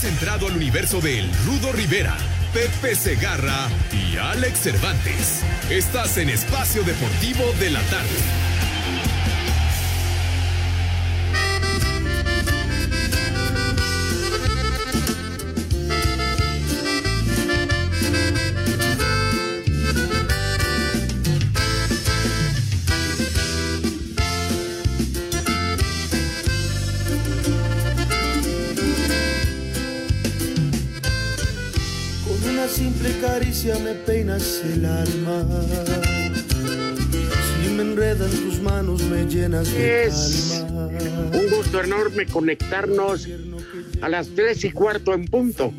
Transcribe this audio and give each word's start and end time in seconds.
Has 0.00 0.06
entrado 0.06 0.46
al 0.46 0.56
universo 0.56 1.02
de 1.02 1.30
Rudo 1.44 1.72
Rivera, 1.72 2.16
Pepe 2.54 2.94
Segarra 2.94 3.68
y 3.92 4.16
Alex 4.16 4.60
Cervantes. 4.60 5.42
Estás 5.68 6.16
en 6.16 6.30
Espacio 6.30 6.82
Deportivo 6.84 7.52
de 7.60 7.68
la 7.68 7.82
Tarde. 7.82 8.39
Simple 33.00 33.20
caricia 33.20 33.78
me 33.78 33.94
peinas 33.94 34.62
el 34.64 34.84
alma. 34.84 35.46
Si 37.62 37.70
me 37.70 37.82
enredan 37.82 38.30
tus 38.30 38.60
manos 38.60 39.02
me 39.04 39.24
llenas 39.24 39.72
de 39.72 40.04
Es 40.04 40.62
calma. 40.62 40.86
un 41.32 41.50
gusto 41.50 41.82
enorme 41.82 42.26
conectarnos 42.26 43.26
a 44.02 44.08
las 44.08 44.28
tres 44.28 44.64
y 44.64 44.72
cuarto 44.72 45.14
en 45.14 45.26
punto. 45.26 45.72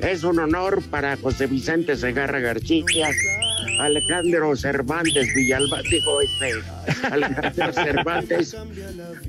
Es 0.00 0.24
un 0.24 0.38
honor 0.38 0.82
para 0.90 1.16
José 1.16 1.46
Vicente 1.46 1.96
Segarra 1.96 2.38
García, 2.38 3.08
Alejandro 3.80 4.54
Cervantes 4.54 5.34
Villalba, 5.34 5.80
digo 5.90 6.20
este, 6.20 6.52
Alejandro 7.10 7.72
Cervantes 7.72 8.54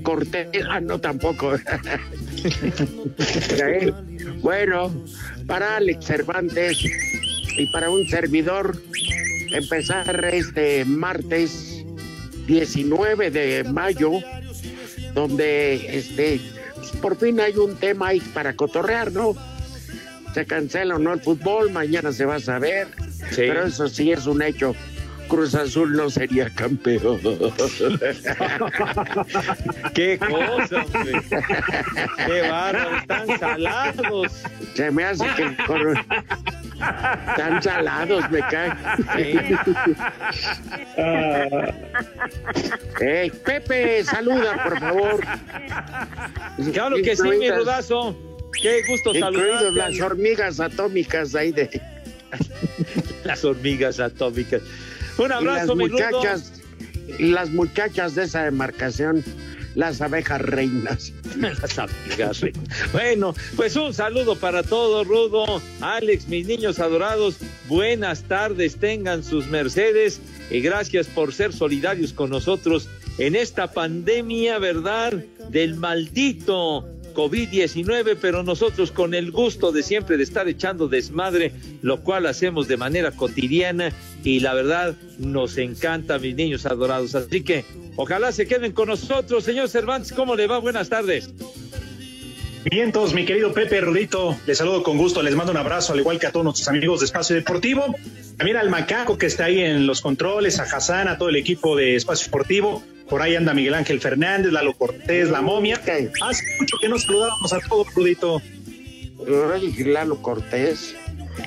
Cortés, 0.02 0.48
ah, 0.68 0.80
no 0.80 1.00
tampoco. 1.00 1.56
Bueno, 4.40 4.92
para 5.46 5.76
Alex 5.76 6.06
Cervantes 6.06 6.78
y 7.56 7.66
para 7.72 7.90
un 7.90 8.08
servidor, 8.08 8.80
empezar 9.52 10.24
este 10.32 10.84
martes 10.84 11.84
19 12.46 13.30
de 13.30 13.64
mayo, 13.64 14.12
donde 15.14 15.98
este 15.98 16.40
pues, 16.74 16.90
por 17.02 17.16
fin 17.16 17.40
hay 17.40 17.56
un 17.56 17.76
tema 17.76 18.08
ahí 18.08 18.20
para 18.20 18.54
cotorrear, 18.54 19.12
¿no? 19.12 19.34
Se 20.34 20.46
cancela 20.46 20.96
o 20.96 20.98
no 20.98 21.12
el 21.12 21.20
fútbol, 21.20 21.70
mañana 21.70 22.12
se 22.12 22.24
va 22.24 22.36
a 22.36 22.40
saber, 22.40 22.88
pero 23.34 23.66
eso 23.66 23.88
sí 23.88 24.12
es 24.12 24.26
un 24.26 24.42
hecho. 24.42 24.74
Cruz 25.28 25.54
Azul 25.54 25.92
no 25.94 26.08
sería 26.10 26.48
campeón. 26.50 27.20
Qué 29.94 30.18
cosa, 30.18 30.84
hombre. 30.84 31.20
Qué 32.26 32.40
bárbaro, 32.48 32.96
están 32.96 33.38
salados. 33.38 34.32
Se 34.74 34.90
me 34.90 35.04
hace 35.04 35.24
que 35.36 35.56
con- 35.66 35.96
están 37.28 37.62
salados, 37.62 38.30
me 38.30 38.40
cae. 38.40 38.72
Ey, 43.00 43.30
Pepe, 43.30 44.04
saluda, 44.04 44.62
por 44.64 44.78
favor. 44.80 45.20
Claro 46.72 46.96
que 47.02 47.16
sí, 47.16 47.28
mi 47.38 47.50
rudazo. 47.50 48.16
Qué 48.62 48.82
gusto 48.88 49.14
saludarte. 49.14 49.72
las 49.72 50.00
hormigas 50.00 50.58
atómicas 50.58 51.34
ahí 51.34 51.52
de 51.52 51.80
Las 53.24 53.44
hormigas 53.44 54.00
atómicas. 54.00 54.62
Un 55.18 55.26
y 55.26 55.28
las 55.28 55.38
abrazo, 55.38 55.76
mi 55.76 55.88
rudo. 55.88 55.98
muchachas, 55.98 56.52
y 57.18 57.26
las 57.30 57.50
muchachas 57.50 58.14
de 58.14 58.24
esa 58.24 58.44
demarcación, 58.44 59.24
las 59.74 60.00
abejas 60.00 60.40
reinas. 60.40 61.12
Las 61.38 61.78
amigas, 61.78 62.38
sí. 62.38 62.50
Bueno, 62.92 63.34
pues 63.54 63.76
un 63.76 63.94
saludo 63.94 64.34
para 64.34 64.64
todos, 64.64 65.06
Rudo, 65.06 65.62
Alex, 65.80 66.26
mis 66.26 66.46
niños 66.46 66.80
adorados. 66.80 67.36
Buenas 67.68 68.24
tardes, 68.24 68.76
tengan 68.76 69.22
sus 69.22 69.46
mercedes 69.46 70.20
y 70.50 70.60
gracias 70.60 71.06
por 71.06 71.32
ser 71.32 71.52
solidarios 71.52 72.12
con 72.12 72.30
nosotros 72.30 72.88
en 73.18 73.36
esta 73.36 73.70
pandemia, 73.70 74.58
¿verdad? 74.58 75.12
Del 75.50 75.76
maldito 75.76 76.84
COVID-19, 77.18 78.16
pero 78.20 78.44
nosotros 78.44 78.92
con 78.92 79.12
el 79.12 79.32
gusto 79.32 79.72
de 79.72 79.82
siempre 79.82 80.16
de 80.16 80.22
estar 80.22 80.46
echando 80.46 80.86
desmadre, 80.86 81.50
lo 81.82 82.00
cual 82.04 82.26
hacemos 82.26 82.68
de 82.68 82.76
manera 82.76 83.10
cotidiana 83.10 83.90
y 84.22 84.38
la 84.38 84.54
verdad 84.54 84.94
nos 85.18 85.58
encanta, 85.58 86.20
mis 86.20 86.36
niños 86.36 86.64
adorados. 86.64 87.16
Así 87.16 87.42
que 87.42 87.64
ojalá 87.96 88.30
se 88.30 88.46
queden 88.46 88.70
con 88.70 88.86
nosotros. 88.86 89.42
Señor 89.42 89.68
Cervantes, 89.68 90.12
¿cómo 90.12 90.36
le 90.36 90.46
va? 90.46 90.58
Buenas 90.58 90.90
tardes. 90.90 91.34
Vientos, 92.70 93.12
mi 93.14 93.24
querido 93.24 93.52
Pepe 93.52 93.80
Rudito, 93.80 94.36
les 94.46 94.58
saludo 94.58 94.84
con 94.84 94.96
gusto, 94.96 95.20
les 95.20 95.34
mando 95.34 95.50
un 95.50 95.58
abrazo, 95.58 95.94
al 95.94 95.98
igual 95.98 96.20
que 96.20 96.28
a 96.28 96.32
todos 96.32 96.44
nuestros 96.44 96.68
amigos 96.68 97.00
de 97.00 97.06
Espacio 97.06 97.34
Deportivo. 97.34 97.96
También 98.36 98.58
al 98.58 98.70
Macaco 98.70 99.18
que 99.18 99.26
está 99.26 99.46
ahí 99.46 99.60
en 99.60 99.88
los 99.88 100.02
controles, 100.02 100.60
a 100.60 100.62
Hassan, 100.62 101.08
a 101.08 101.18
todo 101.18 101.30
el 101.30 101.36
equipo 101.36 101.74
de 101.74 101.96
Espacio 101.96 102.26
Deportivo. 102.26 102.84
Por 103.08 103.22
ahí 103.22 103.36
anda 103.36 103.54
Miguel 103.54 103.74
Ángel 103.74 104.00
Fernández, 104.00 104.52
Lalo 104.52 104.74
Cortés, 104.74 105.30
la 105.30 105.40
momia. 105.40 105.80
Hace 106.22 106.44
mucho 106.60 106.76
que 106.80 106.88
nos 106.88 107.04
saludábamos 107.04 107.52
a 107.52 107.60
todos, 107.60 107.94
Rudito. 107.94 108.42
Ay, 109.52 109.72
Lalo 109.84 110.20
Cortés, 110.20 110.94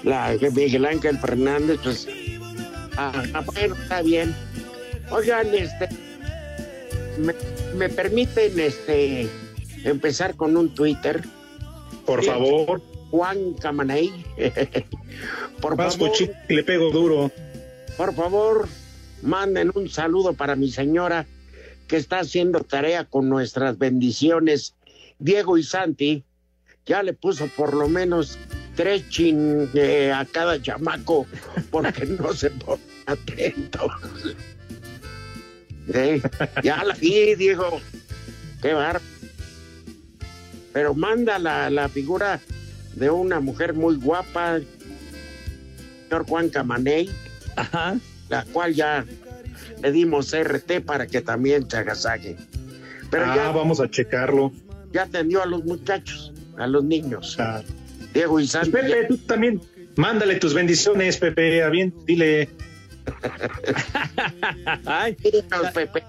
la 0.04 0.36
Miguel 0.54 0.86
Ángel 0.86 1.20
Fernández, 1.20 1.80
pues, 1.84 2.08
ah, 2.98 3.24
ah, 3.34 3.42
bueno, 3.46 3.76
está 3.76 4.02
bien. 4.02 4.36
Oigan, 5.12 5.54
este, 5.54 5.88
me, 7.20 7.34
me 7.76 7.90
permiten, 7.90 8.60
este, 8.60 9.30
empezar 9.84 10.36
con 10.36 10.58
un 10.58 10.74
Twitter, 10.74 11.22
Por 12.06 12.24
favor, 12.24 12.82
Juan 13.12 13.54
Camaney. 13.54 14.12
por 15.62 15.76
Vasco 15.76 16.06
favor, 16.06 16.18
Chico, 16.18 16.34
le 16.50 16.64
pego 16.64 16.90
duro. 16.92 17.32
por 17.98 18.16
favor, 18.16 18.68
manden 19.22 19.72
un 19.76 19.90
saludo 19.90 20.34
para 20.34 20.56
mi 20.56 20.72
señora 20.72 21.28
que 21.92 21.98
está 21.98 22.20
haciendo 22.20 22.62
tarea 22.62 23.04
con 23.04 23.28
nuestras 23.28 23.78
bendiciones. 23.78 24.76
Diego 25.20 25.58
y 25.58 25.64
Santi 25.64 26.24
ya 26.86 27.04
le 27.04 27.12
puso 27.12 27.48
por 27.48 27.74
lo 27.74 27.90
menos 27.90 28.40
tres 28.78 29.10
chin 29.10 29.70
eh, 29.74 30.10
a 30.10 30.24
cada 30.24 30.62
chamaco 30.62 31.28
porque 31.70 32.06
no 32.06 32.32
se 32.34 32.50
pone 32.50 32.82
atento. 33.06 33.90
Eh, 35.94 36.22
ya 36.64 36.84
la 36.86 36.94
vi, 36.94 37.36
Diego. 37.36 37.82
Qué 38.62 38.72
bar. 38.74 39.02
Pero 40.72 40.94
manda 40.94 41.40
la, 41.40 41.70
la 41.70 41.90
figura 41.90 42.40
de 42.96 43.10
una 43.10 43.42
mujer 43.42 43.74
muy 43.74 43.96
guapa, 43.96 44.62
señor 46.04 46.26
Juan 46.28 46.50
Camaney 46.50 47.10
Ajá. 47.58 47.98
la 48.30 48.46
cual 48.46 48.74
ya 48.76 49.06
le 49.82 49.92
dimos 49.92 50.34
RT 50.34 50.82
para 50.86 51.08
que 51.08 51.22
también 51.22 51.70
se 51.70 51.78
agasaje. 51.78 52.38
Pero 53.10 53.26
ah, 53.28 53.36
ya, 53.36 53.52
vamos 53.52 53.80
a 53.80 53.90
checarlo. 53.90 54.52
ya 54.94 55.04
atendió 55.04 55.42
a 55.42 55.46
los 55.46 55.64
muchachos, 55.64 56.32
a 56.58 56.68
los 56.68 56.84
niños, 56.84 57.36
Ah, 57.40 57.62
Diego 58.14 58.40
y 58.40 58.44
pues, 58.44 58.52
Santi. 58.52 58.72
Pepe, 58.72 59.06
tú 59.08 59.18
también, 59.18 59.62
mándale 59.96 60.36
tus 60.36 60.54
bendiciones, 60.54 61.18
Pepe, 61.18 61.64
a 61.64 61.70
bien, 61.70 61.94
dile. 62.06 62.50
Ay, 64.86 65.16
Dinos, 65.20 65.72
Pepe. 65.74 66.04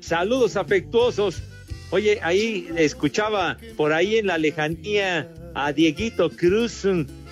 saludos 0.00 0.56
afectuosos. 0.56 1.42
Oye, 1.90 2.18
ahí 2.22 2.68
escuchaba 2.76 3.58
por 3.76 3.92
ahí 3.92 4.16
en 4.16 4.26
la 4.26 4.38
lejanía 4.38 5.28
a 5.54 5.72
Dieguito 5.72 6.30
Cruz 6.30 6.86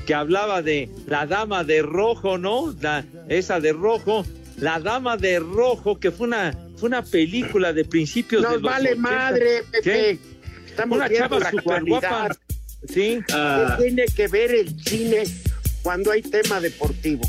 que 0.07 0.15
hablaba 0.15 0.61
de 0.61 0.91
la 1.07 1.27
dama 1.27 1.65
de 1.65 1.83
rojo, 1.83 2.37
¿no? 2.37 2.75
La, 2.81 3.05
esa 3.29 3.59
de 3.61 3.73
rojo, 3.73 4.25
la 4.61 4.79
dama 4.81 5.17
de 5.17 5.39
rojo, 5.39 5.99
que 5.99 6.11
fue 6.11 6.27
una, 6.29 6.53
fue 6.77 6.89
una 6.89 7.03
película 7.03 7.73
de 7.73 7.85
principios 7.85 8.43
de 8.43 8.49
Nos 8.49 8.63
los 8.63 8.71
vale 8.71 8.91
80. 8.93 9.09
madre, 9.11 9.63
Pepe. 9.71 10.19
Estamos 10.67 10.99
Una 10.99 11.09
chava 11.11 11.37
actualidad. 11.39 11.85
guapa. 12.01 12.37
Sí. 12.89 13.19
Ah, 13.33 13.77
¿Qué 13.79 13.85
tiene 13.85 14.05
que 14.07 14.29
ver 14.29 14.55
el 14.55 14.81
cine 14.83 15.25
cuando 15.83 16.11
hay 16.13 16.23
tema 16.23 16.61
deportivo? 16.61 17.23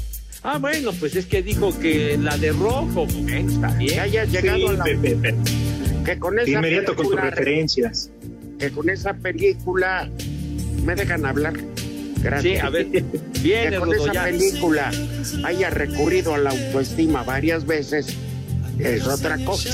Ah, 0.44 0.58
bueno, 0.58 0.92
pues 0.94 1.16
es 1.16 1.26
que 1.26 1.42
dijo 1.44 1.78
que 1.80 2.18
la 2.18 2.38
de 2.38 2.52
rojo. 2.52 3.06
Bueno, 3.06 3.52
está 3.52 3.78
Que 3.78 3.84
bien. 3.86 4.00
hayas 4.00 4.32
llegado 4.32 4.60
sí, 4.60 4.68
a 4.68 4.72
la 4.74 4.84
Pepe, 4.86 5.16
Pepe. 5.16 5.36
que 6.06 6.20
con 6.20 6.36
De 6.36 6.44
esa 6.44 6.52
inmediato 6.52 6.96
con 6.96 7.08
tus 7.08 7.16
referencias. 7.20 8.10
que 8.58 8.72
con 8.72 8.90
esa 8.90 9.14
película 9.14 10.10
me 10.84 10.96
dejan 10.96 11.26
hablar. 11.26 11.54
Gracias. 12.22 12.54
Sí, 12.54 12.60
a 12.66 12.70
ver, 12.70 12.86
viene 13.42 13.70
que 13.72 13.76
con 13.78 13.92
Rudo, 13.92 14.04
esa 14.06 14.14
ya. 14.14 14.24
película 14.26 14.92
haya 15.44 15.70
recurrido 15.70 16.34
a 16.36 16.38
la 16.38 16.52
autoestima 16.52 17.24
varias 17.24 17.66
veces 17.66 18.08
es 18.80 19.06
otra 19.08 19.38
cosa. 19.46 19.70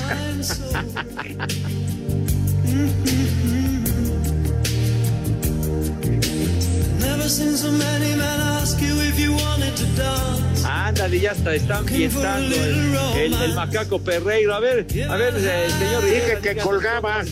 Ándale, 10.65 11.19
ya 11.19 11.31
está, 11.31 11.53
están 11.55 11.85
fiestando 11.85 12.55
el, 12.55 12.95
el- 13.33 13.33
el 13.41 13.53
macaco 13.53 13.99
perreiro. 13.99 14.53
A 14.53 14.59
ver, 14.59 14.85
a 15.09 15.15
ver, 15.15 15.33
eh, 15.37 15.67
señor 15.79 16.03
Dije 16.03 16.21
Rivera, 16.21 16.41
que 16.41 16.55
colgaba. 16.57 17.23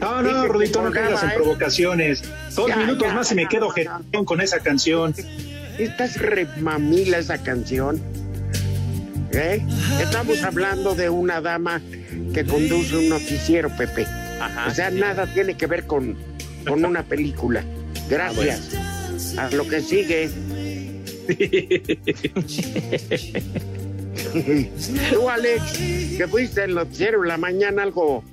No, 0.00 0.22
no, 0.22 0.42
que 0.42 0.48
Rudito, 0.48 0.82
no 0.82 0.90
caigas 0.90 1.22
en 1.24 1.30
¿eh? 1.30 1.32
provocaciones. 1.34 2.22
Dos 2.54 2.76
minutos 2.76 3.12
más 3.14 3.30
y 3.32 3.34
me 3.34 3.48
quedo 3.48 3.70
jetón 3.70 4.24
con 4.24 4.40
esa 4.40 4.60
canción. 4.60 5.14
Esta 5.78 6.04
es 6.04 6.20
remamila 6.20 7.18
esa 7.18 7.38
canción. 7.42 8.00
¿Eh? 9.32 9.62
Estamos 10.00 10.42
hablando 10.42 10.94
de 10.94 11.10
una 11.10 11.40
dama 11.40 11.80
que 12.34 12.44
conduce 12.44 12.96
un 12.96 13.08
noticiero, 13.10 13.70
Pepe. 13.76 14.06
Ajá, 14.40 14.66
O 14.68 14.74
sea, 14.74 14.90
sí. 14.90 14.98
nada 14.98 15.32
tiene 15.32 15.56
que 15.56 15.66
ver 15.66 15.86
con, 15.86 16.16
con 16.66 16.84
una 16.84 17.02
película. 17.04 17.62
Gracias. 18.08 18.74
A 19.36 19.50
lo 19.50 19.66
que 19.68 19.80
sigue. 19.80 20.30
Tú, 25.12 25.28
Alex, 25.28 25.62
que 26.16 26.26
fuiste 26.28 26.64
el 26.64 26.74
noticiero 26.74 27.22
en 27.22 27.28
la 27.28 27.36
mañana, 27.36 27.82
algo 27.82 28.24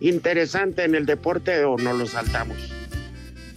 interesante 0.00 0.84
en 0.84 0.94
el 0.94 1.06
deporte 1.06 1.64
o 1.64 1.76
no 1.76 1.92
lo 1.92 2.06
saltamos. 2.06 2.56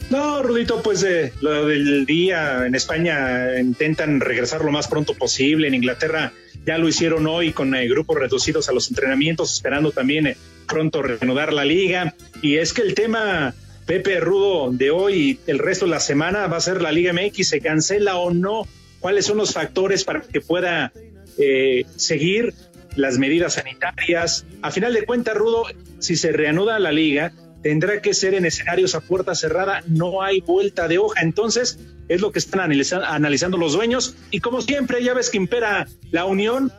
No, 0.10 0.42
Rudito, 0.42 0.82
pues 0.82 1.04
eh, 1.04 1.34
lo 1.42 1.66
del 1.66 2.06
día 2.06 2.66
en 2.66 2.76
España 2.76 3.60
intentan 3.60 4.22
regresar 4.22 4.64
lo 4.64 4.72
más 4.72 4.88
pronto 4.88 5.14
posible. 5.14 5.68
En 5.68 5.74
Inglaterra 5.74 6.32
ya 6.68 6.78
lo 6.78 6.90
hicieron 6.90 7.26
hoy 7.28 7.54
con 7.54 7.74
eh, 7.74 7.88
grupos 7.88 8.18
reducidos 8.18 8.68
a 8.68 8.74
los 8.74 8.90
entrenamientos, 8.90 9.54
esperando 9.54 9.92
también 9.92 10.28
eh, 10.28 10.38
pronto 10.68 11.02
reanudar 11.02 11.54
la 11.54 11.64
liga. 11.64 12.14
Y 12.42 12.58
es 12.58 12.74
que 12.74 12.82
el 12.82 12.94
tema, 12.94 13.56
Pepe 13.86 14.20
Rudo, 14.20 14.72
de 14.72 14.92
hoy 14.92 15.14
y 15.16 15.40
el 15.50 15.60
resto 15.60 15.86
de 15.86 15.92
la 15.92 16.02
semana 16.02 16.48
va 16.48 16.58
a 16.58 16.62
ser 16.62 16.82
la 16.82 16.92
Liga 16.92 17.14
MX, 17.14 17.48
¿se 17.48 17.62
cancela 17.62 18.18
o 18.18 18.32
no? 18.32 18.68
¿Cuáles 19.00 19.26
son 19.26 19.38
los 19.38 19.54
factores 19.54 20.04
para 20.04 20.22
que 20.22 20.42
pueda 20.42 20.92
eh, 21.38 21.86
seguir 21.96 22.54
las 22.98 23.18
medidas 23.18 23.54
sanitarias? 23.54 24.46
A 24.62 24.70
final 24.70 24.94
de 24.94 25.06
cuentas, 25.06 25.36
Rudo, 25.36 25.64
si 26.00 26.18
se 26.18 26.34
reanuda 26.34 26.80
la 26.80 26.92
liga, 26.92 27.32
tendrá 27.68 28.02
que 28.02 28.14
ser 28.14 28.34
en 28.34 28.46
escenarios 28.46 28.96
a 28.96 29.02
puerta 29.02 29.36
cerrada, 29.36 29.84
no 29.88 30.22
hay 30.22 30.40
vuelta 30.40 30.88
de 30.88 31.00
hoja. 31.00 31.20
Entonces, 31.22 31.78
es 32.08 32.22
lo 32.22 32.32
que 32.32 32.40
están 32.40 32.62
analiza- 32.62 33.04
analizando 33.06 33.58
los 33.58 33.74
dueños. 33.74 34.16
Y 34.32 34.40
como 34.40 34.62
siempre, 34.62 35.04
ya 35.04 35.14
ves 35.14 35.30
que 35.30 35.36
impera 35.36 35.86
la 36.12 36.24
unión, 36.24 36.72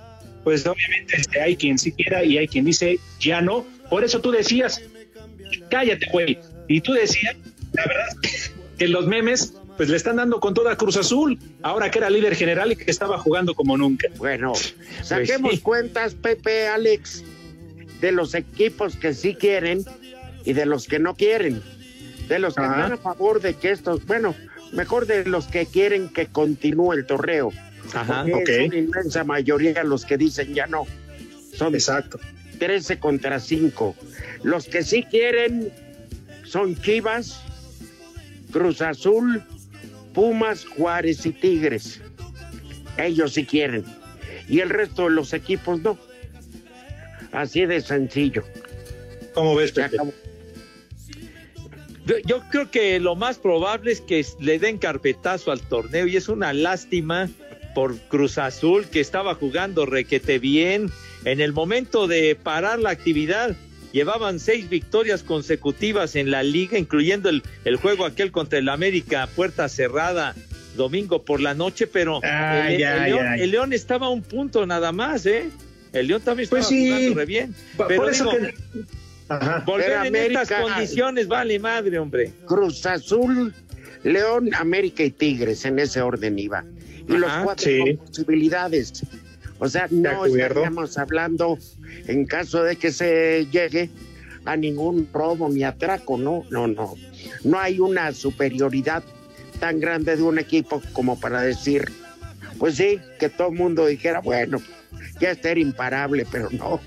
pues 0.44 0.66
obviamente 0.66 1.16
este, 1.18 1.42
hay 1.42 1.56
quien 1.56 1.78
sí 1.78 1.92
quiera 1.92 2.24
y 2.24 2.38
hay 2.38 2.48
quien 2.48 2.64
dice 2.64 2.98
ya 3.20 3.42
no. 3.42 3.66
Por 3.90 4.02
eso 4.02 4.22
tú 4.22 4.30
decías, 4.30 4.80
cállate, 5.68 6.06
güey. 6.10 6.38
Y 6.68 6.80
tú 6.80 6.94
decías, 6.94 7.36
la 7.74 7.84
verdad, 7.84 8.30
que 8.78 8.88
los 8.88 9.06
memes, 9.06 9.52
pues 9.76 9.90
le 9.90 9.96
están 9.98 10.16
dando 10.16 10.40
con 10.40 10.54
toda 10.54 10.74
Cruz 10.76 10.96
Azul, 10.96 11.38
ahora 11.60 11.90
que 11.90 11.98
era 11.98 12.08
líder 12.08 12.34
general 12.34 12.72
y 12.72 12.76
que 12.76 12.90
estaba 12.90 13.18
jugando 13.18 13.54
como 13.54 13.76
nunca. 13.76 14.08
Bueno, 14.16 14.54
saquemos 15.02 15.52
sí. 15.52 15.58
cuentas, 15.58 16.14
Pepe, 16.14 16.66
Alex, 16.66 17.24
de 18.00 18.10
los 18.10 18.34
equipos 18.34 18.96
que 18.96 19.12
sí 19.12 19.34
quieren 19.34 19.84
y 20.48 20.54
de 20.54 20.64
los 20.64 20.86
que 20.86 20.98
no 20.98 21.14
quieren. 21.14 21.62
De 22.26 22.38
los 22.38 22.54
que 22.54 22.62
Ajá. 22.62 22.76
están 22.76 22.92
a 22.92 22.96
favor 22.96 23.42
de 23.42 23.52
que 23.52 23.70
estos, 23.70 24.06
bueno, 24.06 24.34
mejor 24.72 25.04
de 25.04 25.26
los 25.26 25.46
que 25.46 25.66
quieren 25.66 26.08
que 26.08 26.28
continúe 26.28 26.94
el 26.94 27.04
torneo. 27.04 27.52
Ajá. 27.92 28.24
Porque. 28.30 28.64
Es 28.64 28.68
una 28.70 28.78
inmensa 28.78 29.24
mayoría 29.24 29.84
los 29.84 30.06
que 30.06 30.16
dicen 30.16 30.54
ya 30.54 30.66
no. 30.66 30.86
Son 31.54 31.74
Exacto. 31.74 32.18
13 32.58 32.98
contra 32.98 33.40
5. 33.40 33.94
Los 34.42 34.68
que 34.68 34.82
sí 34.82 35.02
quieren 35.02 35.70
son 36.44 36.80
Chivas, 36.80 37.42
Cruz 38.50 38.80
Azul, 38.80 39.42
Pumas, 40.14 40.64
Juárez 40.64 41.26
y 41.26 41.32
Tigres. 41.32 42.00
Ellos 42.96 43.34
sí 43.34 43.44
quieren. 43.44 43.84
Y 44.48 44.60
el 44.60 44.70
resto 44.70 45.04
de 45.04 45.10
los 45.10 45.34
equipos 45.34 45.82
no. 45.82 45.98
Así 47.32 47.66
de 47.66 47.82
sencillo. 47.82 48.44
¿Cómo 49.34 49.54
ves, 49.54 49.72
Pepe? 49.72 49.98
Yo, 52.26 52.40
creo 52.50 52.70
que 52.70 52.98
lo 53.00 53.16
más 53.16 53.38
probable 53.38 53.92
es 53.92 54.00
que 54.00 54.24
le 54.40 54.58
den 54.58 54.78
carpetazo 54.78 55.52
al 55.52 55.60
torneo 55.60 56.06
y 56.06 56.16
es 56.16 56.28
una 56.28 56.52
lástima 56.52 57.28
por 57.74 57.98
Cruz 58.08 58.38
Azul 58.38 58.86
que 58.86 59.00
estaba 59.00 59.34
jugando 59.34 59.84
requete 59.86 60.38
bien. 60.38 60.90
En 61.24 61.40
el 61.40 61.52
momento 61.52 62.06
de 62.06 62.34
parar 62.34 62.78
la 62.78 62.90
actividad, 62.90 63.54
llevaban 63.92 64.40
seis 64.40 64.68
victorias 64.68 65.22
consecutivas 65.22 66.16
en 66.16 66.30
la 66.30 66.42
liga, 66.42 66.78
incluyendo 66.78 67.28
el, 67.28 67.42
el 67.64 67.76
juego 67.76 68.04
aquel 68.06 68.32
contra 68.32 68.58
el 68.58 68.68
América, 68.68 69.28
puerta 69.34 69.68
cerrada, 69.68 70.34
domingo 70.76 71.22
por 71.24 71.40
la 71.40 71.54
noche, 71.54 71.86
pero 71.86 72.20
el, 72.22 72.78
León, 72.78 73.26
ay. 73.26 73.42
el 73.42 73.50
León 73.50 73.72
estaba 73.72 74.06
a 74.06 74.10
un 74.10 74.22
punto 74.22 74.64
nada 74.64 74.92
más, 74.92 75.26
¿eh? 75.26 75.50
El 75.92 76.06
León 76.08 76.20
también 76.22 76.44
estaba 76.44 76.60
Pues 76.60 76.68
sí. 76.68 76.86
jugando 76.88 77.14
re 77.14 77.26
bien. 77.26 77.54
Por 77.76 77.88
Pero 77.88 78.08
eso 78.08 78.24
digo, 78.30 78.46
que- 78.46 78.54
Ajá. 79.28 79.62
volver 79.66 80.06
en 80.06 80.16
estas 80.16 80.50
condiciones 80.50 81.28
vale 81.28 81.58
madre, 81.58 81.98
hombre. 81.98 82.32
Cruz 82.46 82.84
Azul, 82.86 83.54
León, 84.04 84.50
América 84.54 85.02
y 85.02 85.10
Tigres, 85.10 85.64
en 85.64 85.78
ese 85.78 86.00
orden 86.00 86.38
iba. 86.38 86.64
Y 87.08 87.12
los 87.12 87.32
cuatro 87.44 87.70
sí. 87.70 87.78
con 87.78 88.06
posibilidades. 88.06 89.04
O 89.58 89.68
sea, 89.68 89.88
no 89.90 90.26
estaríamos 90.26 90.98
hablando, 90.98 91.58
en 92.06 92.24
caso 92.26 92.62
de 92.62 92.76
que 92.76 92.92
se 92.92 93.46
llegue, 93.50 93.90
a 94.44 94.56
ningún 94.56 95.08
robo 95.12 95.48
ni 95.48 95.62
atraco, 95.62 96.16
no, 96.16 96.44
no, 96.50 96.66
no. 96.66 96.94
No 97.44 97.58
hay 97.58 97.80
una 97.80 98.12
superioridad 98.12 99.02
tan 99.60 99.80
grande 99.80 100.16
de 100.16 100.22
un 100.22 100.38
equipo 100.38 100.80
como 100.92 101.18
para 101.20 101.42
decir, 101.42 101.90
pues 102.58 102.76
sí, 102.76 103.00
que 103.18 103.28
todo 103.28 103.48
el 103.48 103.54
mundo 103.54 103.86
dijera, 103.86 104.20
bueno, 104.20 104.62
ya 105.20 105.32
este 105.32 105.50
era 105.50 105.60
imparable, 105.60 106.26
pero 106.30 106.48
no, 106.50 106.80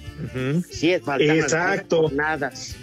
Sí 0.69 0.91
es 0.94 1.01
faltan 1.01 1.27
las 1.27 1.38
Exacto. 1.45 2.01
jornadas. 2.03 2.75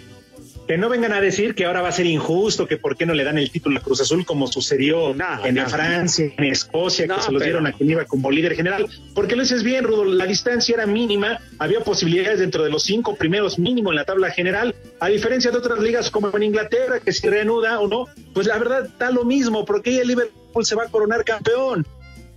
Que 0.67 0.77
no 0.77 0.87
vengan 0.87 1.13
a 1.13 1.19
decir 1.19 1.55
que 1.55 1.65
ahora 1.65 1.81
va 1.81 1.89
a 1.89 1.91
ser 1.91 2.05
injusto, 2.05 2.67
que 2.67 2.77
por 2.77 2.95
qué 2.95 3.07
no 3.07 3.15
le 3.15 3.23
dan 3.23 3.39
el 3.39 3.49
título 3.49 3.79
a 3.79 3.81
Cruz 3.81 4.01
Azul 4.01 4.23
como 4.23 4.45
sucedió 4.45 5.15
No, 5.15 5.43
en 5.43 5.55
no. 5.55 5.67
Francia, 5.67 6.31
en 6.37 6.43
Escocia, 6.43 7.07
No, 7.07 7.15
que 7.15 7.21
se 7.23 7.31
lo 7.31 7.39
pero- 7.39 7.45
dieron 7.49 7.65
a 7.65 7.71
quien 7.71 7.89
iba 7.89 8.05
como 8.05 8.29
líder 8.29 8.55
general. 8.55 8.85
Porque 9.15 9.35
lo 9.35 9.41
dices 9.41 9.63
bien, 9.63 9.83
Rudo, 9.83 10.05
la 10.05 10.27
distancia 10.27 10.75
era 10.75 10.85
mínima, 10.85 11.39
había 11.57 11.79
posibilidades 11.79 12.37
dentro 12.39 12.63
de 12.63 12.69
los 12.69 12.83
cinco 12.83 13.15
primeros 13.15 13.57
mínimo 13.57 13.89
en 13.89 13.95
la 13.95 14.05
tabla 14.05 14.29
general, 14.29 14.75
a 14.99 15.07
diferencia 15.07 15.49
de 15.49 15.57
otras 15.57 15.79
ligas 15.79 16.11
como 16.11 16.29
en 16.37 16.43
Inglaterra, 16.43 16.99
que 16.99 17.13
si 17.13 17.27
reanuda 17.27 17.79
o 17.79 17.87
no, 17.87 18.05
pues 18.35 18.45
la 18.45 18.59
verdad 18.59 18.87
da 18.99 19.09
lo 19.09 19.25
mismo, 19.25 19.65
porque 19.65 19.89
ahí 19.89 19.97
el 19.97 20.07
Liverpool 20.09 20.65
se 20.67 20.75
va 20.75 20.83
a 20.83 20.87
coronar 20.89 21.25
campeón. 21.25 21.87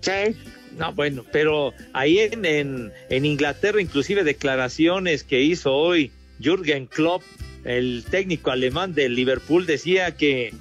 Sí, 0.00 0.10
No, 0.78 0.92
bueno, 0.92 1.24
pero 1.32 1.74
ahí 1.92 2.18
en, 2.18 2.44
en, 2.44 2.92
en 3.10 3.24
Inglaterra, 3.24 3.80
inclusive 3.80 4.24
declaraciones 4.24 5.22
que 5.24 5.40
hizo 5.42 5.74
hoy 5.74 6.10
Jürgen 6.40 6.86
Klopp, 6.86 7.22
el 7.64 8.04
técnico 8.10 8.50
alemán 8.50 8.94
del 8.94 9.14
Liverpool, 9.14 9.66
decía 9.66 10.16
que 10.16 10.52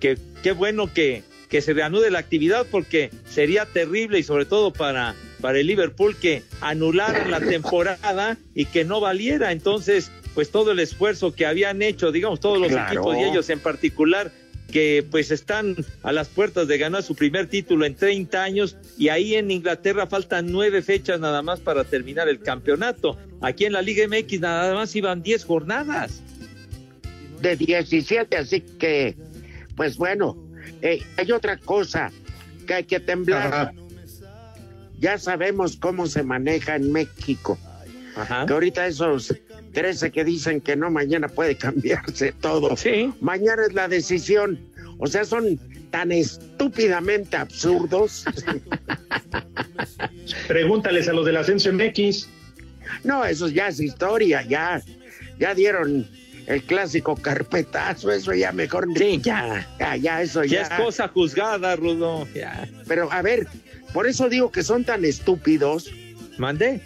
que 0.00 0.16
qué 0.42 0.52
bueno 0.52 0.92
que, 0.92 1.22
que 1.50 1.60
se 1.60 1.74
reanude 1.74 2.10
la 2.10 2.20
actividad 2.20 2.66
porque 2.70 3.10
sería 3.28 3.66
terrible 3.66 4.18
y 4.18 4.22
sobre 4.22 4.46
todo 4.46 4.72
para, 4.72 5.14
para 5.42 5.58
el 5.58 5.66
Liverpool 5.66 6.16
que 6.16 6.42
anularan 6.62 7.30
la 7.30 7.38
temporada 7.40 8.38
y 8.54 8.64
que 8.64 8.84
no 8.84 9.00
valiera. 9.00 9.52
Entonces, 9.52 10.10
pues 10.34 10.50
todo 10.50 10.72
el 10.72 10.78
esfuerzo 10.80 11.34
que 11.34 11.44
habían 11.44 11.82
hecho, 11.82 12.12
digamos, 12.12 12.40
todos 12.40 12.58
los 12.58 12.68
Claro. 12.68 12.92
equipos 12.92 13.16
y 13.18 13.24
ellos 13.24 13.50
en 13.50 13.60
particular, 13.60 14.32
que 14.70 15.06
pues 15.10 15.30
están 15.30 15.76
a 16.02 16.12
las 16.12 16.28
puertas 16.28 16.68
de 16.68 16.78
ganar 16.78 17.02
su 17.02 17.14
primer 17.14 17.48
título 17.48 17.84
en 17.84 17.94
30 17.94 18.42
años 18.42 18.76
y 18.96 19.08
ahí 19.08 19.34
en 19.34 19.50
Inglaterra 19.50 20.06
faltan 20.06 20.50
nueve 20.50 20.82
fechas 20.82 21.20
nada 21.20 21.42
más 21.42 21.60
para 21.60 21.84
terminar 21.84 22.28
el 22.28 22.40
campeonato. 22.40 23.18
Aquí 23.40 23.64
en 23.64 23.72
la 23.72 23.82
Liga 23.82 24.06
MX 24.06 24.40
nada 24.40 24.74
más 24.74 24.94
iban 24.94 25.22
10 25.22 25.44
jornadas. 25.44 26.22
de 27.40 27.56
17, 27.56 28.36
así 28.36 28.60
que, 28.60 29.16
pues 29.74 29.96
bueno, 29.96 30.36
eh, 30.82 31.00
hay 31.16 31.32
otra 31.32 31.56
cosa 31.56 32.12
que 32.66 32.74
hay 32.74 32.84
que 32.84 33.00
temblar. 33.00 33.46
Ajá. 33.46 33.72
Ya 34.98 35.18
sabemos 35.18 35.76
cómo 35.76 36.06
se 36.06 36.22
maneja 36.22 36.76
en 36.76 36.92
México, 36.92 37.58
Ajá. 38.20 38.46
que 38.46 38.52
ahorita 38.52 38.86
esos 38.86 39.34
13 39.72 40.10
que 40.10 40.24
dicen 40.24 40.60
que 40.60 40.76
no, 40.76 40.90
mañana 40.90 41.28
puede 41.28 41.56
cambiarse 41.56 42.32
todo. 42.32 42.76
Sí. 42.76 43.12
Mañana 43.20 43.62
es 43.66 43.74
la 43.74 43.88
decisión. 43.88 44.58
O 44.98 45.06
sea, 45.06 45.24
son 45.24 45.58
tan 45.90 46.12
estúpidamente 46.12 47.36
absurdos. 47.36 48.24
Pregúntales 50.48 51.08
a 51.08 51.12
los 51.12 51.26
del 51.26 51.36
Ascenso 51.36 51.72
MX. 51.72 52.28
No, 53.04 53.24
eso 53.24 53.48
ya 53.48 53.68
es 53.68 53.80
historia, 53.80 54.42
ya, 54.42 54.82
ya 55.38 55.54
dieron 55.54 56.06
el 56.46 56.62
clásico 56.64 57.14
carpetazo, 57.16 58.10
eso 58.10 58.34
ya 58.34 58.52
mejor. 58.52 58.88
Sí, 58.96 59.20
ya. 59.22 59.66
Ya, 59.78 59.96
ya, 59.96 60.22
eso 60.22 60.42
Ya 60.44 60.62
ya. 60.62 60.62
es 60.62 60.68
cosa 60.82 61.08
juzgada, 61.08 61.76
Rudo. 61.76 62.26
Ya. 62.34 62.68
Pero 62.88 63.10
a 63.12 63.22
ver, 63.22 63.46
por 63.92 64.06
eso 64.06 64.28
digo 64.28 64.50
que 64.50 64.62
son 64.62 64.84
tan 64.84 65.04
estúpidos. 65.04 65.90
¿Mandé? 66.40 66.80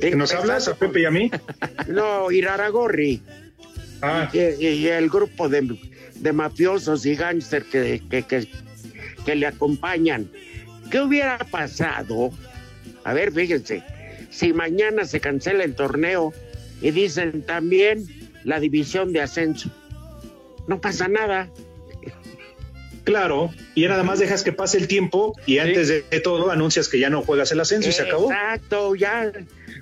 ¿Que 0.00 0.16
¿Nos 0.16 0.32
hablas 0.34 0.66
a 0.66 0.74
Pepe 0.74 1.02
y 1.02 1.04
a 1.04 1.10
mí? 1.12 1.30
No, 1.88 2.30
Iraragorri 2.32 3.22
Ah, 4.02 4.28
y, 4.32 4.38
y- 4.38 4.66
y 4.80 4.88
el 4.88 5.08
grupo 5.08 5.48
de, 5.48 5.78
de 6.16 6.32
mafiosos 6.32 7.06
y 7.06 7.14
gángster 7.14 7.64
que, 7.64 8.02
que, 8.10 8.24
que, 8.24 8.48
que 9.24 9.34
le 9.36 9.46
acompañan. 9.46 10.28
¿Qué 10.90 11.00
hubiera 11.00 11.38
pasado? 11.38 12.30
A 13.04 13.14
ver, 13.14 13.32
fíjense, 13.32 13.82
si 14.30 14.52
mañana 14.52 15.04
se 15.06 15.20
cancela 15.20 15.64
el 15.64 15.74
torneo 15.74 16.34
y 16.82 16.90
dicen 16.90 17.42
también 17.42 18.04
la 18.44 18.60
división 18.60 19.12
de 19.12 19.22
ascenso, 19.22 19.70
no 20.68 20.80
pasa 20.80 21.08
nada. 21.08 21.48
Claro. 23.06 23.54
Y 23.74 23.86
nada 23.86 24.02
más 24.02 24.18
dejas 24.18 24.42
que 24.42 24.52
pase 24.52 24.76
el 24.76 24.88
tiempo 24.88 25.34
y 25.46 25.58
antes 25.58 25.88
de 25.88 26.02
todo 26.20 26.50
anuncias 26.50 26.88
que 26.88 26.98
ya 26.98 27.08
no 27.08 27.22
juegas 27.22 27.50
el 27.52 27.60
ascenso 27.60 27.88
y 27.88 27.92
se 27.92 28.02
acabó. 28.02 28.30
Exacto, 28.30 28.94
ya, 28.94 29.32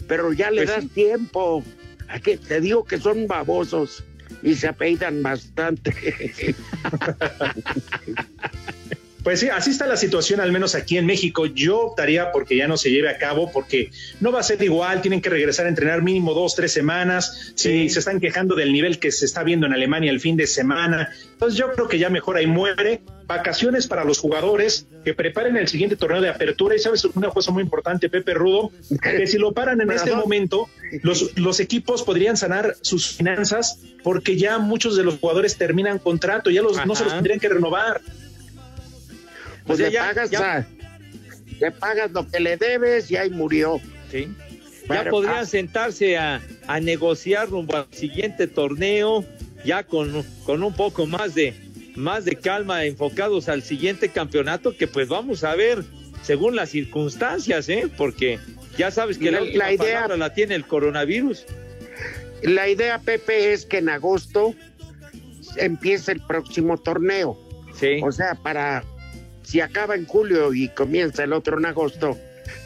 pero 0.06 0.32
ya 0.32 0.50
le 0.52 0.62
Pues 0.64 0.76
das 0.76 0.82
sí. 0.84 0.88
tiempo. 0.90 1.64
¿A 2.08 2.20
qué? 2.20 2.36
Te 2.36 2.60
digo 2.60 2.84
que 2.84 2.98
son 2.98 3.26
babosos 3.26 4.04
y 4.42 4.54
se 4.54 4.68
apellidan 4.68 5.22
bastante. 5.22 5.92
Pues 9.24 9.40
sí, 9.40 9.48
así 9.48 9.70
está 9.70 9.86
la 9.86 9.96
situación, 9.96 10.40
al 10.40 10.52
menos 10.52 10.74
aquí 10.74 10.98
en 10.98 11.06
México. 11.06 11.46
Yo 11.46 11.80
optaría 11.80 12.30
porque 12.30 12.56
ya 12.56 12.68
no 12.68 12.76
se 12.76 12.90
lleve 12.90 13.08
a 13.08 13.16
cabo, 13.16 13.50
porque 13.50 13.90
no 14.20 14.30
va 14.30 14.40
a 14.40 14.42
ser 14.42 14.62
igual, 14.62 15.00
tienen 15.00 15.22
que 15.22 15.30
regresar 15.30 15.64
a 15.64 15.70
entrenar 15.70 16.02
mínimo 16.02 16.34
dos, 16.34 16.54
tres 16.54 16.72
semanas. 16.72 17.52
Si 17.54 17.88
se 17.88 18.00
están 18.00 18.20
quejando 18.20 18.54
del 18.54 18.70
nivel 18.70 18.98
que 18.98 19.10
se 19.10 19.24
está 19.24 19.42
viendo 19.42 19.66
en 19.66 19.72
Alemania 19.72 20.10
el 20.10 20.20
fin 20.20 20.36
de 20.36 20.46
semana. 20.46 21.08
Entonces 21.32 21.58
yo 21.58 21.72
creo 21.72 21.88
que 21.88 21.98
ya 21.98 22.10
mejor 22.10 22.36
ahí 22.36 22.46
muere. 22.46 23.00
Vacaciones 23.26 23.86
para 23.86 24.04
los 24.04 24.18
jugadores 24.18 24.86
que 25.02 25.14
preparen 25.14 25.56
el 25.56 25.68
siguiente 25.68 25.96
torneo 25.96 26.20
de 26.20 26.28
apertura. 26.28 26.76
Y 26.76 26.78
sabes 26.78 27.02
una 27.06 27.30
cosa 27.30 27.50
muy 27.50 27.62
importante, 27.62 28.10
Pepe 28.10 28.34
Rudo, 28.34 28.70
que 29.00 29.26
si 29.26 29.38
lo 29.38 29.52
paran 29.52 29.80
en 29.80 29.90
este 29.90 30.14
momento, 30.14 30.68
los, 31.00 31.34
los 31.38 31.60
equipos 31.60 32.02
podrían 32.02 32.36
sanar 32.36 32.76
sus 32.82 33.16
finanzas 33.16 33.80
porque 34.02 34.36
ya 34.36 34.58
muchos 34.58 34.98
de 34.98 35.04
los 35.04 35.18
jugadores 35.18 35.56
terminan 35.56 35.98
contrato, 35.98 36.50
ya 36.50 36.60
los, 36.60 36.84
no 36.84 36.94
se 36.94 37.04
los 37.04 37.14
tendrían 37.14 37.40
que 37.40 37.48
renovar. 37.48 38.02
Pues 39.66 39.76
O 39.78 39.82
sea, 39.82 39.86
le 39.88 39.92
ya- 39.92 40.00
pagas 40.06 40.30
ya- 40.30 40.56
a- 40.58 40.66
le 41.60 41.70
pagas 41.70 42.10
lo 42.12 42.28
que 42.28 42.40
le 42.40 42.56
debes 42.56 43.10
y 43.10 43.16
ahí 43.16 43.30
murió. 43.30 43.80
Sí. 44.10 44.28
Pero, 44.86 45.04
ya 45.04 45.10
podrían 45.10 45.36
ah, 45.38 45.46
sentarse 45.46 46.18
a, 46.18 46.42
a 46.66 46.80
negociar 46.80 47.48
rumbo 47.48 47.76
al 47.76 47.86
siguiente 47.90 48.46
torneo, 48.46 49.24
ya 49.64 49.82
con, 49.84 50.22
con 50.44 50.62
un 50.62 50.74
poco 50.74 51.06
más 51.06 51.34
de, 51.34 51.54
más 51.96 52.24
de 52.26 52.36
calma, 52.36 52.84
enfocados 52.84 53.48
al 53.48 53.62
siguiente 53.62 54.10
campeonato, 54.10 54.76
que 54.76 54.86
pues 54.86 55.08
vamos 55.08 55.42
a 55.44 55.54
ver 55.54 55.82
según 56.22 56.54
las 56.56 56.68
circunstancias, 56.70 57.68
¿eh? 57.70 57.88
Porque 57.96 58.38
ya 58.76 58.90
sabes 58.90 59.16
que 59.16 59.30
la, 59.30 59.38
La- 59.38 59.42
última 59.44 59.64
la 59.64 59.72
idea- 59.72 59.94
palabra 60.02 60.16
la 60.18 60.34
tiene 60.34 60.54
el 60.54 60.66
coronavirus. 60.66 61.46
La 62.42 62.68
idea, 62.68 62.98
Pepe, 62.98 63.54
es 63.54 63.64
que 63.64 63.78
en 63.78 63.88
agosto 63.88 64.54
empiece 65.56 66.12
el 66.12 66.20
próximo 66.20 66.76
torneo. 66.76 67.38
Sí. 67.78 68.00
O 68.02 68.12
sea, 68.12 68.34
para 68.34 68.84
si 69.44 69.60
acaba 69.60 69.94
en 69.94 70.06
julio 70.06 70.52
y 70.52 70.68
comienza 70.68 71.24
el 71.24 71.32
otro 71.32 71.58
en 71.58 71.66
agosto, 71.66 72.18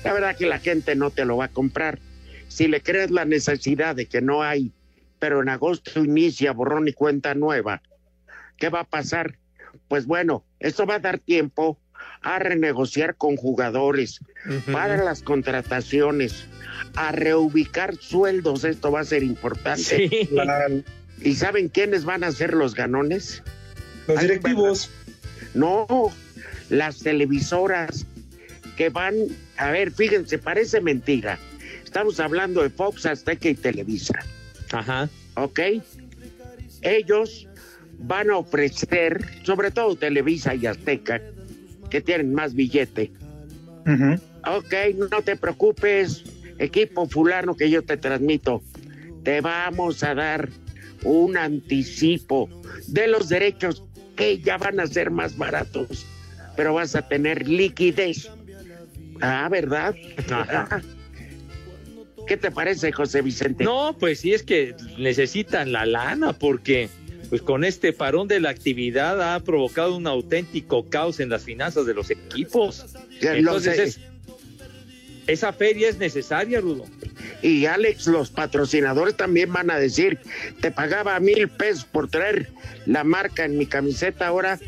la 0.05 0.13
verdad 0.13 0.37
que 0.37 0.47
la 0.47 0.59
gente 0.59 0.95
no 0.95 1.11
te 1.11 1.25
lo 1.25 1.37
va 1.37 1.47
a 1.47 1.53
comprar. 1.53 1.99
Si 2.49 2.67
le 2.67 2.81
crees 2.81 3.11
la 3.11 3.25
necesidad 3.25 3.95
de 3.95 4.07
que 4.07 4.23
no 4.23 4.43
hay, 4.43 4.73
pero 5.19 5.43
en 5.43 5.49
agosto 5.49 6.03
inicia 6.03 6.53
borrón 6.53 6.89
y 6.89 6.93
cuenta 6.93 7.35
nueva, 7.35 7.83
¿qué 8.57 8.71
va 8.71 8.81
a 8.81 8.85
pasar? 8.85 9.39
Pues 9.89 10.07
bueno, 10.07 10.45
esto 10.61 10.87
va 10.87 10.95
a 10.95 11.01
dar 11.01 11.19
tiempo 11.19 11.79
a 12.23 12.39
renegociar 12.39 13.17
con 13.17 13.37
jugadores 13.37 14.21
para 14.73 14.97
las 15.03 15.23
contrataciones, 15.23 16.47
a 16.95 17.13
reubicar 17.13 17.97
sueldos, 17.97 18.65
esto 18.65 18.91
va 18.91 19.01
a 19.01 19.05
ser 19.05 19.23
importante. 19.23 20.09
Sí. 20.09 20.29
¿Y 21.21 21.35
saben 21.35 21.69
quiénes 21.69 22.05
van 22.05 22.23
a 22.23 22.31
ser 22.31 22.55
los 22.55 22.75
ganones? 22.75 23.43
los 24.09 24.21
directivos. 24.21 24.91
No, 25.55 25.87
las 26.71 26.99
televisoras 26.99 28.07
que 28.77 28.91
van, 28.91 29.15
a 29.57 29.71
ver, 29.71 29.91
fíjense, 29.91 30.39
parece 30.39 30.81
mentira. 30.81 31.39
Estamos 31.85 32.21
hablando 32.21 32.63
de 32.63 32.71
Fox, 32.71 33.07
Azteca 33.07 33.49
y 33.49 33.55
Televisa, 33.55 34.19
Ajá. 34.73 35.09
¿ok? 35.35 35.61
Ellos 36.83 37.49
van 37.99 38.31
a 38.31 38.37
ofrecer, 38.37 39.25
sobre 39.43 39.71
todo 39.71 39.97
Televisa 39.97 40.55
y 40.55 40.67
Azteca, 40.67 41.21
que 41.91 42.01
tienen 42.01 42.35
más 42.35 42.55
billete. 42.55 43.11
Ujú. 43.87 44.21
Ok, 44.47 44.75
no 45.11 45.23
te 45.23 45.37
preocupes, 45.37 46.23
equipo 46.59 47.09
fulano 47.09 47.57
que 47.57 47.71
yo 47.71 47.83
te 47.83 47.97
transmito. 47.97 48.63
Te 49.25 49.41
vamos 49.41 50.03
a 50.05 50.15
dar 50.15 50.49
un 51.03 51.37
anticipo 51.37 52.49
de 52.87 53.09
los 53.09 53.29
derechos 53.29 53.83
que 54.17 54.39
ya 54.39 54.59
van 54.59 54.81
a 54.81 54.87
ser 54.87 55.11
más 55.11 55.37
baratos, 55.37 56.07
pero 56.59 56.75
vas 56.75 56.97
a 56.97 57.03
tener 57.03 57.47
liquidez. 57.47 58.29
Ah, 59.21 59.49
¿verdad? 59.49 59.95
Ajá. 60.29 60.83
¿Qué 62.27 62.37
te 62.37 62.51
parece, 62.51 62.91
José 62.91 63.23
Vicente? 63.23 63.63
No, 63.63 63.97
pues 63.97 64.19
sí 64.19 64.33
es 64.35 64.43
que 64.43 64.75
necesitan 64.99 65.71
la 65.71 65.87
lana 65.87 66.33
porque 66.33 66.89
pues 67.29 67.43
con 67.43 67.63
este 67.63 67.93
parón 67.93 68.27
de 68.27 68.41
la 68.41 68.51
actividad 68.51 69.35
ha 69.35 69.39
provocado 69.39 69.97
un 69.97 70.09
auténtico 70.09 70.89
caos 70.91 71.21
en 71.21 71.29
las 71.29 71.45
finanzas 71.45 71.87
de 71.87 71.95
los 71.95 72.11
equipos. 72.11 72.87
Ya 73.21 73.37
Entonces 73.37 73.79
es- 73.79 74.01
esa 75.29 75.53
feria 75.53 75.89
es 75.89 75.99
necesaria, 75.99 76.61
Rudo. 76.61 76.87
Y 77.41 77.67
Alex, 77.67 78.09
los 78.09 78.31
patrocinadores 78.31 79.17
también 79.17 79.53
van 79.53 79.71
a 79.71 79.79
decir, 79.79 80.19
te 80.61 80.73
pagaba 80.73 81.21
mil 81.21 81.49
pesos 81.49 81.85
por 81.85 82.11
traer 82.11 82.49
la 82.85 83.05
marca 83.05 83.45
en 83.45 83.57
mi 83.59 83.67
camiseta, 83.67 84.27
ahora 84.27 84.59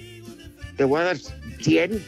te 0.77 0.85
voy 0.85 1.01
a 1.01 1.05
dar 1.05 1.17
cien. 1.61 2.03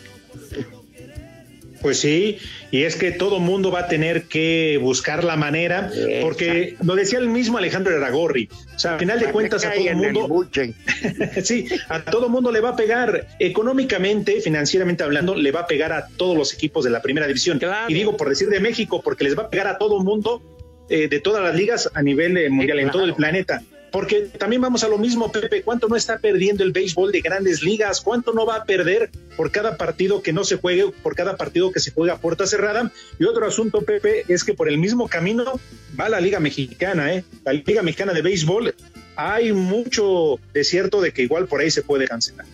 Pues 1.83 1.99
sí, 1.99 2.39
y 2.71 2.85
es 2.85 2.95
que 2.95 3.11
todo 3.11 3.41
mundo 3.41 3.73
va 3.73 3.81
a 3.81 3.89
tener 3.89 4.25
que 4.25 4.79
buscar 4.81 5.25
la 5.25 5.37
manera, 5.37 5.91
porque 6.21 6.77
lo 6.81 6.95
decía 6.95 7.19
el 7.19 7.29
mismo 7.29 7.59
Alejandro 7.59 7.95
Eragorri, 7.97 8.49
o 8.75 8.79
sea, 8.79 8.93
al 8.93 8.99
final 9.01 9.19
de 9.19 9.33
cuentas 9.33 9.65
a 9.65 9.73
todo 9.73 9.89
el 9.89 9.97
mundo, 9.97 10.49
sí, 11.43 11.67
a 11.89 12.05
todo 12.05 12.29
mundo 12.29 12.53
le 12.53 12.61
va 12.61 12.71
a 12.71 12.77
pegar 12.77 13.27
económicamente, 13.41 14.41
financieramente 14.41 15.03
hablando, 15.03 15.35
le 15.35 15.51
va 15.51 15.61
a 15.61 15.67
pegar 15.67 15.93
a 15.93 16.07
todos 16.07 16.37
los 16.37 16.55
equipos 16.55 16.85
de 16.85 16.91
la 16.91 17.03
primera 17.03 17.27
división. 17.27 17.59
Claro. 17.59 17.91
Y 17.91 17.95
digo 17.95 18.17
por 18.17 18.29
decir 18.29 18.49
de 18.49 18.61
México, 18.61 19.03
porque 19.03 19.25
les 19.25 19.37
va 19.37 19.45
a 19.45 19.51
pegar 19.51 19.67
a 19.67 19.77
todo 19.77 19.99
mundo 20.05 20.41
eh, 20.89 21.09
de 21.09 21.19
todas 21.19 21.43
las 21.43 21.57
ligas 21.57 21.91
a 21.95 22.03
nivel 22.03 22.37
eh, 22.37 22.49
mundial, 22.49 22.79
en 22.79 22.85
claro. 22.85 22.99
todo 23.01 23.09
el 23.09 23.15
planeta. 23.15 23.61
Porque 23.93 24.23
también 24.23 24.63
vamos 24.63 24.83
a 24.85 24.89
lo 24.89 24.97
mismo, 24.97 25.31
Pepe, 25.31 25.63
¿cuánto 25.63 25.87
no 25.87 25.97
está 25.97 26.19
perdiendo 26.19 26.65
el 26.65 26.73
béisbol 26.73 27.13
de 27.13 27.21
grandes 27.21 27.63
ligas? 27.63 28.01
¿Cuánto 28.01 28.33
no 28.33 28.47
va 28.47 28.57
a 28.57 28.65
perder 28.65 29.11
por 29.37 29.51
cada 29.51 29.77
partido 29.77 30.23
que 30.23 30.33
no 30.33 30.45
se 30.45 30.57
juegue, 30.57 30.87
por 31.03 31.15
cada 31.15 31.37
partido 31.37 31.71
que 31.71 31.79
se 31.79 31.91
juega 31.91 32.15
a 32.15 32.19
puerta 32.19 32.47
cerrada? 32.47 32.91
Y 33.19 33.25
otro 33.25 33.47
asunto, 33.47 33.83
Pepe, 33.83 34.25
es 34.29 34.45
que 34.45 34.55
por 34.55 34.71
el 34.71 34.79
mismo 34.79 35.09
camino 35.09 35.61
va 36.01 36.09
la 36.09 36.23
Liga 36.23 36.41
Mexicana, 36.41 37.15
¿eh? 37.15 37.23
La 37.45 37.53
Liga 37.53 37.83
Mexicana 37.83 38.15
de 38.15 38.23
Béisbol, 38.23 38.75
hay 39.15 39.53
mucho 39.53 40.41
desierto 40.55 41.03
de 41.03 41.13
que 41.13 41.23
igual 41.23 41.47
por 41.47 41.61
ahí 41.61 41.71
se 41.71 41.83
puede 41.83 42.09
cancelar. 42.09 42.47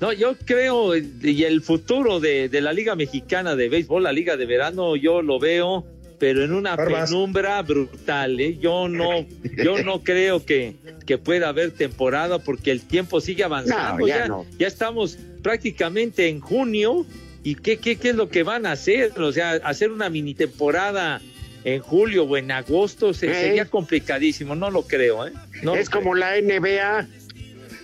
No, 0.00 0.12
yo 0.12 0.36
creo, 0.44 0.96
y 0.96 1.44
el 1.44 1.62
futuro 1.62 2.18
de, 2.18 2.48
de 2.48 2.60
la 2.60 2.72
Liga 2.72 2.96
Mexicana 2.96 3.54
de 3.54 3.68
Béisbol, 3.68 4.02
la 4.02 4.12
Liga 4.12 4.36
de 4.36 4.44
Verano, 4.44 4.96
yo 4.96 5.22
lo 5.22 5.38
veo, 5.38 5.86
pero 6.24 6.42
en 6.42 6.54
una 6.54 6.74
Barbas. 6.74 7.10
penumbra 7.10 7.60
brutal. 7.60 8.40
¿eh? 8.40 8.56
Yo 8.58 8.88
no, 8.88 9.26
yo 9.62 9.82
no 9.82 10.02
creo 10.04 10.46
que, 10.46 10.74
que 11.04 11.18
pueda 11.18 11.50
haber 11.50 11.72
temporada 11.72 12.38
porque 12.38 12.70
el 12.70 12.80
tiempo 12.80 13.20
sigue 13.20 13.44
avanzando. 13.44 13.98
No, 14.00 14.06
ya 14.08 14.18
ya, 14.20 14.28
no. 14.28 14.46
ya 14.58 14.66
estamos 14.66 15.18
prácticamente 15.42 16.28
en 16.28 16.40
junio. 16.40 17.04
¿Y 17.42 17.56
qué, 17.56 17.76
qué, 17.76 17.96
qué 17.96 18.08
es 18.08 18.14
lo 18.16 18.30
que 18.30 18.42
van 18.42 18.64
a 18.64 18.72
hacer? 18.72 19.12
O 19.20 19.30
sea, 19.32 19.50
hacer 19.64 19.92
una 19.92 20.08
mini 20.08 20.32
temporada 20.34 21.20
en 21.64 21.80
julio 21.82 22.24
o 22.24 22.36
en 22.38 22.50
agosto 22.50 23.12
se- 23.12 23.30
Eh. 23.30 23.34
sería 23.34 23.66
complicadísimo. 23.66 24.54
No 24.54 24.70
lo 24.70 24.86
creo, 24.86 25.26
¿eh? 25.26 25.32
No 25.62 25.76
es 25.76 25.90
como 25.90 26.14
la 26.14 26.38
NBA, 26.40 27.06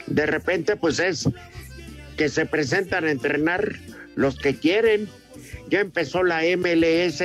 de 0.06 0.24
repente 0.26 0.76
pues 0.76 0.98
es 0.98 1.28
que 2.16 2.30
se 2.30 2.46
presentan 2.46 3.04
a 3.04 3.10
entrenar 3.10 3.76
los 4.16 4.36
que 4.36 4.54
quieren. 4.56 5.08
Ya 5.68 5.80
empezó 5.80 6.22
la 6.22 6.40
MLS 6.56 7.20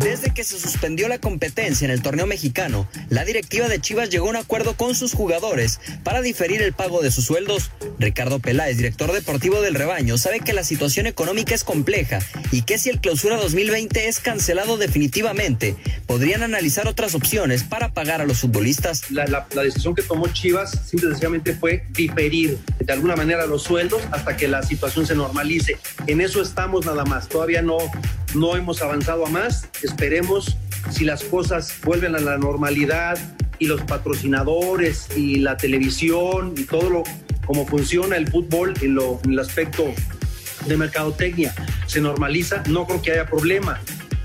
Desde 0.00 0.32
que 0.32 0.44
se 0.44 0.58
suspendió 0.58 1.08
la 1.08 1.18
competencia 1.18 1.84
en 1.84 1.90
el 1.90 2.00
torneo 2.00 2.26
mexicano, 2.26 2.88
la 3.10 3.26
directiva 3.26 3.68
de 3.68 3.82
Chivas 3.82 4.08
llegó 4.08 4.28
a 4.28 4.30
un 4.30 4.36
acuerdo 4.36 4.74
con 4.74 4.94
sus 4.94 5.12
jugadores 5.12 5.78
para 6.04 6.22
diferir 6.22 6.62
el 6.62 6.72
pago 6.72 7.02
de 7.02 7.10
sus 7.10 7.26
sueldos. 7.26 7.70
Ricardo 7.98 8.38
Peláez, 8.38 8.78
director 8.78 9.12
deportivo 9.12 9.60
del 9.60 9.74
rebaño, 9.74 10.16
sabe 10.16 10.40
que 10.40 10.54
la 10.54 10.64
situación 10.64 11.06
económica 11.06 11.54
es 11.54 11.64
compleja 11.64 12.20
y 12.50 12.62
que 12.62 12.78
si 12.78 12.88
el 12.88 13.00
clausura 13.00 13.36
2020 13.36 14.08
es 14.08 14.20
cancelado 14.20 14.78
definitivamente, 14.78 15.76
podrían 16.06 16.42
analizar 16.42 16.88
otras 16.88 17.14
opciones 17.14 17.62
para 17.62 17.92
pagar 17.92 18.22
a 18.22 18.24
los 18.24 18.38
futbolistas. 18.38 19.10
La, 19.10 19.46
decisión 19.62 19.94
que 19.94 20.02
tomó 20.02 20.28
Chivas 20.28 20.80
simple 20.88 21.10
fue 21.60 21.84
diferir 21.90 22.58
de 22.78 22.90
alguna 22.90 23.16
manera 23.16 23.44
los 23.44 23.64
sueldos 23.64 24.00
hasta 24.12 24.34
que 24.34 24.48
la 24.48 24.62
situación 24.62 25.06
se 25.06 25.14
normalice. 25.14 25.76
En 26.06 26.22
eso 26.22 26.40
estamos 26.40 26.86
nada 26.86 27.04
más. 27.04 27.28
Todavía 27.28 27.60
no, 27.60 27.76
no 28.34 28.56
hemos 28.56 28.80
avanzado 28.80 29.26
a 29.26 29.28
más. 29.28 29.68
Esperemos 29.90 30.56
si 30.92 31.04
las 31.04 31.24
cosas 31.24 31.74
vuelven 31.84 32.14
a 32.14 32.20
la 32.20 32.38
normalidad 32.38 33.18
y 33.58 33.66
los 33.66 33.82
patrocinadores 33.82 35.08
y 35.16 35.40
la 35.40 35.56
televisión 35.56 36.54
y 36.56 36.62
todo 36.62 36.88
lo 36.88 37.02
como 37.44 37.66
funciona 37.66 38.16
el 38.16 38.28
fútbol 38.28 38.72
en, 38.82 38.94
lo, 38.94 39.20
en 39.24 39.32
el 39.32 39.40
aspecto 39.40 39.92
de 40.66 40.76
mercadotecnia 40.76 41.52
se 41.86 42.00
normaliza, 42.00 42.62
no 42.68 42.86
creo 42.86 43.02
que 43.02 43.10
haya 43.10 43.26
problema. 43.26 43.80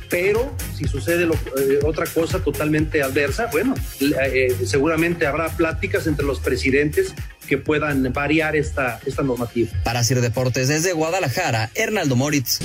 Pero 0.08 0.56
si 0.78 0.86
sucede 0.88 1.24
eh, 1.24 1.80
otra 1.84 2.06
cosa 2.06 2.40
totalmente 2.40 3.02
adversa, 3.02 3.50
bueno, 3.52 3.74
eh, 4.00 4.56
seguramente 4.66 5.26
habrá 5.26 5.50
pláticas 5.50 6.06
entre 6.06 6.28
los 6.28 6.40
presidentes 6.40 7.16
que 7.48 7.58
puedan 7.58 8.14
variar 8.14 8.56
esta, 8.56 9.00
esta 9.04 9.24
normativa. 9.24 9.72
Para 9.84 10.04
Sir 10.04 10.22
Deportes 10.22 10.68
desde 10.68 10.94
Guadalajara, 10.94 11.72
Hernaldo 11.74 12.16
Moritz. 12.16 12.60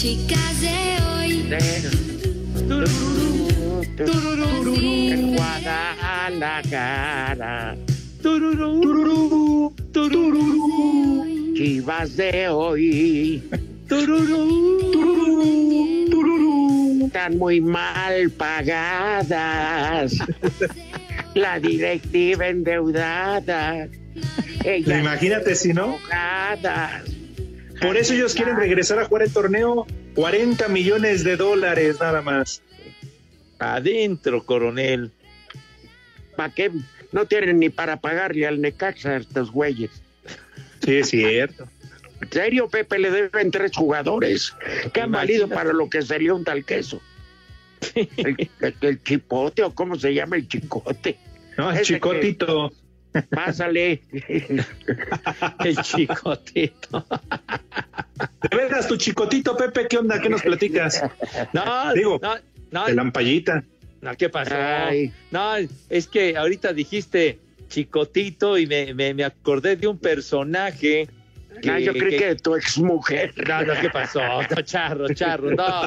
Chicas 0.00 0.56
de 0.62 0.96
hoy. 1.04 1.44
En 5.12 5.36
Guadalajara. 5.36 7.76
Tururú, 8.22 9.74
tururú, 9.92 11.26
Chivas 11.54 12.16
de 12.16 12.48
hoy 12.48 13.42
tururú. 13.86 14.80
están 17.04 17.36
muy 17.36 17.60
mal 17.60 18.30
pagadas. 18.30 20.14
La 21.34 21.60
directiva 21.60 22.48
endeudada. 22.48 23.86
Ellas 24.64 24.98
Imagínate 24.98 25.54
si 25.54 25.74
no. 25.74 25.98
enojadas. 25.98 27.19
Por 27.80 27.96
eso 27.96 28.12
ellos 28.14 28.34
quieren 28.34 28.56
regresar 28.56 28.98
a 28.98 29.04
jugar 29.06 29.22
el 29.24 29.32
torneo. 29.32 29.86
40 30.14 30.68
millones 30.68 31.24
de 31.24 31.36
dólares 31.36 31.96
nada 32.00 32.20
más. 32.22 32.62
Adentro, 33.58 34.44
coronel. 34.44 35.10
¿Para 36.36 36.54
qué? 36.54 36.70
No 37.12 37.26
tienen 37.26 37.58
ni 37.58 37.68
para 37.70 38.00
pagarle 38.00 38.46
al 38.46 38.60
Necaxa 38.60 39.10
a 39.10 39.16
estos 39.16 39.50
güeyes. 39.50 39.90
Sí, 40.84 40.96
es 40.96 41.10
cierto. 41.10 41.66
En 42.20 42.30
serio, 42.30 42.68
Pepe, 42.68 42.98
le 42.98 43.10
deben 43.10 43.50
tres 43.50 43.72
jugadores 43.74 44.54
que 44.92 45.00
han 45.00 45.10
valido 45.10 45.48
para 45.48 45.72
lo 45.72 45.88
que 45.88 46.02
sería 46.02 46.34
un 46.34 46.44
tal 46.44 46.64
queso. 46.64 47.00
El, 48.18 48.50
el- 48.60 48.74
el 48.82 49.02
chipote, 49.02 49.62
o 49.62 49.74
cómo 49.74 49.96
se 49.98 50.12
llama 50.12 50.36
el 50.36 50.46
chicote. 50.46 51.16
No, 51.56 51.72
Ese 51.72 51.94
chicotito. 51.94 52.70
Pásale. 53.30 54.02
El 55.64 55.76
chicotito. 55.82 57.06
De 58.50 58.56
veras, 58.56 58.86
tu 58.88 58.96
chicotito, 58.96 59.56
Pepe, 59.56 59.86
¿qué 59.88 59.98
onda? 59.98 60.20
¿Qué 60.20 60.28
nos 60.28 60.42
platicas? 60.42 61.02
No, 61.52 61.92
Digo, 61.94 62.18
no, 62.22 62.34
no, 62.70 62.86
De 62.86 62.94
lampallita. 62.94 63.64
no, 64.00 64.16
¿qué 64.16 64.28
pasó? 64.28 64.54
Ay. 64.56 65.12
No, 65.30 65.56
es 65.88 66.06
que 66.06 66.36
ahorita 66.36 66.72
dijiste 66.72 67.38
chicotito 67.68 68.58
y 68.58 68.66
me, 68.66 68.92
me, 68.94 69.14
me 69.14 69.24
acordé 69.24 69.76
de 69.76 69.86
un 69.86 69.98
personaje. 69.98 71.08
Ah, 71.68 71.78
yo 71.78 71.92
creí 71.92 72.18
que, 72.18 72.34
tu 72.36 72.54
exmujer. 72.54 73.32
No, 73.48 73.62
no, 73.62 73.74
¿qué 73.80 73.90
pasó? 73.90 74.20
No, 74.20 74.62
charro, 74.62 75.12
charro, 75.14 75.50
no. 75.50 75.82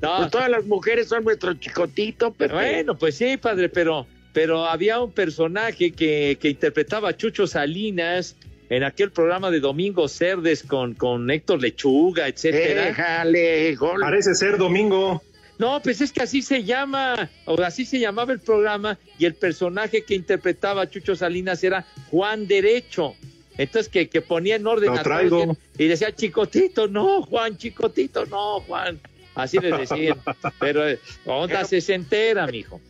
No, 0.00 0.16
Pues 0.18 0.30
todas 0.30 0.50
las 0.50 0.64
mujeres 0.66 1.08
son 1.08 1.24
nuestro 1.24 1.54
chicotito, 1.54 2.32
Pepe. 2.32 2.52
Bueno, 2.52 2.96
pues 2.96 3.16
sí, 3.16 3.36
padre, 3.36 3.68
pero, 3.68 4.06
pero 4.32 4.66
había 4.66 5.00
un 5.00 5.12
personaje 5.12 5.92
que, 5.92 6.38
que 6.40 6.48
interpretaba 6.48 7.10
a 7.10 7.16
Chucho 7.16 7.46
Salinas 7.46 8.36
en 8.70 8.84
aquel 8.84 9.10
programa 9.10 9.50
de 9.50 9.60
Domingo 9.60 10.08
Cerdes 10.08 10.62
con, 10.62 10.94
con 10.94 11.30
Héctor 11.30 11.62
Lechuga, 11.62 12.28
etcétera. 12.28 12.86
Déjale, 12.86 13.74
gol. 13.76 14.00
Parece 14.00 14.34
ser 14.34 14.58
domingo. 14.58 15.22
No, 15.58 15.80
pues 15.82 16.00
es 16.00 16.12
que 16.12 16.22
así 16.22 16.42
se 16.42 16.62
llama, 16.62 17.28
o 17.44 17.60
así 17.62 17.84
se 17.84 17.98
llamaba 17.98 18.32
el 18.32 18.38
programa, 18.38 18.96
y 19.18 19.24
el 19.24 19.34
personaje 19.34 20.02
que 20.02 20.14
interpretaba 20.14 20.82
a 20.82 20.90
Chucho 20.90 21.16
Salinas 21.16 21.64
era 21.64 21.84
Juan 22.10 22.46
Derecho. 22.46 23.14
Entonces 23.56 23.88
que, 23.90 24.08
que 24.08 24.20
ponía 24.20 24.54
en 24.54 24.66
orden 24.66 24.90
Lo 24.92 25.00
a 25.00 25.02
traigo. 25.02 25.42
todos 25.42 25.56
y 25.76 25.86
decía 25.88 26.14
Chicotito, 26.14 26.86
no, 26.86 27.22
Juan, 27.22 27.56
Chicotito, 27.56 28.24
no, 28.26 28.60
Juan. 28.60 29.00
Así 29.34 29.58
le 29.58 29.76
decían. 29.76 30.18
Pero 30.60 30.88
eh, 30.88 31.00
onda 31.26 31.64
se 31.64 31.92
entera, 31.92 32.46
mijo. 32.46 32.80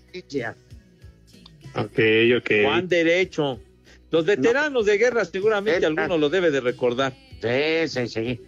Ok, 1.74 1.98
ok. 2.38 2.50
Juan 2.64 2.88
Derecho. 2.88 3.60
Los 4.10 4.24
veteranos 4.24 4.86
de 4.86 4.96
guerra 4.96 5.24
seguramente 5.24 5.76
Esta- 5.76 5.86
alguno 5.88 6.16
lo 6.18 6.28
debe 6.30 6.50
de 6.50 6.60
recordar. 6.60 7.14
Sí, 7.42 7.88
sí, 7.88 8.08
sí. 8.08 8.40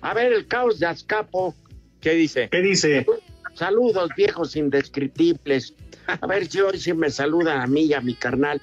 A 0.00 0.14
ver, 0.14 0.32
el 0.32 0.46
caos 0.46 0.78
de 0.78 0.86
Azcapo. 0.86 1.54
¿Qué 2.00 2.12
dice? 2.14 2.48
¿Qué 2.50 2.60
dice? 2.60 3.06
Saludos, 3.54 4.10
viejos 4.16 4.56
indescriptibles. 4.56 5.74
A 6.06 6.26
ver 6.26 6.46
si 6.48 6.60
hoy 6.60 6.78
sí 6.78 6.92
me 6.94 7.10
saludan 7.10 7.60
a 7.60 7.66
mí 7.66 7.82
y 7.82 7.94
a 7.94 8.00
mi 8.00 8.14
carnal, 8.14 8.60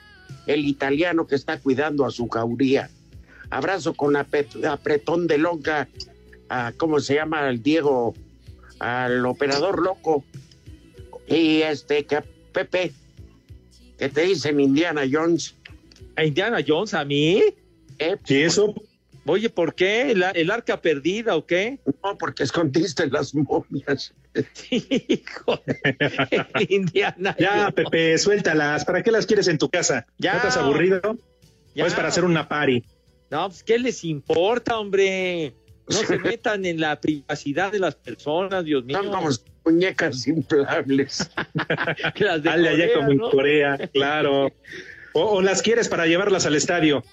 el 0.48 0.66
italiano 0.66 1.28
que 1.28 1.36
está 1.36 1.60
cuidando 1.60 2.06
a 2.06 2.12
su 2.12 2.28
jauría. 2.28 2.90
Abrazo 3.50 3.94
con 3.94 4.16
apretón 4.16 5.28
de 5.28 5.38
longa 5.38 5.88
a, 6.50 6.74
¿cómo 6.78 7.00
se 7.00 7.16
llama? 7.16 7.48
El 7.50 7.62
Diego, 7.64 8.14
al 8.80 9.26
operador 9.26 9.82
loco. 9.82 10.24
Y 11.28 11.62
este, 11.62 12.06
que 12.06 12.18
a 12.18 12.24
Pepe, 12.52 12.92
que 14.00 14.10
te 14.10 14.22
dicen 14.22 14.60
Indiana 14.60 15.04
Jones. 15.10 15.56
¿A 16.16 16.24
Indiana 16.24 16.60
Jones 16.66 16.94
a 16.94 17.04
mí? 17.04 17.44
¿eh? 18.00 18.18
¿Y 18.28 18.36
eso? 18.36 18.74
Oye, 19.26 19.50
¿por 19.50 19.76
qué? 19.76 20.12
¿El, 20.12 20.24
el 20.34 20.50
arca 20.50 20.82
perdida 20.82 21.36
o 21.36 21.46
qué? 21.46 21.80
No, 22.04 22.18
porque 22.18 22.44
escondiste 22.44 23.08
las 23.08 23.36
momias. 23.36 24.14
Hijo, 24.72 25.62
Indiana 26.70 27.36
Ya, 27.38 27.58
Jones. 27.58 27.74
Pepe, 27.74 28.18
suéltalas. 28.18 28.86
¿Para 28.86 29.04
qué 29.04 29.12
las 29.12 29.26
quieres 29.26 29.48
en 29.48 29.58
tu 29.58 29.70
casa? 29.70 30.08
Ya. 30.18 30.32
¿No 30.32 30.38
estás 30.38 30.58
aburrido? 30.58 31.18
Ya. 31.76 31.84
¿O 31.84 31.88
es 31.88 31.94
para 31.94 32.08
hacer 32.08 32.24
una 32.24 32.48
party? 32.48 32.84
No, 33.30 33.50
pues 33.50 33.64
¿qué 33.64 33.78
les 33.78 34.04
importa, 34.04 34.80
hombre? 34.80 35.54
No 35.88 35.98
se 35.98 36.18
metan 36.20 36.66
en 36.66 36.80
la 36.80 37.00
privacidad 37.00 37.72
de 37.72 37.80
las 37.80 37.96
personas, 37.96 38.64
Dios 38.64 38.84
mío. 38.86 38.98
Son 38.98 39.12
como 39.12 39.30
muñecas 39.72 40.28
inflables. 40.28 41.30
Las 42.16 42.44
de 42.44 42.50
Dale 42.50 42.70
allá 42.70 42.94
como 42.94 43.12
en. 43.12 43.20
Corea, 43.20 43.78
claro. 43.94 44.52
O, 45.14 45.22
o 45.22 45.42
las 45.42 45.62
quieres 45.62 45.90
para 45.90 46.06
llevarlas 46.06 46.46
al 46.46 46.56
estadio. 46.56 47.04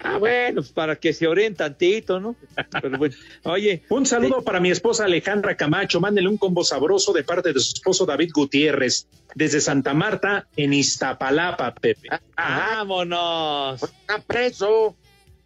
Ah, 0.00 0.18
bueno, 0.18 0.56
pues 0.60 0.70
para 0.72 0.96
que 0.96 1.14
se 1.14 1.26
oren 1.26 1.54
tantito, 1.54 2.20
¿no? 2.20 2.36
Pero 2.82 2.98
bueno, 2.98 3.14
oye, 3.44 3.84
Un 3.88 4.04
saludo 4.04 4.42
para 4.42 4.60
mi 4.60 4.70
esposa 4.70 5.06
Alejandra 5.06 5.56
Camacho. 5.56 5.98
Mándele 5.98 6.28
un 6.28 6.36
combo 6.36 6.62
sabroso 6.62 7.14
de 7.14 7.24
parte 7.24 7.54
de 7.54 7.60
su 7.60 7.72
esposo 7.72 8.04
David 8.04 8.30
Gutiérrez, 8.34 9.08
desde 9.34 9.62
Santa 9.62 9.94
Marta, 9.94 10.46
en 10.56 10.74
Iztapalapa, 10.74 11.74
Pepe. 11.74 12.08
Ah, 12.36 12.84
vámonos. 12.84 13.82
está 13.82 14.18
preso. 14.20 14.94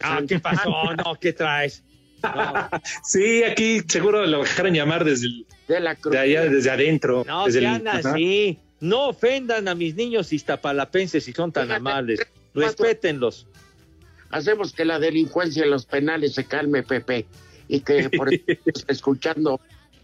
Ah, 0.01 0.21
¿qué 0.27 0.41
pasó? 0.41 0.71
No, 1.05 1.15
¿qué 1.21 1.33
traes? 1.33 1.85
No, 2.23 2.69
Sí, 3.05 3.43
aquí 3.45 3.81
seguro 3.87 4.27
lo 4.27 4.41
dejaron 4.41 4.75
llamar 4.75 5.05
desde 5.05 5.27
el- 5.27 5.47
De 5.69 5.81
la 5.81 5.95
cruz. 5.95 6.13
de 6.13 6.19
allá, 6.19 6.43
desde 6.45 6.71
adentro. 6.71 7.25
no 7.27 7.47
desde 7.47 7.59
el-. 7.61 8.59
No 8.81 9.09
ofendan 9.09 9.67
a 9.69 9.75
mis 9.75 9.95
niños 9.97 10.33
iztapalapenses 10.33 11.25
si 11.25 11.33
son 11.33 11.51
tan 11.53 11.65
Fíjate, 11.65 11.81
amables. 11.81 12.21
Respétenlos. 12.55 13.47
Hacemos 14.31 14.73
que 14.73 14.85
la 14.85 14.99
delincuencia 14.99 15.65
en 15.65 15.71
los 15.71 15.87
penales 15.87 16.35
se 16.35 16.45
calme, 16.45 16.83
Pepe. 16.83 17.27
Y 17.67 17.81
que 17.81 18.09
por 18.17 18.31
escuchando, 18.87 19.61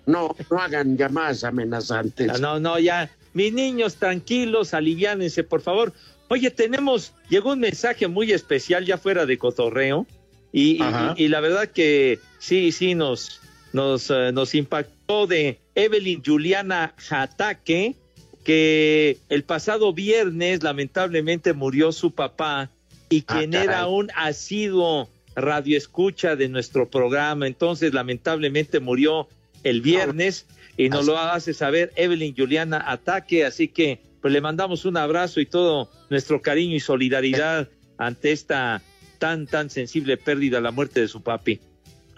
no, 0.06 0.34
no 0.50 0.58
hagan 0.58 0.96
llamadas 0.96 1.44
amenazantes. 1.44 2.26
No, 2.26 2.38
no, 2.38 2.60
no, 2.60 2.78
ya. 2.78 3.10
Mis 3.32 3.52
niños, 3.52 3.96
tranquilos, 3.96 4.74
aliviánense, 4.74 5.44
por 5.44 5.60
favor. 5.60 5.92
Oye, 6.28 6.50
tenemos, 6.50 7.12
llegó 7.28 7.52
un 7.52 7.60
mensaje 7.60 8.08
muy 8.08 8.32
especial 8.32 8.84
ya 8.86 8.96
fuera 8.98 9.26
de 9.26 9.38
cotorreo 9.38 10.06
y, 10.56 10.76
y- 10.76 10.82
Ajá. 10.82 11.14
y 11.18 11.26
la 11.28 11.40
verdad 11.40 11.68
que 11.68 12.20
sí, 12.38 12.70
sí, 12.70 12.94
nos, 12.94 13.40
nos, 13.72 14.08
eh, 14.10 14.30
nos 14.32 14.54
impactó 14.54 15.26
de 15.26 15.58
Evelyn 15.74 16.22
Juliana 16.24 16.94
Jataque, 16.96 17.96
que 18.44 19.18
el 19.28 19.42
pasado 19.42 19.92
viernes 19.92 20.62
lamentablemente 20.62 21.52
murió 21.54 21.90
su 21.92 22.12
papá 22.12 22.70
y 23.10 23.24
Ah, 23.26 23.38
quien 23.38 23.54
era 23.54 23.86
un 23.88 24.10
asiduo 24.14 25.08
radioescucha 25.34 26.36
de 26.36 26.48
nuestro 26.48 26.88
programa, 26.88 27.46
entonces 27.46 27.92
lamentablemente 27.92 28.78
murió 28.80 29.28
el 29.64 29.80
viernes 29.80 30.46
y 30.76 30.88
nos 30.88 31.06
lo 31.06 31.18
hace 31.18 31.54
saber 31.54 31.92
Evelyn 31.96 32.34
Juliana 32.36 32.82
Ataque, 32.86 33.44
así 33.44 33.66
que 33.68 33.98
pues 34.20 34.32
le 34.32 34.40
mandamos 34.40 34.84
un 34.84 34.96
abrazo 34.96 35.40
y 35.40 35.46
todo 35.46 35.90
nuestro 36.10 36.40
cariño 36.40 36.76
y 36.76 36.80
solidaridad 36.80 37.68
ante 37.98 38.32
esta 38.32 38.82
tan 39.24 39.46
tan 39.46 39.70
sensible 39.70 40.18
pérdida, 40.18 40.60
la 40.60 40.70
muerte 40.70 41.00
de 41.00 41.08
su 41.08 41.22
papi. 41.22 41.58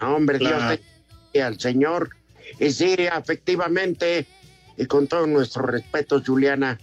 Hombre, 0.01 0.39
Claro. 0.39 0.57
Dios 0.71 0.79
te 1.31 1.41
al 1.41 1.57
Señor. 1.57 2.09
Y 2.59 2.69
sí, 2.71 2.95
efectivamente, 2.97 4.25
y 4.75 4.85
con 4.87 5.07
todo 5.07 5.25
nuestro 5.25 5.63
respeto, 5.63 6.21
Juliana, 6.21 6.77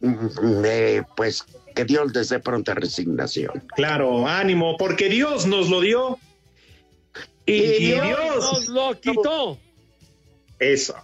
mm, 0.00 0.64
eh, 0.64 1.02
pues 1.16 1.44
que 1.72 1.84
Dios 1.84 2.12
les 2.12 2.30
dé 2.30 2.40
pronta 2.40 2.74
resignación. 2.74 3.62
Claro, 3.76 4.26
ánimo, 4.26 4.76
porque 4.76 5.08
Dios 5.08 5.46
nos 5.46 5.68
lo 5.70 5.82
dio. 5.82 6.18
Y, 7.46 7.52
Y 7.52 7.78
Dios, 7.78 8.06
Dios. 8.08 8.36
nos 8.36 8.68
lo 8.68 9.00
quitó. 9.00 9.56
Eso. 10.58 10.96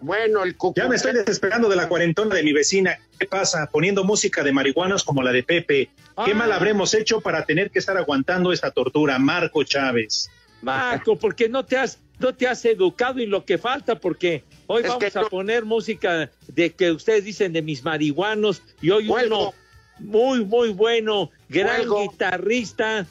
Bueno, 0.00 0.44
el 0.44 0.56
cucu- 0.58 0.74
Ya 0.76 0.88
me 0.88 0.96
estoy 0.96 1.12
desesperando 1.14 1.68
de 1.68 1.76
la 1.76 1.88
cuarentona 1.88 2.34
de 2.34 2.42
mi 2.42 2.52
vecina. 2.52 2.98
¿Qué 3.18 3.26
pasa? 3.26 3.66
Poniendo 3.72 4.04
música 4.04 4.42
de 4.42 4.52
marihuanos 4.52 5.02
como 5.04 5.22
la 5.22 5.32
de 5.32 5.42
Pepe. 5.42 5.90
¿Qué 6.24 6.32
Ah. 6.32 6.34
mal 6.34 6.52
habremos 6.52 6.92
hecho 6.94 7.20
para 7.20 7.44
tener 7.44 7.70
que 7.70 7.78
estar 7.78 7.96
aguantando 7.96 8.52
esta 8.52 8.70
tortura? 8.70 9.18
Marco 9.18 9.62
Chávez. 9.64 10.30
Marco, 10.62 11.16
porque 11.16 11.48
no 11.48 11.64
te 11.64 11.76
has 11.76 11.98
no 12.18 12.34
te 12.34 12.48
has 12.48 12.64
educado 12.64 13.20
y 13.20 13.26
lo 13.26 13.44
que 13.44 13.58
falta 13.58 13.94
porque 13.96 14.42
hoy 14.66 14.82
Es 14.82 14.88
vamos 14.88 15.16
a 15.16 15.20
no- 15.20 15.28
poner 15.28 15.66
música 15.66 16.30
de 16.48 16.72
que 16.72 16.90
ustedes 16.92 17.24
dicen 17.24 17.52
de 17.52 17.60
mis 17.60 17.84
marihuanos 17.84 18.62
y 18.80 18.88
hoy 18.88 19.06
uno 19.10 19.52
muy 19.98 20.42
muy 20.44 20.70
bueno, 20.70 21.30
gran 21.50 21.82
guitarrista 21.86 23.06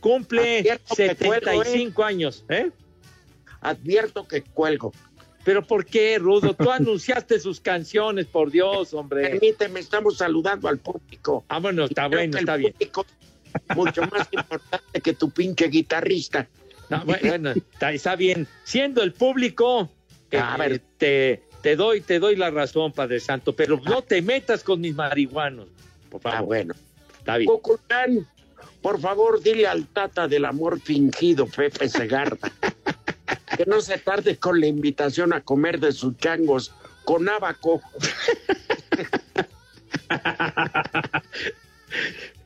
cumple 0.00 0.58
Advierto 0.58 0.94
que 0.94 1.14
cuelgo, 1.16 1.64
75 1.64 2.04
años, 2.04 2.44
¿eh? 2.50 2.70
advierto 3.62 4.28
que 4.28 4.42
cuelgo. 4.42 4.92
Pero 5.46 5.64
¿por 5.64 5.86
qué, 5.86 6.18
Rudo? 6.18 6.54
Tú 6.54 6.70
anunciaste 6.72 7.38
sus 7.38 7.60
canciones, 7.60 8.26
por 8.26 8.50
Dios, 8.50 8.92
hombre. 8.92 9.30
Permíteme, 9.30 9.78
estamos 9.78 10.18
saludando 10.18 10.66
al 10.68 10.78
público. 10.78 11.44
Ah, 11.48 11.60
bueno, 11.60 11.84
está 11.84 12.08
bueno, 12.08 12.36
está 12.36 12.56
bien. 12.56 12.74
Mucho 13.76 14.02
más 14.02 14.28
importante 14.32 15.00
que 15.00 15.12
tu 15.14 15.30
pinche 15.30 15.68
guitarrista. 15.68 16.48
No, 16.90 17.04
bueno, 17.04 17.50
está, 17.52 17.92
está 17.92 18.16
bien. 18.16 18.46
Siendo 18.64 19.02
el 19.04 19.12
público, 19.12 19.88
eh, 20.32 20.38
A 20.38 20.56
ver. 20.56 20.82
te, 20.98 21.44
te 21.62 21.76
doy, 21.76 22.00
te 22.00 22.18
doy 22.18 22.34
la 22.34 22.50
razón, 22.50 22.92
Padre 22.92 23.20
Santo, 23.20 23.54
pero 23.54 23.80
no 23.84 24.02
te 24.02 24.20
metas 24.22 24.64
con 24.64 24.80
mis 24.80 24.94
marihuanos. 24.96 25.68
Por 26.10 26.20
Ah, 26.24 26.32
favor, 26.32 26.46
bueno. 26.46 26.74
está 27.18 27.36
bien. 27.36 28.26
Por 28.82 29.00
favor, 29.00 29.40
dile 29.40 29.66
al 29.68 29.86
tata 29.86 30.26
del 30.28 30.44
amor 30.44 30.80
fingido, 30.80 31.46
Pepe 31.46 31.88
Segarra, 31.88 32.36
que 33.56 33.64
no 33.66 33.80
se 33.80 33.98
tarde 33.98 34.36
con 34.36 34.60
la 34.60 34.66
invitación 34.66 35.32
a 35.32 35.40
comer 35.40 35.80
de 35.80 35.92
sus 35.92 36.16
changos 36.18 36.72
con 37.04 37.28
abaco. 37.28 37.80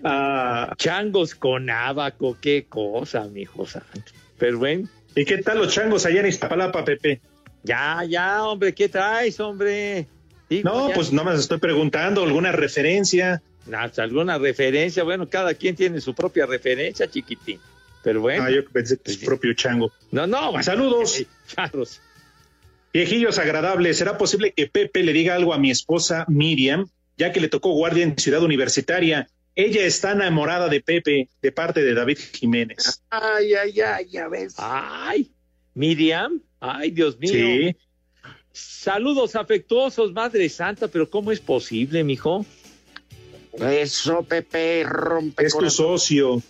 Ah, 0.03 0.73
Changos 0.77 1.35
con 1.35 1.69
abaco, 1.69 2.37
qué 2.41 2.67
cosa, 2.69 3.25
mi 3.25 3.43
hijo 3.43 3.67
santo. 3.67 4.13
Pero 4.39 4.59
bueno, 4.59 4.89
¿Y 5.15 5.25
qué 5.25 5.39
tal 5.39 5.59
los 5.59 5.73
changos 5.75 6.07
allá 6.07 6.21
en 6.21 6.27
Iztapalapa, 6.27 6.85
Pepe? 6.85 7.21
ya, 7.65 8.05
ya, 8.09 8.45
hombre, 8.45 8.73
¿qué 8.73 8.89
traes, 8.89 9.39
hombre? 9.41 10.07
Digo, 10.49 10.71
No, 10.71 10.89
ya. 10.89 10.95
pues 10.95 11.13
no 11.13 11.25
me 11.25 11.35
estoy 11.35 11.59
preguntando, 11.59 12.23
¿alguna 12.23 12.53
referencia? 12.53 13.43
¿Alguna 13.99 14.39
referencia? 14.39 15.03
Bueno, 15.05 15.29
cada 15.29 15.53
quien 15.55 15.77
tiene 15.77 16.01
su 16.01 16.15
propia 16.15 16.47
referencia, 16.47 17.09
chiquitín. 17.11 17.61
Pero 18.03 18.21
bueno, 18.23 18.45
Ah, 18.45 18.51
yo 18.51 18.65
pensé 18.65 18.99
que 18.99 19.13
su 19.13 19.25
propio 19.25 19.53
chango. 19.55 19.93
no, 20.11 20.27
no, 20.27 20.63
Saludos. 20.63 21.21
eh, 21.21 21.27
charros. 21.47 22.01
Viejillos 22.93 23.39
agradables, 23.39 23.99
¿será 23.99 24.19
posible 24.19 24.53
que 24.53 24.67
Pepe 24.67 25.03
le 25.03 25.13
diga 25.13 25.35
algo 25.37 25.55
a 25.55 25.59
mi 25.59 25.71
esposa 25.71 26.25
Miriam, 26.29 26.89
ya 27.17 27.31
que 27.33 27.41
le 27.41 27.49
tocó 27.49 27.71
guardia 27.73 28.03
en 28.03 28.19
Ciudad 28.19 28.43
Universitaria? 28.43 29.29
Ella 29.55 29.83
está 29.85 30.13
enamorada 30.13 30.69
de 30.69 30.81
Pepe 30.81 31.29
de 31.43 31.53
parte 31.53 31.83
de 31.83 31.95
David 31.95 32.19
Jiménez. 32.33 33.03
Ay, 33.11 33.55
ay, 33.55 33.81
ay, 33.81 34.07
ya 34.11 34.29
ves. 34.29 34.55
Ay, 34.57 35.31
Miriam, 35.75 36.41
ay, 36.61 36.91
Dios 36.91 37.19
mío. 37.19 37.31
Sí, 37.33 37.77
Saludos 38.53 39.37
afectuosos, 39.37 40.13
Madre 40.13 40.49
Santa, 40.49 40.89
pero 40.89 41.09
¿cómo 41.09 41.31
es 41.31 41.39
posible, 41.41 42.03
mijo? 42.03 42.45
Eso, 43.53 44.23
Pepe, 44.25 44.83
rompe 44.85 45.47
es 45.47 45.57
tu 45.57 45.71
socio. 45.71 46.43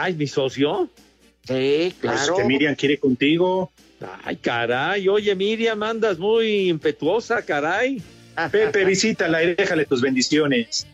Ay, 0.00 0.14
mi 0.14 0.26
socio. 0.26 0.88
Sí, 1.46 1.94
Pues 2.00 2.12
claro. 2.20 2.36
que 2.36 2.44
Miriam 2.44 2.74
quiere 2.74 2.98
contigo. 2.98 3.70
Ay, 4.24 4.36
caray. 4.36 5.08
Oye, 5.08 5.34
Miriam, 5.34 5.82
andas 5.82 6.18
muy 6.18 6.68
impetuosa, 6.68 7.42
caray. 7.42 8.02
Pepe, 8.52 8.84
visítala 8.84 9.42
y 9.42 9.54
déjale 9.54 9.84
tus 9.84 10.00
bendiciones. 10.00 10.86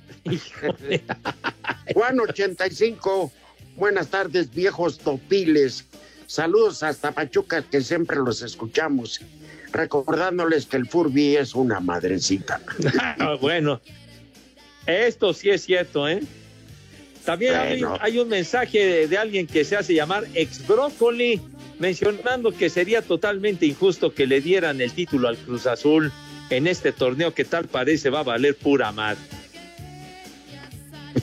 Juan 1.94 2.20
85, 2.20 3.32
buenas 3.76 4.08
tardes, 4.08 4.52
viejos 4.52 4.98
topiles. 4.98 5.86
Saludos 6.26 6.82
hasta 6.82 7.12
Pachuca, 7.12 7.62
que 7.62 7.80
siempre 7.80 8.16
los 8.18 8.42
escuchamos. 8.42 9.20
Recordándoles 9.72 10.66
que 10.66 10.76
el 10.78 10.88
Furby 10.88 11.36
es 11.36 11.54
una 11.54 11.80
madrecita. 11.80 12.60
Ah, 13.20 13.36
bueno, 13.40 13.80
esto 14.86 15.32
sí 15.34 15.50
es 15.50 15.62
cierto, 15.64 16.08
¿eh? 16.08 16.20
También 17.28 17.54
hay- 17.56 17.80
Bueno. 17.82 17.98
hay, 18.00 18.18
un 18.18 18.26
mensaje 18.30 18.78
de, 18.78 19.06
de 19.06 19.18
alguien 19.18 19.46
que 19.46 19.62
se 19.62 19.76
hace 19.76 19.92
llamar 19.92 20.24
ex 20.32 20.66
brócoli, 20.66 21.38
mencionando 21.78 22.52
que 22.52 22.70
sería 22.70 23.02
totalmente 23.02 23.66
injusto 23.66 24.14
que 24.14 24.26
le 24.26 24.40
dieran 24.40 24.80
el 24.80 24.92
título 24.92 25.28
al 25.28 25.36
Cruz 25.36 25.66
Azul 25.66 26.10
en 26.48 26.66
este 26.66 26.90
torneo 26.90 27.34
que 27.34 27.44
tal 27.44 27.66
parece 27.66 28.08
va 28.08 28.20
a 28.20 28.22
valer 28.22 28.54
pura 28.56 28.92
madre. 28.92 29.20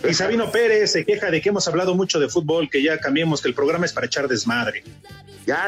Y 0.07 0.13
Sabino 0.13 0.51
Pérez 0.51 0.91
se 0.91 1.03
queja 1.05 1.31
de 1.31 1.41
que 1.41 1.49
hemos 1.49 1.67
hablado 1.67 1.95
mucho 1.95 2.19
de 2.19 2.29
fútbol, 2.29 2.69
que 2.69 2.83
ya 2.83 2.99
cambiemos, 2.99 3.41
que 3.41 3.47
el 3.47 3.55
programa 3.55 3.87
es 3.87 3.93
para 3.93 4.05
echar 4.05 4.27
desmadre. 4.27 4.83
Ya 5.47 5.67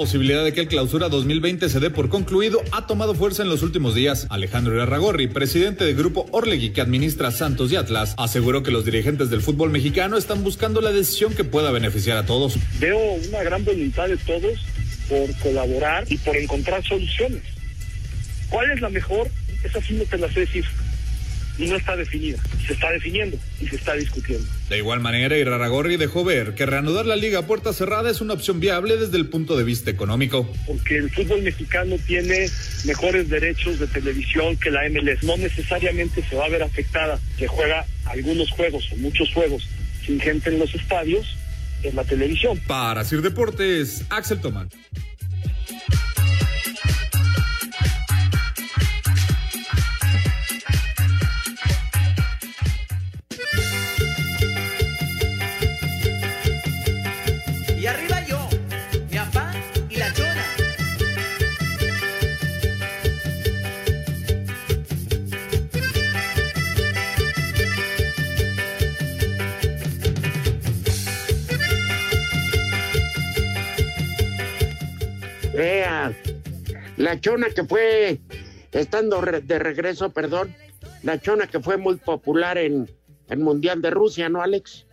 Posibilidad 0.00 0.42
de 0.42 0.54
que 0.54 0.62
el 0.62 0.68
clausura 0.68 1.10
2020 1.10 1.68
se 1.68 1.78
dé 1.78 1.90
por 1.90 2.08
concluido 2.08 2.62
ha 2.72 2.86
tomado 2.86 3.14
fuerza 3.14 3.42
en 3.42 3.50
los 3.50 3.62
últimos 3.62 3.94
días. 3.94 4.26
Alejandro 4.30 4.74
Irarragorri, 4.74 5.26
presidente 5.26 5.84
del 5.84 5.94
grupo 5.94 6.24
Orlegui 6.30 6.70
que 6.70 6.80
administra 6.80 7.30
Santos 7.30 7.70
y 7.70 7.76
Atlas, 7.76 8.14
aseguró 8.16 8.62
que 8.62 8.70
los 8.70 8.86
dirigentes 8.86 9.28
del 9.28 9.42
fútbol 9.42 9.68
mexicano 9.68 10.16
están 10.16 10.42
buscando 10.42 10.80
la 10.80 10.90
decisión 10.90 11.34
que 11.34 11.44
pueda 11.44 11.70
beneficiar 11.70 12.16
a 12.16 12.24
todos. 12.24 12.56
Veo 12.78 12.98
una 13.28 13.42
gran 13.42 13.62
voluntad 13.62 14.08
de 14.08 14.16
todos 14.16 14.58
por 15.06 15.36
colaborar 15.42 16.10
y 16.10 16.16
por 16.16 16.34
encontrar 16.34 16.82
soluciones. 16.82 17.42
¿Cuál 18.48 18.70
es 18.70 18.80
la 18.80 18.88
mejor? 18.88 19.28
Esa 19.62 19.82
sí 19.82 19.92
no 19.92 20.04
te 20.04 20.16
la 20.16 20.32
sé 20.32 20.40
decir 20.40 20.64
y 21.60 21.68
no 21.68 21.76
está 21.76 21.96
definida. 21.96 22.38
Se 22.66 22.72
está 22.72 22.90
definiendo 22.90 23.36
y 23.60 23.66
se 23.66 23.76
está 23.76 23.94
discutiendo. 23.94 24.46
De 24.68 24.78
igual 24.78 25.00
manera, 25.00 25.36
Iraragorri 25.36 25.96
dejó 25.96 26.24
ver 26.24 26.54
que 26.54 26.66
reanudar 26.66 27.06
la 27.06 27.16
liga 27.16 27.40
a 27.40 27.46
puerta 27.46 27.72
cerrada 27.72 28.10
es 28.10 28.20
una 28.20 28.34
opción 28.34 28.60
viable 28.60 28.96
desde 28.96 29.16
el 29.18 29.28
punto 29.28 29.56
de 29.56 29.64
vista 29.64 29.90
económico. 29.90 30.50
Porque 30.66 30.96
el 30.96 31.10
fútbol 31.10 31.42
mexicano 31.42 31.96
tiene 32.06 32.48
mejores 32.86 33.28
derechos 33.28 33.78
de 33.78 33.86
televisión 33.86 34.56
que 34.56 34.70
la 34.70 34.88
MLS. 34.88 35.22
No 35.22 35.36
necesariamente 35.36 36.24
se 36.28 36.36
va 36.36 36.46
a 36.46 36.48
ver 36.48 36.62
afectada. 36.62 37.20
Se 37.38 37.46
juega 37.46 37.84
algunos 38.06 38.50
juegos 38.50 38.88
o 38.92 38.96
muchos 38.96 39.32
juegos 39.32 39.68
sin 40.04 40.18
gente 40.18 40.50
en 40.50 40.58
los 40.58 40.74
estadios 40.74 41.36
en 41.82 41.96
la 41.96 42.04
televisión. 42.04 42.60
Para 42.66 43.04
Sir 43.04 43.22
Deportes, 43.22 44.04
Axel 44.10 44.40
Tomán. 44.40 44.68
La 76.96 77.20
chona 77.20 77.48
que 77.50 77.64
fue, 77.64 78.20
estando 78.72 79.20
re- 79.20 79.40
de 79.40 79.58
regreso, 79.58 80.10
perdón, 80.10 80.54
la 81.02 81.20
chona 81.20 81.46
que 81.46 81.60
fue 81.60 81.76
muy 81.76 81.96
popular 81.96 82.58
en 82.58 82.88
el 83.28 83.38
Mundial 83.38 83.80
de 83.82 83.90
Rusia, 83.90 84.28
¿no, 84.28 84.42
Alex? 84.42 84.86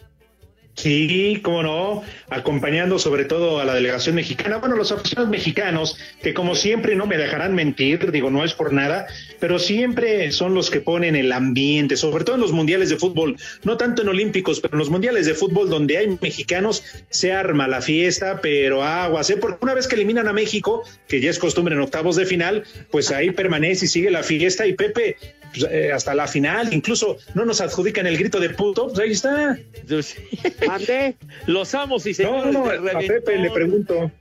Sí, 0.78 1.40
cómo 1.44 1.63
no, 1.63 2.04
acompañando 2.30 3.00
sobre 3.00 3.26
todo 3.26 3.60
a 3.60 3.66
la 3.66 3.74
delegación 3.74 4.13
mexicana, 4.13 4.58
bueno, 4.58 4.76
los 4.76 4.92
aficionados 4.92 5.32
mexicanos, 5.32 5.98
que 6.22 6.36
como 6.36 6.54
siempre 6.54 6.96
no 6.96 7.08
me 7.08 7.18
dejarán 7.18 7.56
mentir, 7.56 8.12
digo, 8.12 8.30
no 8.30 8.46
es 8.46 8.54
por 8.54 8.72
nada, 8.72 9.08
pero 9.40 9.58
siempre 9.58 10.32
son 10.32 10.54
los 10.54 10.70
que 10.70 10.80
ponen 10.80 11.16
el 11.16 11.32
ambiente, 11.32 11.98
sobre 11.98 12.24
todo 12.24 12.36
en 12.36 12.44
los 12.44 12.52
mundiales 12.52 12.90
de 12.90 12.98
fútbol, 12.98 13.38
no 13.63 13.76
tanto 13.76 14.04
en 14.04 14.10
olímpicos, 14.10 14.60
pero 14.60 14.76
en 14.76 14.80
los 14.80 14.92
mundiales 14.92 15.26
de 15.26 15.34
fútbol 15.34 15.68
donde 15.68 15.98
hay 15.98 16.16
mexicanos, 16.22 16.84
se 17.10 17.34
arma 17.34 17.68
la 17.68 17.82
fiesta, 17.82 18.40
pero 18.40 18.84
aguas, 18.84 19.32
¿eh? 19.32 19.38
porque 19.38 19.58
una 19.62 19.74
vez 19.74 19.88
que 19.88 19.96
eliminan 19.96 20.28
a 20.28 20.34
México, 20.34 20.84
que 21.08 21.20
ya 21.20 21.32
es 21.32 21.40
costumbre 21.40 21.74
en 21.74 21.82
octavos 21.82 22.18
de 22.18 22.28
final, 22.28 22.66
pues 22.92 23.10
ahí 23.10 23.32
permanece 23.32 23.86
y 23.86 23.88
sigue 23.88 24.12
la 24.12 24.22
fiesta 24.22 24.68
y 24.68 24.74
Pepe, 24.74 25.18
pues, 25.60 25.72
eh, 25.72 25.91
hasta 25.91 26.13
la 26.15 26.28
final, 26.28 26.74
incluso 26.74 27.17
no 27.34 27.46
nos 27.46 27.62
adjudican 27.62 28.08
el 28.08 28.17
grito 28.17 28.39
de 28.39 28.50
puto, 28.52 28.88
pues 28.88 29.00
ahí 29.00 29.12
está. 29.12 29.58
¿Mande? 30.67 31.15
Los 31.48 31.74
amos 31.76 32.06
y 32.06 32.10
No, 32.12 32.15
señores 32.15 32.54
no, 32.54 32.67
del 32.70 32.89
a 32.96 33.00
Pepe 33.00 33.38
le 33.38 33.52
pregunto. 33.52 34.12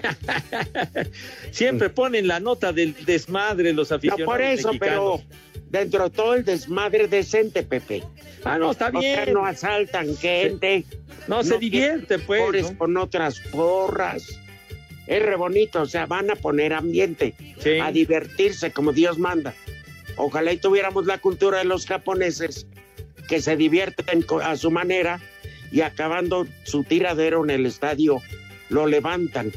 Siempre 1.52 1.90
ponen 1.90 2.28
la 2.28 2.40
nota 2.40 2.74
del 2.74 2.94
desmadre 3.06 3.74
los 3.74 3.90
No, 3.90 3.96
aficionados 3.98 4.26
por 4.26 4.42
eso, 4.42 4.68
mexicanos. 4.74 5.22
pero 5.22 5.64
dentro 5.70 6.04
de 6.06 6.10
todo 6.10 6.34
el 6.36 6.46
desmadre 6.46 7.08
decente, 7.08 7.64
Pepe. 7.64 8.04
Ah, 8.44 8.58
no, 8.58 8.72
está 8.72 8.88
O 8.94 9.02
sea, 9.02 9.24
bien. 9.24 9.34
no 9.34 9.46
asaltan 9.46 10.16
gente. 10.18 10.84
No, 11.28 11.44
se 11.44 11.58
divierte, 11.60 12.20
pues, 12.20 12.42
Pobres 12.42 12.72
¿no? 12.72 12.78
con 12.78 12.98
otras 12.98 13.40
porras. 13.52 14.24
Es 15.08 15.22
re 15.24 15.36
bonito, 15.36 15.82
o 15.82 15.86
sea, 15.86 16.06
van 16.06 16.32
a 16.32 16.36
poner 16.36 16.74
ambiente, 16.74 17.34
a 17.82 17.92
divertirse 17.92 18.72
como 18.72 18.94
Dios 18.94 19.18
manda. 19.18 19.54
Ojalá 20.18 20.54
y 20.54 20.58
tuviéramos 20.58 21.06
la 21.06 21.18
cultura 21.18 21.60
de 21.60 21.66
los 21.66 21.86
japoneses 21.86 22.68
que 23.28 23.42
se 23.42 23.56
divierten 23.56 24.26
a 24.44 24.56
su 24.56 24.72
manera 24.72 25.20
y 25.72 25.82
acabando 25.82 26.46
su 26.64 26.84
tiradero 26.84 27.44
en 27.44 27.50
el 27.50 27.66
estadio 27.66 28.22
lo 28.70 28.88
levantan. 28.88 29.52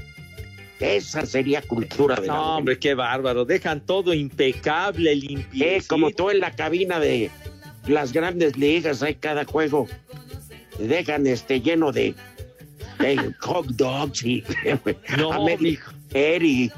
Esa 0.81 1.25
sería 1.25 1.63
cultura 1.63 2.17
de 2.17 2.27
la 2.27 2.35
No, 2.35 2.57
hombre, 2.59 2.79
qué 2.79 2.95
bárbaro. 2.95 3.45
Dejan 3.45 3.81
todo 3.81 4.13
impecable, 4.13 5.15
limpio. 5.15 5.65
Eh, 5.65 5.83
como 5.87 6.11
tú 6.11 6.31
en 6.31 6.41
la 6.41 6.51
cabina 6.51 7.01
de 7.01 7.31
las 7.87 8.13
grandes 8.13 8.57
ligas, 8.57 9.03
hay 9.03 9.15
cada 9.15 9.45
juego. 9.45 9.87
Dejan 10.79 11.27
este 11.27 11.61
lleno 11.61 11.93
de, 11.93 12.15
de 12.99 13.35
hot 13.41 13.67
dogs 13.69 14.25
y 14.25 14.45
No, 15.17 15.33
American 15.33 15.95
y 16.15 16.71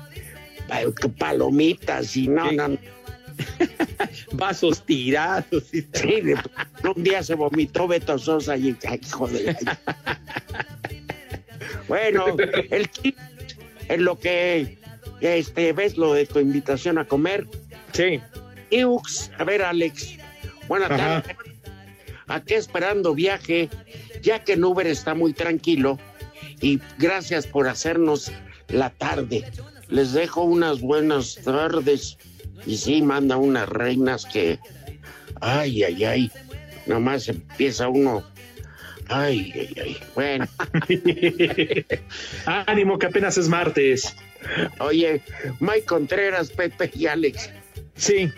palomitas 1.18 2.16
y 2.16 2.28
no, 2.28 2.50
no. 2.52 2.78
Vasos 4.32 4.84
tirados. 4.84 5.64
Sí, 5.70 5.82
de- 6.20 6.36
un 6.94 7.02
día 7.02 7.22
se 7.22 7.34
vomitó 7.34 7.86
Beto 7.88 8.18
Sosa 8.18 8.56
y 8.56 8.76
ay, 8.86 9.00
joder. 9.10 9.56
Bueno, 11.88 12.36
el 12.70 12.90
chiste 12.90 13.20
en 13.88 14.04
lo 14.04 14.18
que 14.18 14.78
este 15.20 15.72
ves 15.72 15.96
lo 15.96 16.12
de 16.12 16.26
tu 16.26 16.38
invitación 16.40 16.98
a 16.98 17.04
comer. 17.04 17.46
Sí. 17.92 18.20
Iux, 18.70 19.30
a 19.38 19.44
ver, 19.44 19.62
Alex. 19.62 20.16
Buenas 20.68 20.88
tardes. 20.88 21.36
Aquí 22.26 22.54
esperando 22.54 23.14
viaje, 23.14 23.68
ya 24.22 24.42
que 24.42 24.54
en 24.54 24.64
Uber 24.64 24.86
está 24.86 25.14
muy 25.14 25.32
tranquilo. 25.32 25.98
Y 26.60 26.80
gracias 26.98 27.46
por 27.46 27.68
hacernos 27.68 28.32
la 28.68 28.90
tarde. 28.90 29.44
Les 29.88 30.12
dejo 30.12 30.42
unas 30.42 30.80
buenas 30.80 31.36
tardes. 31.44 32.18
Y 32.64 32.78
sí, 32.78 33.02
manda 33.02 33.36
unas 33.36 33.68
reinas 33.68 34.26
que. 34.26 34.58
Ay, 35.40 35.82
ay, 35.82 36.04
ay. 36.04 36.30
Nomás 36.86 37.28
empieza 37.28 37.88
uno. 37.88 38.24
Ay, 39.08 39.52
ay, 39.54 39.76
ay. 39.82 39.96
Bueno. 40.14 40.46
Ánimo, 42.46 42.98
que 42.98 43.06
apenas 43.06 43.38
es 43.38 43.48
martes. 43.48 44.14
Oye, 44.78 45.22
Mike 45.60 45.86
Contreras, 45.86 46.50
Pepe 46.50 46.90
y 46.94 47.06
Alex. 47.06 47.50
Sí. 47.96 48.30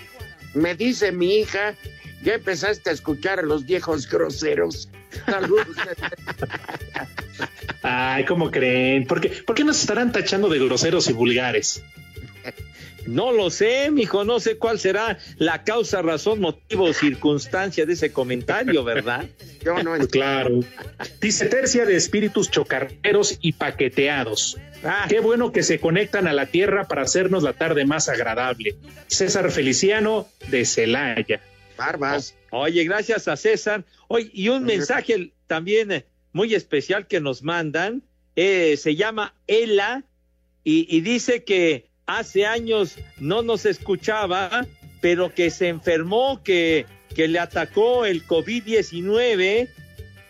Me 0.54 0.74
dice 0.74 1.12
mi 1.12 1.36
hija, 1.36 1.74
ya 2.22 2.34
empezaste 2.34 2.90
a 2.90 2.92
escuchar 2.92 3.38
a 3.38 3.42
los 3.42 3.66
viejos 3.66 4.08
groseros. 4.08 4.88
Saludos. 5.26 5.66
Ay, 7.82 8.24
¿cómo 8.24 8.50
creen? 8.50 9.06
¿Por 9.06 9.20
qué, 9.20 9.28
por 9.28 9.54
qué 9.54 9.64
nos 9.64 9.80
estarán 9.80 10.12
tachando 10.12 10.48
de 10.48 10.58
groseros 10.58 11.08
y 11.08 11.12
vulgares? 11.12 11.82
No 13.08 13.32
lo 13.32 13.48
sé, 13.48 13.90
mijo, 13.90 14.22
no 14.24 14.38
sé 14.38 14.58
cuál 14.58 14.78
será 14.78 15.18
la 15.38 15.64
causa, 15.64 16.02
razón, 16.02 16.40
motivo 16.40 16.84
o 16.84 16.92
circunstancia 16.92 17.86
de 17.86 17.94
ese 17.94 18.12
comentario, 18.12 18.84
¿verdad? 18.84 19.26
Yo 19.64 19.82
no 19.82 19.96
Pues 19.96 20.08
claro. 20.08 20.60
Dice 21.18 21.46
tercia 21.46 21.86
de 21.86 21.96
espíritus 21.96 22.50
chocarreros 22.50 23.38
y 23.40 23.52
paqueteados. 23.52 24.58
Ah. 24.84 25.06
Qué 25.08 25.20
bueno 25.20 25.52
que 25.52 25.62
se 25.62 25.80
conectan 25.80 26.26
a 26.26 26.34
la 26.34 26.46
tierra 26.46 26.86
para 26.86 27.02
hacernos 27.02 27.42
la 27.42 27.54
tarde 27.54 27.86
más 27.86 28.10
agradable. 28.10 28.76
César 29.06 29.50
Feliciano 29.50 30.28
de 30.48 30.66
Celaya. 30.66 31.40
Barbas. 31.78 32.34
Oye, 32.50 32.84
gracias 32.84 33.26
a 33.26 33.36
César. 33.36 33.84
Oye, 34.08 34.30
y 34.34 34.50
un 34.50 34.64
mensaje 34.64 35.32
también 35.46 35.92
eh, 35.92 36.04
muy 36.32 36.54
especial 36.54 37.06
que 37.06 37.20
nos 37.20 37.42
mandan. 37.42 38.02
eh, 38.36 38.76
se 38.76 38.96
llama 38.96 39.34
Ela 39.46 40.04
y, 40.62 40.86
y 40.94 41.00
dice 41.00 41.44
que 41.44 41.87
hace 42.08 42.46
años 42.46 42.96
no 43.20 43.42
nos 43.42 43.64
escuchaba, 43.64 44.66
pero 45.00 45.32
que 45.32 45.50
se 45.50 45.68
enfermó, 45.68 46.42
que, 46.42 46.86
que 47.14 47.28
le 47.28 47.38
atacó 47.38 48.04
el 48.04 48.26
COVID-19, 48.26 49.68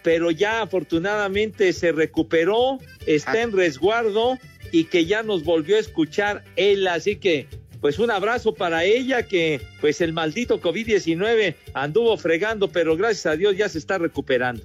pero 0.02 0.30
ya 0.30 0.62
afortunadamente 0.62 1.72
se 1.72 1.92
recuperó, 1.92 2.78
está 3.06 3.40
en 3.40 3.52
resguardo 3.52 4.38
y 4.72 4.84
que 4.84 5.06
ya 5.06 5.22
nos 5.22 5.44
volvió 5.44 5.76
a 5.76 5.80
escuchar 5.80 6.44
Ela. 6.56 6.94
Así 6.94 7.16
que 7.16 7.46
pues 7.80 8.00
un 8.00 8.10
abrazo 8.10 8.54
para 8.54 8.84
ella 8.84 9.22
que 9.22 9.60
pues 9.80 10.00
el 10.00 10.12
maldito 10.12 10.60
COVID-19 10.60 11.54
anduvo 11.74 12.16
fregando, 12.16 12.68
pero 12.68 12.96
gracias 12.96 13.26
a 13.26 13.36
Dios 13.36 13.56
ya 13.56 13.68
se 13.68 13.78
está 13.78 13.98
recuperando. 13.98 14.62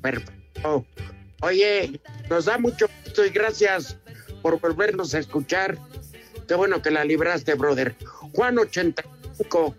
Perfecto. 0.00 0.86
Oye, 1.40 2.00
nos 2.30 2.44
da 2.44 2.58
mucho 2.58 2.88
gusto 3.04 3.26
y 3.26 3.30
gracias 3.30 3.98
por 4.40 4.60
volvernos 4.60 5.14
a 5.14 5.18
escuchar. 5.18 5.76
Qué 6.46 6.54
bueno 6.54 6.82
que 6.82 6.90
la 6.90 7.04
libraste, 7.04 7.54
brother. 7.54 7.94
Juan 8.32 8.58
85. 8.58 9.74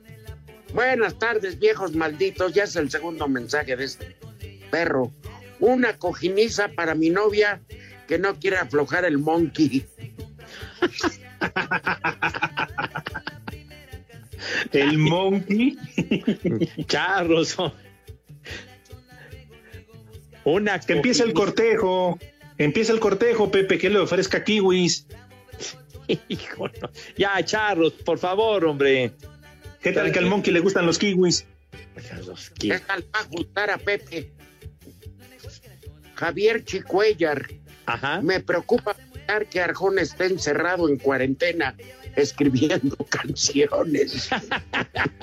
Buenas 0.74 1.20
tardes, 1.20 1.60
viejos 1.60 1.96
malditos. 1.96 2.54
Ya 2.54 2.64
es 2.64 2.76
el 2.76 2.90
segundo 2.90 3.28
mensaje 3.28 3.76
de 3.76 3.86
este 3.86 4.16
perro. 4.72 5.14
Una 5.60 5.98
cojiniza 5.98 6.70
para 6.70 6.96
mi 6.96 7.10
novia 7.10 7.62
que 8.08 8.18
no 8.20 8.40
quiere 8.40 8.58
aflojar 8.58 9.06
el 9.06 9.18
monkey. 9.18 9.86
El 14.72 14.98
monkey. 14.98 15.78
Charros. 16.88 17.58
Una 20.44 20.80
Que 20.80 20.94
empiece 20.94 21.24
el 21.24 21.34
cortejo. 21.34 22.20
Empieza 22.58 22.94
el 22.94 23.00
cortejo, 23.00 23.52
Pepe, 23.52 23.78
que 23.78 23.90
le 23.90 24.00
ofrezca 24.00 24.44
kiwis. 24.44 25.08
Hijo, 26.30 26.68
no. 26.82 26.90
Ya, 27.18 27.44
charros, 27.44 27.94
por 27.94 28.18
favor, 28.20 28.66
hombre. 28.66 29.12
¿Qué 29.82 29.92
tal 29.92 30.12
que 30.12 30.20
al 30.20 30.26
monkey 30.26 30.52
le 30.54 30.60
gustan 30.60 30.86
los 30.86 30.98
kiwis? 30.98 31.46
Los 32.26 32.50
¿Qué 32.52 32.80
tal 32.80 33.04
va 33.14 33.20
a 33.20 33.24
gustar 33.26 33.70
a 33.70 33.78
Pepe? 33.78 34.32
Javier 36.16 36.64
Chicuellar. 36.64 37.46
Ajá. 37.86 38.22
Me 38.22 38.40
preocupa 38.40 38.96
que 39.50 39.60
Arjona 39.60 40.02
esté 40.02 40.26
encerrado 40.26 40.88
en 40.90 40.98
cuarentena 40.98 41.76
escribiendo 42.16 42.96
canciones. 43.10 44.30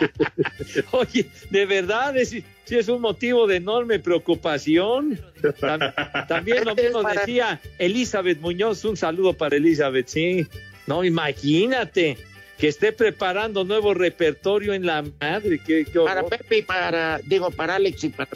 Oye, 0.92 1.31
de 1.51 1.66
verdad, 1.66 2.16
es, 2.16 2.31
sí 2.31 2.45
es 2.68 2.88
un 2.88 3.01
motivo 3.01 3.47
de 3.47 3.57
enorme 3.57 3.99
preocupación. 3.99 5.18
Tam- 5.61 6.27
también 6.29 6.64
lo 6.64 6.75
mismo 6.75 7.03
decía 7.03 7.61
Elizabeth 7.79 8.40
Muñoz, 8.40 8.85
un 8.85 8.97
saludo 8.97 9.33
para 9.35 9.57
Elizabeth, 9.57 10.09
sí. 10.09 10.47
No, 10.92 11.02
imagínate 11.05 12.18
que 12.59 12.68
esté 12.68 12.92
preparando 12.92 13.64
nuevo 13.64 13.94
repertorio 13.94 14.74
en 14.74 14.85
la 14.85 15.02
madre. 15.20 15.59
Qué, 15.66 15.87
qué 15.90 16.00
Para. 16.00 16.22
Pepe 16.26 16.59
y 16.59 16.62
para, 16.62 17.18
digo, 17.24 17.50
para 17.50 17.76
Alex 17.76 18.05
y 18.05 18.09
para. 18.11 18.28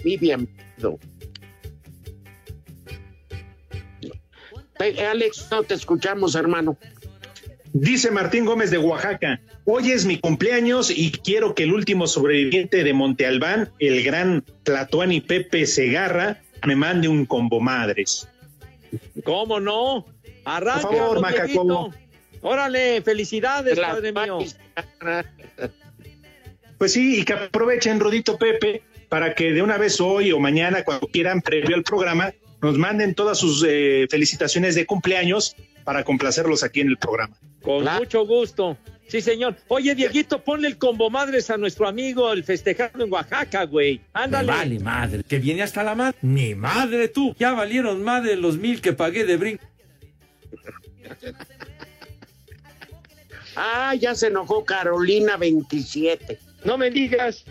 Pe- 4.78 5.06
Alex, 5.06 5.48
no 5.50 5.62
te 5.64 5.74
escuchamos, 5.74 6.34
hermano. 6.34 6.78
Dice 7.74 8.10
Martín 8.10 8.46
Gómez 8.46 8.70
de 8.70 8.78
Oaxaca, 8.78 9.38
hoy 9.66 9.90
es 9.90 10.06
mi 10.06 10.18
cumpleaños 10.18 10.90
y 10.90 11.10
quiero 11.12 11.54
que 11.54 11.64
el 11.64 11.74
último 11.74 12.06
sobreviviente 12.06 12.84
de 12.84 12.94
Monte 12.94 13.26
Albán, 13.26 13.70
el 13.80 14.02
gran 14.02 14.42
Tlatuani 14.62 15.20
Pepe 15.20 15.66
Segarra, 15.66 16.40
me 16.64 16.74
mande 16.74 17.06
un 17.08 17.26
combo 17.26 17.60
madres. 17.60 18.26
¿Cómo 19.24 19.60
no? 19.60 20.06
Arranca, 20.46 20.88
Por 20.88 20.96
favor, 20.96 21.14
don 21.16 21.22
Macaco. 21.22 21.46
Dieguito. 21.46 22.05
Órale, 22.42 23.02
felicidades, 23.02 23.76
La- 23.78 23.88
padre 23.88 24.12
mío. 24.12 24.38
Pues 26.78 26.92
sí, 26.92 27.20
y 27.20 27.24
que 27.24 27.32
aprovechen, 27.32 27.98
Rodito 28.00 28.36
Pepe, 28.36 28.82
para 29.08 29.34
que 29.34 29.52
de 29.52 29.62
una 29.62 29.78
vez 29.78 30.00
hoy 30.00 30.32
o 30.32 30.38
mañana, 30.38 30.84
cuando 30.84 31.06
quieran, 31.06 31.40
previo 31.40 31.74
al 31.74 31.82
programa, 31.82 32.32
nos 32.60 32.76
manden 32.78 33.14
todas 33.14 33.38
sus 33.38 33.64
eh, 33.66 34.06
felicitaciones 34.10 34.74
de 34.74 34.84
cumpleaños 34.86 35.56
para 35.84 36.04
complacerlos 36.04 36.62
aquí 36.62 36.80
en 36.80 36.88
el 36.88 36.96
programa. 36.98 37.36
Con 37.62 37.84
mucho 37.84 38.26
gusto. 38.26 38.76
Sí, 39.08 39.20
señor. 39.20 39.56
Oye, 39.68 39.94
Dieguito, 39.94 40.42
ponle 40.42 40.66
el 40.66 40.78
combo 40.78 41.08
madres 41.10 41.48
a 41.50 41.56
nuestro 41.56 41.86
amigo, 41.86 42.32
el 42.32 42.42
festejado 42.42 43.04
en 43.04 43.12
Oaxaca, 43.12 43.64
güey. 43.64 44.00
Ándale. 44.12 44.50
Me 44.50 44.58
vale 44.58 44.78
madre, 44.80 45.22
que 45.22 45.38
viene 45.38 45.62
hasta 45.62 45.84
la 45.84 45.94
madre. 45.94 46.18
Mi 46.22 46.54
madre 46.56 47.06
tú. 47.08 47.34
Ya 47.38 47.52
valieron 47.52 48.02
madre 48.02 48.34
los 48.36 48.58
mil 48.58 48.80
que 48.80 48.92
pagué 48.92 49.24
de 49.24 49.36
brinco. 49.36 49.64
Ah, 53.56 53.94
ya 53.94 54.14
se 54.14 54.28
enojó 54.28 54.64
Carolina 54.64 55.36
27. 55.36 56.38
No 56.64 56.76
me 56.76 56.90
digas. 56.90 57.44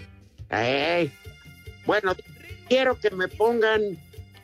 Eh, 0.51 1.09
bueno, 1.85 2.15
quiero 2.69 2.99
que 2.99 3.09
me 3.09 3.27
pongan, 3.27 3.97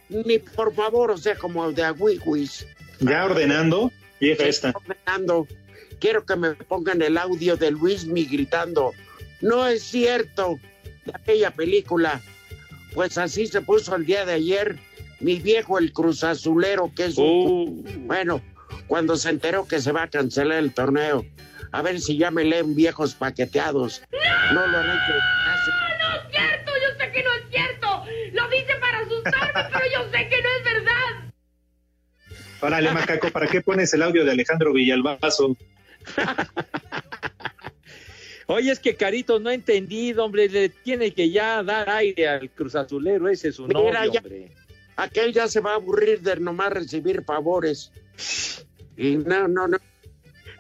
ni 0.10 0.40
por 0.40 0.74
favor, 0.74 1.12
o 1.12 1.18
sea, 1.18 1.36
como 1.36 1.72
de 1.72 1.84
agüihuis. 1.84 2.66
Ya 3.00 3.26
ordenando, 3.26 3.92
vieja 4.20 4.46
esta. 4.46 4.74
Ordenando. 4.76 5.48
Quiero 6.00 6.26
que 6.26 6.36
me 6.36 6.54
pongan 6.56 7.02
el 7.02 7.18
audio 7.18 7.56
de 7.58 7.72
Luismi 7.72 8.26
gritando, 8.26 8.92
no 9.42 9.68
es 9.68 9.84
cierto, 9.84 10.60
de 11.06 11.12
aquella 11.14 11.52
película. 11.52 12.22
Pues 12.94 13.18
así 13.18 13.46
se 13.46 13.62
puso 13.62 13.96
el 13.96 14.06
día 14.06 14.26
de 14.26 14.34
ayer 14.34 14.80
mi 15.22 15.40
viejo 15.40 15.78
el 15.78 15.94
Cruz 15.94 16.24
Azulero, 16.24 16.92
que 16.96 17.06
es 17.06 17.18
un... 17.18 17.84
Bueno, 18.08 18.42
cuando 18.88 19.16
se 19.16 19.30
enteró 19.30 19.68
que 19.68 19.80
se 19.80 19.92
va 19.92 20.04
a 20.04 20.10
cancelar 20.10 20.58
el 20.58 20.74
torneo. 20.74 21.26
A 21.72 21.82
ver 21.82 22.00
si 22.02 22.18
ya 22.18 22.32
me 22.32 22.44
leen 22.44 22.76
viejos 22.76 23.14
paqueteados. 23.16 24.02
No 24.54 24.68
lo 24.68 24.78
han 24.78 24.90
hecho. 24.90 25.14
No 26.00 26.16
es 26.16 26.22
cierto, 26.32 26.72
yo 26.82 26.98
sé 27.06 27.12
que 27.12 27.24
no 27.24 27.34
es 27.34 27.44
cierto. 27.50 28.06
Lo 28.34 28.50
dice 28.50 28.74
para 28.80 29.00
asustarme, 29.00 29.70
pero 29.72 29.86
yo 29.94 30.12
sé 30.12 30.28
que 30.30 30.42
no 30.42 30.50
es 30.58 30.64
verdad. 30.64 31.32
Órale, 32.62 32.92
macaco, 32.92 33.30
¿para 33.32 33.48
qué 33.48 33.62
pones 33.62 33.94
el 33.94 34.04
audio 34.04 34.24
de 34.26 34.32
Alejandro 34.32 34.74
Villalbazo? 34.74 35.56
Oye, 38.48 38.72
es 38.72 38.80
que 38.80 38.96
Carito 38.96 39.40
no 39.40 39.50
ha 39.50 39.54
entendido, 39.54 40.26
hombre. 40.26 40.50
Le 40.50 40.70
tiene 40.70 41.12
que 41.14 41.30
ya 41.30 41.64
dar 41.64 41.90
aire 41.90 42.28
al 42.28 42.50
Cruz 42.50 42.76
Azulero. 42.76 43.30
Ese 43.30 43.48
es 43.50 43.56
su 43.56 43.66
Mira, 43.66 43.80
novio, 43.80 44.12
ya- 44.14 44.20
hombre. 44.20 44.52
Aquel 44.98 45.32
ya 45.34 45.48
se 45.48 45.62
va 45.62 45.72
a 45.72 45.76
aburrir 45.76 46.20
de 46.20 46.36
nomás 46.36 46.74
recibir 46.74 47.24
favores. 47.24 47.92
Y 48.98 49.16
no, 49.16 49.48
no, 49.48 49.68
no. 49.70 49.78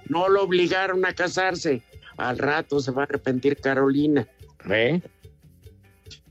No 0.08 0.30
lo 0.30 0.44
obligaron 0.44 1.06
a 1.06 1.14
casarse. 1.14 1.82
Al 2.18 2.38
rato 2.38 2.80
se 2.80 2.92
va 2.92 3.04
a 3.04 3.06
arrepentir 3.06 3.58
Carolina. 3.58 4.28
¿Eh? 4.70 5.02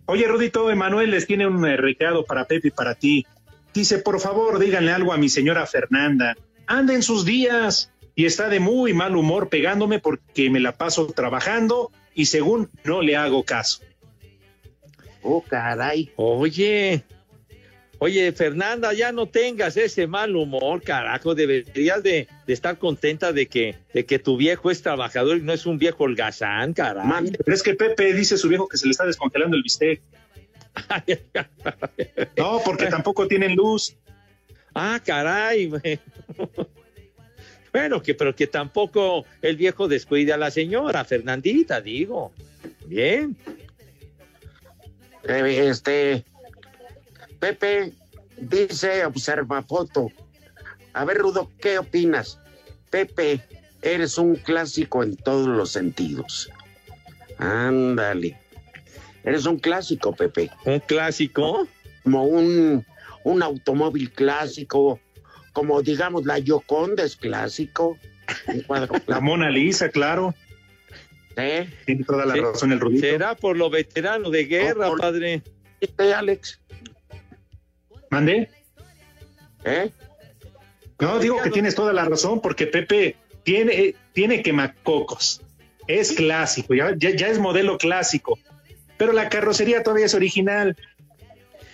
Oye, 0.06 0.26
Rudito, 0.26 0.70
Emanuel 0.70 1.10
les 1.10 1.26
tiene 1.26 1.46
un 1.46 1.64
eh, 1.66 1.76
recado 1.76 2.24
para 2.24 2.44
Pepe 2.44 2.68
y 2.68 2.70
para 2.72 2.94
ti. 2.94 3.26
Dice, 3.72 3.98
por 3.98 4.20
favor, 4.20 4.58
díganle 4.58 4.92
algo 4.92 5.12
a 5.12 5.16
mi 5.16 5.28
señora 5.28 5.66
Fernanda. 5.66 6.36
Anda 6.66 6.94
en 6.94 7.02
sus 7.02 7.24
días 7.24 7.92
y 8.14 8.26
está 8.26 8.48
de 8.48 8.60
muy 8.60 8.92
mal 8.92 9.16
humor 9.16 9.48
pegándome 9.48 9.98
porque 9.98 10.50
me 10.50 10.60
la 10.60 10.72
paso 10.72 11.06
trabajando 11.06 11.90
y 12.14 12.26
según 12.26 12.70
no 12.84 13.02
le 13.02 13.16
hago 13.16 13.44
caso. 13.44 13.82
Oh, 15.22 15.42
caray. 15.42 16.12
Oye, 16.16 17.04
oye, 18.00 18.32
Fernanda, 18.32 18.92
ya 18.92 19.12
no 19.12 19.26
tengas 19.26 19.76
ese 19.76 20.08
mal 20.08 20.34
humor, 20.34 20.82
carajo. 20.82 21.34
Deberías 21.34 22.02
de, 22.02 22.26
de 22.46 22.52
estar 22.52 22.78
contenta 22.78 23.32
de 23.32 23.46
que, 23.46 23.76
de 23.94 24.04
que 24.04 24.18
tu 24.18 24.36
viejo 24.36 24.70
es 24.70 24.82
trabajador 24.82 25.36
y 25.36 25.42
no 25.42 25.52
es 25.52 25.66
un 25.66 25.78
viejo 25.78 26.04
holgazán, 26.04 26.72
carajo. 26.72 27.08
Pero 27.44 27.54
es 27.54 27.62
que 27.62 27.74
Pepe 27.74 28.12
dice 28.12 28.36
su 28.36 28.48
viejo 28.48 28.66
que 28.66 28.76
se 28.76 28.86
le 28.86 28.90
está 28.90 29.06
descongelando 29.06 29.56
el 29.56 29.62
bistec. 29.62 30.00
No, 32.36 32.60
porque 32.64 32.86
tampoco 32.86 33.26
tienen 33.28 33.54
luz. 33.54 33.96
Ah, 34.74 35.00
caray. 35.04 35.66
güey. 35.68 35.98
Bueno, 37.72 38.02
que, 38.02 38.14
pero 38.14 38.34
que 38.34 38.46
tampoco 38.46 39.24
el 39.42 39.56
viejo 39.56 39.88
descuide 39.88 40.32
a 40.32 40.36
la 40.36 40.50
señora, 40.50 41.04
Fernandita, 41.04 41.80
digo. 41.80 42.32
Bien. 42.86 43.36
Eh, 45.24 45.68
Este. 45.68 46.24
Pepe 47.40 47.92
dice 48.36 49.04
observa 49.04 49.62
foto. 49.62 50.08
A 50.92 51.04
ver, 51.04 51.18
Rudo, 51.18 51.50
¿qué 51.60 51.78
opinas? 51.78 52.38
Pepe, 52.90 53.40
eres 53.82 54.18
un 54.18 54.36
clásico 54.36 55.02
en 55.02 55.16
todos 55.16 55.46
los 55.48 55.70
sentidos. 55.72 56.50
Ándale. 57.38 58.36
Eres 59.24 59.46
un 59.46 59.58
clásico, 59.58 60.14
Pepe. 60.14 60.50
¿Un 60.64 60.80
clásico? 60.80 61.66
Como 62.02 62.24
un, 62.24 62.84
un 63.24 63.42
automóvil 63.42 64.10
clásico, 64.12 64.98
como 65.52 65.82
digamos 65.82 66.24
la 66.24 66.38
Yoconda 66.38 67.04
es 67.04 67.16
clásico. 67.16 67.98
Un 68.46 68.60
cuadro 68.62 68.94
La 69.06 69.20
Mona 69.20 69.50
Lisa, 69.50 69.88
claro. 69.90 70.34
¿Eh? 71.36 71.68
Tiene 71.86 72.04
toda 72.04 72.26
la 72.26 72.34
Sí. 72.34 72.40
razón 72.40 72.72
el 72.72 72.80
Rudito. 72.80 73.06
Será 73.06 73.34
por 73.36 73.56
lo 73.56 73.70
veterano 73.70 74.30
de 74.30 74.44
guerra, 74.44 74.88
por- 74.88 75.00
padre. 75.00 75.42
¿Viste, 75.80 76.12
Alex? 76.12 76.60
¿Mande? 78.10 78.50
¿Eh? 79.64 79.90
No, 80.98 81.18
digo 81.18 81.40
que 81.40 81.50
tienes 81.50 81.74
toda 81.74 81.92
la 81.92 82.04
razón 82.04 82.40
porque 82.40 82.66
Pepe 82.66 83.16
tiene, 83.42 83.72
eh, 83.72 83.94
tiene 84.12 84.42
quemacocos. 84.42 85.40
Es 85.86 86.12
clásico, 86.12 86.74
ya, 86.74 86.94
ya, 86.96 87.10
ya 87.10 87.28
es 87.28 87.38
modelo 87.38 87.78
clásico. 87.78 88.38
Pero 88.96 89.12
la 89.12 89.28
carrocería 89.28 89.82
todavía 89.82 90.06
es 90.06 90.14
original. 90.14 90.76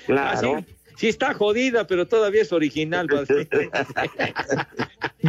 Ah, 0.08 0.36
sí, 0.40 0.48
sí 0.96 1.08
está 1.08 1.34
jodida, 1.34 1.86
pero 1.86 2.06
todavía 2.06 2.42
es 2.42 2.52
original. 2.52 3.08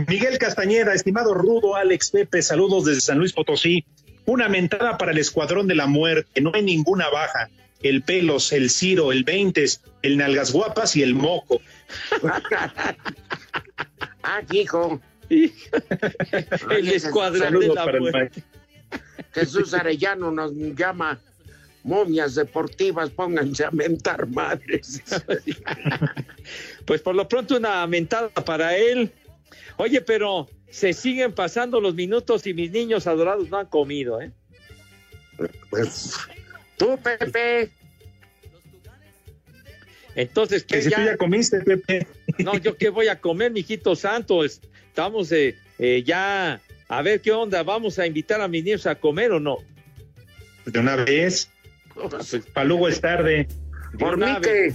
Miguel 0.08 0.38
Castañeda, 0.38 0.94
estimado 0.94 1.34
Rudo, 1.34 1.76
Alex 1.76 2.12
Pepe, 2.12 2.42
saludos 2.42 2.86
desde 2.86 3.02
San 3.02 3.18
Luis 3.18 3.34
Potosí. 3.34 3.84
Una 4.26 4.48
mentada 4.48 4.98
para 4.98 5.12
el 5.12 5.18
Escuadrón 5.18 5.68
de 5.68 5.76
la 5.76 5.88
Muerte, 5.88 6.42
no 6.42 6.52
hay 6.54 6.62
ninguna 6.62 7.10
baja. 7.10 7.50
El 7.82 8.02
Pelos, 8.02 8.52
el 8.52 8.70
Ciro, 8.70 9.12
el 9.12 9.24
Veintes, 9.24 9.82
el 10.02 10.18
Nalgas 10.18 10.52
Guapas 10.52 10.96
y 10.96 11.04
el 11.04 11.14
Moco. 11.14 11.62
ah, 14.24 14.42
hijo. 14.52 15.02
el 15.30 16.88
escuadrón 16.88 17.60
de 17.60 17.68
la 17.68 17.86
muerte. 18.00 18.44
Jesús 19.34 19.74
Arellano 19.74 20.32
nos 20.32 20.54
llama 20.54 21.20
momias 21.84 22.36
deportivas, 22.36 23.10
pónganse 23.10 23.66
a 23.66 23.72
mentar 23.72 24.28
madres. 24.28 25.02
Pues 26.86 27.02
por 27.02 27.16
lo 27.16 27.28
pronto 27.28 27.58
una 27.58 27.86
mentada 27.86 28.30
para 28.30 28.78
él. 28.78 29.12
Oye, 29.76 30.00
pero 30.00 30.48
se 30.70 30.94
siguen 30.94 31.34
pasando 31.34 31.82
los 31.82 31.96
minutos 31.96 32.48
y 32.48 32.54
mis 32.54 32.72
niños 32.72 33.08
adorados 33.08 33.50
no 33.50 33.58
han 33.58 33.66
comido, 33.66 34.22
¿eh? 34.22 34.32
Pues 35.70 36.16
tú, 36.78 36.98
Pepe. 37.02 37.70
Entonces, 40.16 40.64
¿qué 40.64 40.82
si 40.82 40.90
tú 40.90 41.02
ya 41.04 41.16
comiste, 41.16 41.60
Pepe. 41.62 42.08
No, 42.40 42.58
yo 42.58 42.76
qué 42.76 42.90
voy 42.90 43.08
a 43.08 43.20
comer, 43.20 43.52
mijito 43.52 43.96
santo. 43.96 44.44
Estamos 44.44 45.32
eh, 45.32 45.56
eh, 45.78 46.04
ya 46.04 46.60
a 46.88 47.02
ver 47.02 47.22
qué 47.22 47.32
onda. 47.32 47.62
Vamos 47.64 48.00
a 48.00 48.08
invitar 48.08 48.42
a 48.42 48.48
mis 48.48 48.64
niños 48.64 48.88
a 48.88 48.96
comer 48.96 49.32
o 49.32 49.40
no. 49.40 49.58
De 50.66 50.80
una 50.80 50.96
vez. 50.96 51.52
Para 52.54 52.66
luego 52.66 52.88
es 52.88 53.00
tarde. 53.00 53.48
Por 53.98 54.18
mí 54.18 54.26
que, 54.42 54.74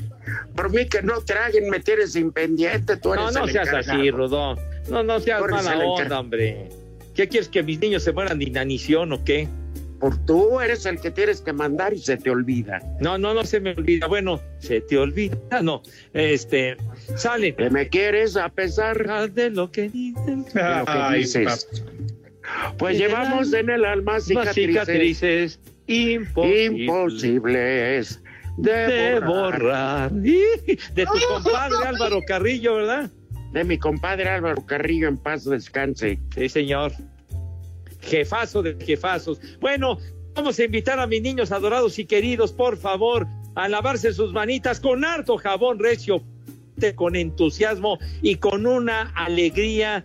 por 0.57 0.71
mí 0.71 0.87
que 0.87 1.03
no 1.03 1.21
traguen, 1.21 1.69
me 1.71 1.81
tienes 1.81 2.13
tú 2.13 2.33
eres 2.37 2.97
No, 3.05 3.31
no 3.31 3.45
el 3.45 3.51
seas 3.51 3.69
encargado. 3.69 4.01
así, 4.01 4.11
Rodón. 4.11 4.59
No, 4.89 5.03
no 5.03 5.21
seas 5.21 5.43
mala 5.43 5.79
onda, 5.79 6.21
hombre. 6.21 6.69
¿Qué 7.15 7.29
quieres 7.29 7.49
que 7.49 7.63
mis 7.63 7.79
niños 7.79 8.03
se 8.03 8.13
mueran 8.13 8.39
de 8.39 8.47
inanición 8.47 9.13
o 9.13 9.25
qué? 9.25 9.49
Por 10.03 10.19
tú 10.27 10.61
eres 10.61 10.85
el 10.85 11.01
que 11.01 11.13
tienes 11.13 11.41
que 11.41 11.53
mandar 11.53 11.95
y 11.95 11.99
se 11.99 12.17
te 12.17 12.29
olvida. 12.29 12.83
No, 12.99 13.19
no, 13.19 13.35
no 13.35 13.45
se 13.45 13.61
me 13.61 13.71
olvida. 13.71 14.09
Bueno, 14.09 14.41
se 14.59 14.81
te 14.81 14.99
olvida. 14.99 15.37
No, 15.63 15.81
este, 16.13 16.77
sale. 17.15 17.55
¿Que 17.55 17.71
me 17.71 17.89
quieres 17.89 18.37
a 18.37 18.49
pesar 18.49 19.31
de 19.33 19.51
lo 19.51 19.71
que 19.71 19.89
dices? 19.91 20.27
de 20.27 20.37
lo 20.37 20.45
que 20.45 20.61
Ay, 20.87 21.21
dices? 21.21 21.69
Pues 22.79 22.97
En 22.97 23.03
el 23.03 23.09
llevamos 23.09 23.53
en 23.53 23.71
el 23.71 23.85
alma 23.85 24.19
cicatrices, 24.19 24.57
cicatrices 24.57 25.61
imposibles 25.87 26.81
imposibles 26.81 28.23
de, 28.57 28.73
de 28.73 29.21
borrar. 29.21 30.11
borrar. 30.11 30.13
De 30.95 31.07
tu 31.07 31.19
compadre 31.29 31.77
Álvaro 31.87 32.21
Carrillo, 32.27 32.75
¿verdad? 32.75 33.09
De 33.53 33.63
mi 33.63 33.79
compadre 33.79 34.29
Álvaro 34.29 34.67
Carrillo, 34.67 35.07
en 35.07 35.17
paz 35.17 35.45
descanse. 35.45 36.19
Sí, 36.35 36.49
señor. 36.49 36.91
Jefazo 38.03 38.63
de 38.63 38.77
jefazos. 38.85 39.41
Bueno, 39.61 39.99
vamos 40.35 40.59
a 40.59 40.65
invitar 40.65 40.99
a 40.99 41.07
mis 41.07 41.23
niños 41.23 41.53
adorados 41.53 41.99
y 41.99 42.05
queridos, 42.05 42.53
por 42.53 42.77
favor, 42.77 43.27
a 43.55 43.69
lavarse 43.69 44.13
sus 44.13 44.33
manitas 44.33 44.81
con 44.81 45.05
harto 45.05 45.37
jabón 45.37 45.79
recio, 45.79 46.23
con 46.95 47.17
entusiasmo 47.17 47.99
y 48.23 48.37
con 48.37 48.67
una 48.67 49.13
alegría 49.15 50.05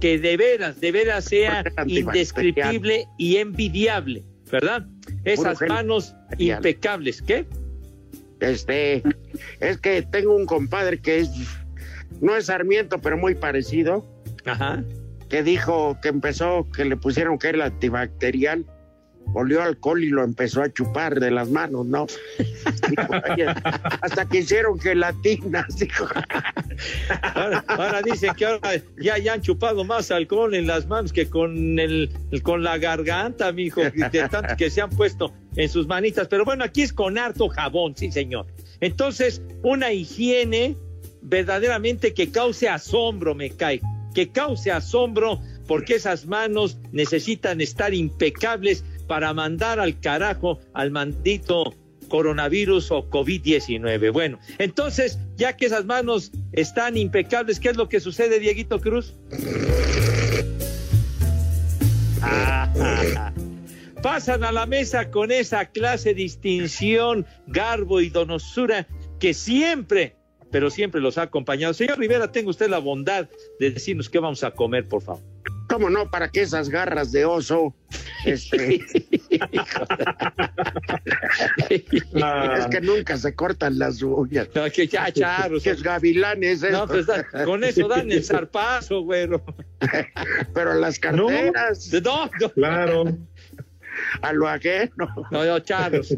que 0.00 0.18
de 0.18 0.36
veras, 0.36 0.80
de 0.80 0.92
veras 0.92 1.24
sea 1.24 1.64
indescriptible 1.86 3.06
y 3.18 3.36
envidiable, 3.36 4.22
¿verdad? 4.50 4.86
Esas 5.24 5.60
manos 5.68 6.14
impecables. 6.38 7.22
¿Qué? 7.22 7.46
Este, 8.40 9.02
es 9.60 9.78
que 9.78 10.02
tengo 10.02 10.34
un 10.34 10.46
compadre 10.46 11.00
que 11.00 11.20
es, 11.20 11.30
no 12.20 12.36
es 12.36 12.46
Sarmiento, 12.46 13.00
pero 13.00 13.16
muy 13.16 13.34
parecido, 13.34 14.06
Ajá. 14.44 14.84
Que 15.34 15.42
dijo 15.42 15.98
que 16.00 16.10
empezó, 16.10 16.68
que 16.70 16.84
le 16.84 16.96
pusieron 16.96 17.40
que 17.40 17.48
era 17.48 17.64
antibacterial, 17.64 18.64
olió 19.34 19.64
alcohol 19.64 20.04
y 20.04 20.08
lo 20.08 20.22
empezó 20.22 20.62
a 20.62 20.72
chupar 20.72 21.18
de 21.18 21.32
las 21.32 21.50
manos, 21.50 21.86
¿no? 21.86 22.06
Dijo, 22.88 23.12
"Oye, 23.32 23.46
hasta 24.00 24.28
que 24.28 24.38
hicieron 24.38 24.78
gelatinas, 24.78 25.76
dijo. 25.76 26.06
Ahora, 27.34 27.64
ahora 27.66 28.02
dicen 28.02 28.32
que 28.36 28.46
ahora 28.46 28.74
ya, 28.96 29.18
ya 29.18 29.32
han 29.32 29.40
chupado 29.40 29.82
más 29.82 30.12
alcohol 30.12 30.54
en 30.54 30.68
las 30.68 30.86
manos 30.86 31.12
que 31.12 31.28
con 31.28 31.80
el, 31.80 32.12
con 32.44 32.62
la 32.62 32.78
garganta, 32.78 33.50
mijo, 33.50 33.80
de 33.80 33.90
tanto 34.30 34.54
que 34.56 34.70
se 34.70 34.82
han 34.82 34.90
puesto 34.90 35.34
en 35.56 35.68
sus 35.68 35.88
manitas. 35.88 36.28
Pero 36.28 36.44
bueno, 36.44 36.62
aquí 36.62 36.82
es 36.82 36.92
con 36.92 37.18
harto 37.18 37.48
jabón, 37.48 37.96
sí, 37.96 38.12
señor. 38.12 38.46
Entonces, 38.78 39.42
una 39.64 39.90
higiene 39.90 40.76
verdaderamente 41.22 42.14
que 42.14 42.30
cause 42.30 42.68
asombro, 42.68 43.34
me 43.34 43.50
cae, 43.50 43.80
que 44.14 44.30
cause 44.30 44.70
asombro 44.72 45.40
porque 45.66 45.96
esas 45.96 46.26
manos 46.26 46.78
necesitan 46.92 47.60
estar 47.60 47.92
impecables 47.92 48.84
para 49.06 49.34
mandar 49.34 49.80
al 49.80 50.00
carajo 50.00 50.60
al 50.72 50.90
maldito 50.90 51.74
coronavirus 52.08 52.90
o 52.92 53.10
COVID-19. 53.10 54.12
Bueno, 54.12 54.38
entonces, 54.58 55.18
ya 55.36 55.56
que 55.56 55.66
esas 55.66 55.84
manos 55.84 56.30
están 56.52 56.96
impecables, 56.96 57.60
¿qué 57.60 57.70
es 57.70 57.76
lo 57.76 57.88
que 57.88 58.00
sucede, 58.00 58.38
Dieguito 58.38 58.80
Cruz? 58.80 59.14
Pasan 64.02 64.44
a 64.44 64.52
la 64.52 64.66
mesa 64.66 65.10
con 65.10 65.32
esa 65.32 65.64
clase 65.66 66.10
de 66.10 66.16
distinción, 66.16 67.24
garbo 67.46 68.02
y 68.02 68.10
donosura 68.10 68.86
que 69.18 69.32
siempre, 69.32 70.14
pero 70.54 70.70
siempre 70.70 71.00
los 71.00 71.18
ha 71.18 71.22
acompañado. 71.22 71.74
Señor 71.74 71.98
Rivera, 71.98 72.30
tenga 72.30 72.48
usted 72.48 72.70
la 72.70 72.78
bondad 72.78 73.28
de 73.58 73.72
decirnos 73.72 74.08
qué 74.08 74.20
vamos 74.20 74.44
a 74.44 74.52
comer, 74.52 74.86
por 74.86 75.02
favor. 75.02 75.20
¿Cómo 75.68 75.90
no? 75.90 76.08
Para 76.08 76.28
que 76.28 76.42
esas 76.42 76.68
garras 76.68 77.10
de 77.10 77.24
oso, 77.24 77.74
este, 78.24 78.76
es 81.70 82.66
que 82.70 82.80
nunca 82.80 83.16
se 83.16 83.34
cortan 83.34 83.80
las 83.80 84.00
uñas. 84.00 84.46
No, 84.54 84.70
que 84.70 84.86
ya, 84.86 85.10
charros. 85.10 85.64
Que 85.64 85.70
es 85.70 85.82
gavilanes, 85.82 86.62
No, 86.62 86.68
eso. 86.68 86.86
pues 86.86 87.06
da- 87.06 87.26
con 87.44 87.64
eso 87.64 87.88
dan 87.88 88.12
el 88.12 88.22
zarpazo, 88.24 89.00
güero. 89.00 89.42
pero 90.54 90.74
las 90.74 91.00
carteras, 91.00 91.92
No, 91.92 92.30
no, 92.40 92.48
claro. 92.50 93.04
a 94.22 94.32
lo 94.32 94.46
ajeno. 94.46 95.08
no, 95.32 95.44
no, 95.44 95.58
charros. 95.58 96.16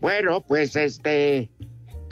Bueno, 0.00 0.42
pues 0.46 0.76
este, 0.76 1.50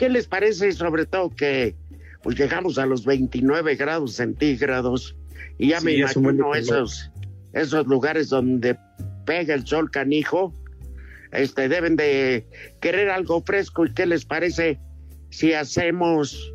¿qué 0.03 0.09
les 0.09 0.27
parece 0.27 0.73
sobre 0.73 1.05
todo 1.05 1.29
que 1.29 1.77
pues 2.23 2.37
llegamos 2.37 2.77
a 2.77 2.85
los 2.85 3.05
29 3.05 3.75
grados 3.77 4.15
centígrados 4.15 5.15
y 5.57 5.69
ya 5.69 5.79
Sí, 5.79 5.85
me 5.85 5.93
imagino 5.93 6.53
esos 6.55 7.09
esos 7.53 7.87
lugares 7.87 8.27
donde 8.27 8.77
pega 9.25 9.53
el 9.53 9.65
sol 9.65 9.89
canijo, 9.89 10.53
este 11.31 11.69
deben 11.69 11.95
de 11.95 12.45
querer 12.81 13.11
algo 13.11 13.41
fresco. 13.43 13.85
Y 13.85 13.93
qué 13.93 14.05
les 14.05 14.25
parece 14.25 14.77
si 15.29 15.53
hacemos 15.53 16.51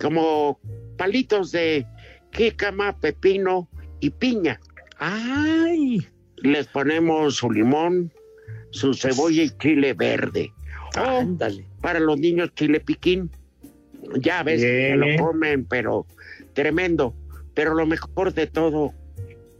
como 0.00 0.58
palitos 0.98 1.52
de 1.52 1.86
jícama, 2.32 2.98
pepino 2.98 3.68
y 4.00 4.10
piña. 4.10 4.58
Ay, 4.98 6.04
Les 6.38 6.66
ponemos 6.66 7.36
su 7.36 7.48
limón, 7.48 8.12
su 8.70 8.92
cebolla 8.92 9.44
y 9.44 9.50
chile 9.50 9.94
verde. 9.94 10.52
O 10.96 11.00
ándale. 11.20 11.64
para 11.80 12.00
los 12.00 12.18
niños 12.18 12.50
chile 12.54 12.80
piquín. 12.80 13.30
Ya 14.16 14.42
ves 14.42 14.60
que 14.60 14.88
Bien. 14.96 15.00
lo 15.00 15.06
comen, 15.24 15.64
pero 15.64 16.06
tremendo. 16.54 17.14
Pero 17.54 17.74
lo 17.74 17.86
mejor 17.86 18.32
de 18.34 18.46
todo, 18.46 18.92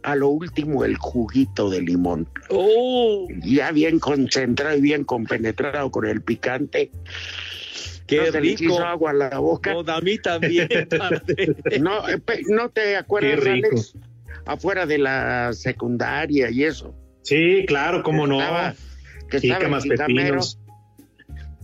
a 0.03 0.15
lo 0.15 0.29
último, 0.29 0.83
el 0.83 0.97
juguito 0.97 1.69
de 1.69 1.81
limón. 1.81 2.27
Oh, 2.49 3.27
Ya 3.43 3.71
bien 3.71 3.99
concentrado 3.99 4.77
y 4.77 4.81
bien 4.81 5.03
compenetrado 5.05 5.89
con 5.91 6.05
el 6.05 6.21
picante. 6.21 6.91
qué 8.05 8.17
¿No 8.17 8.25
se 8.25 8.41
les 8.41 8.59
rico. 8.59 8.73
hizo 8.73 8.83
agua 8.85 9.11
a 9.11 9.13
la 9.13 9.39
boca? 9.39 9.73
No, 9.73 9.79
a 9.91 10.01
mí 10.01 10.17
también. 10.17 10.67
No, 11.81 12.07
eh, 12.09 12.19
¿no 12.49 12.69
te 12.69 12.95
acuerdas. 12.97 13.45
Alex? 13.45 13.93
Afuera 14.45 14.85
de 14.85 14.97
la 14.97 15.53
secundaria 15.53 16.49
y 16.51 16.63
eso. 16.65 16.93
Sí, 17.21 17.63
claro, 17.65 18.03
cómo 18.03 18.27
no. 18.27 18.41
Estaba- 18.41 18.73
que 19.29 19.37
estaba 19.37 19.53
el 19.55 19.59
Jícamas, 19.79 19.83
jicamero. 19.83 20.39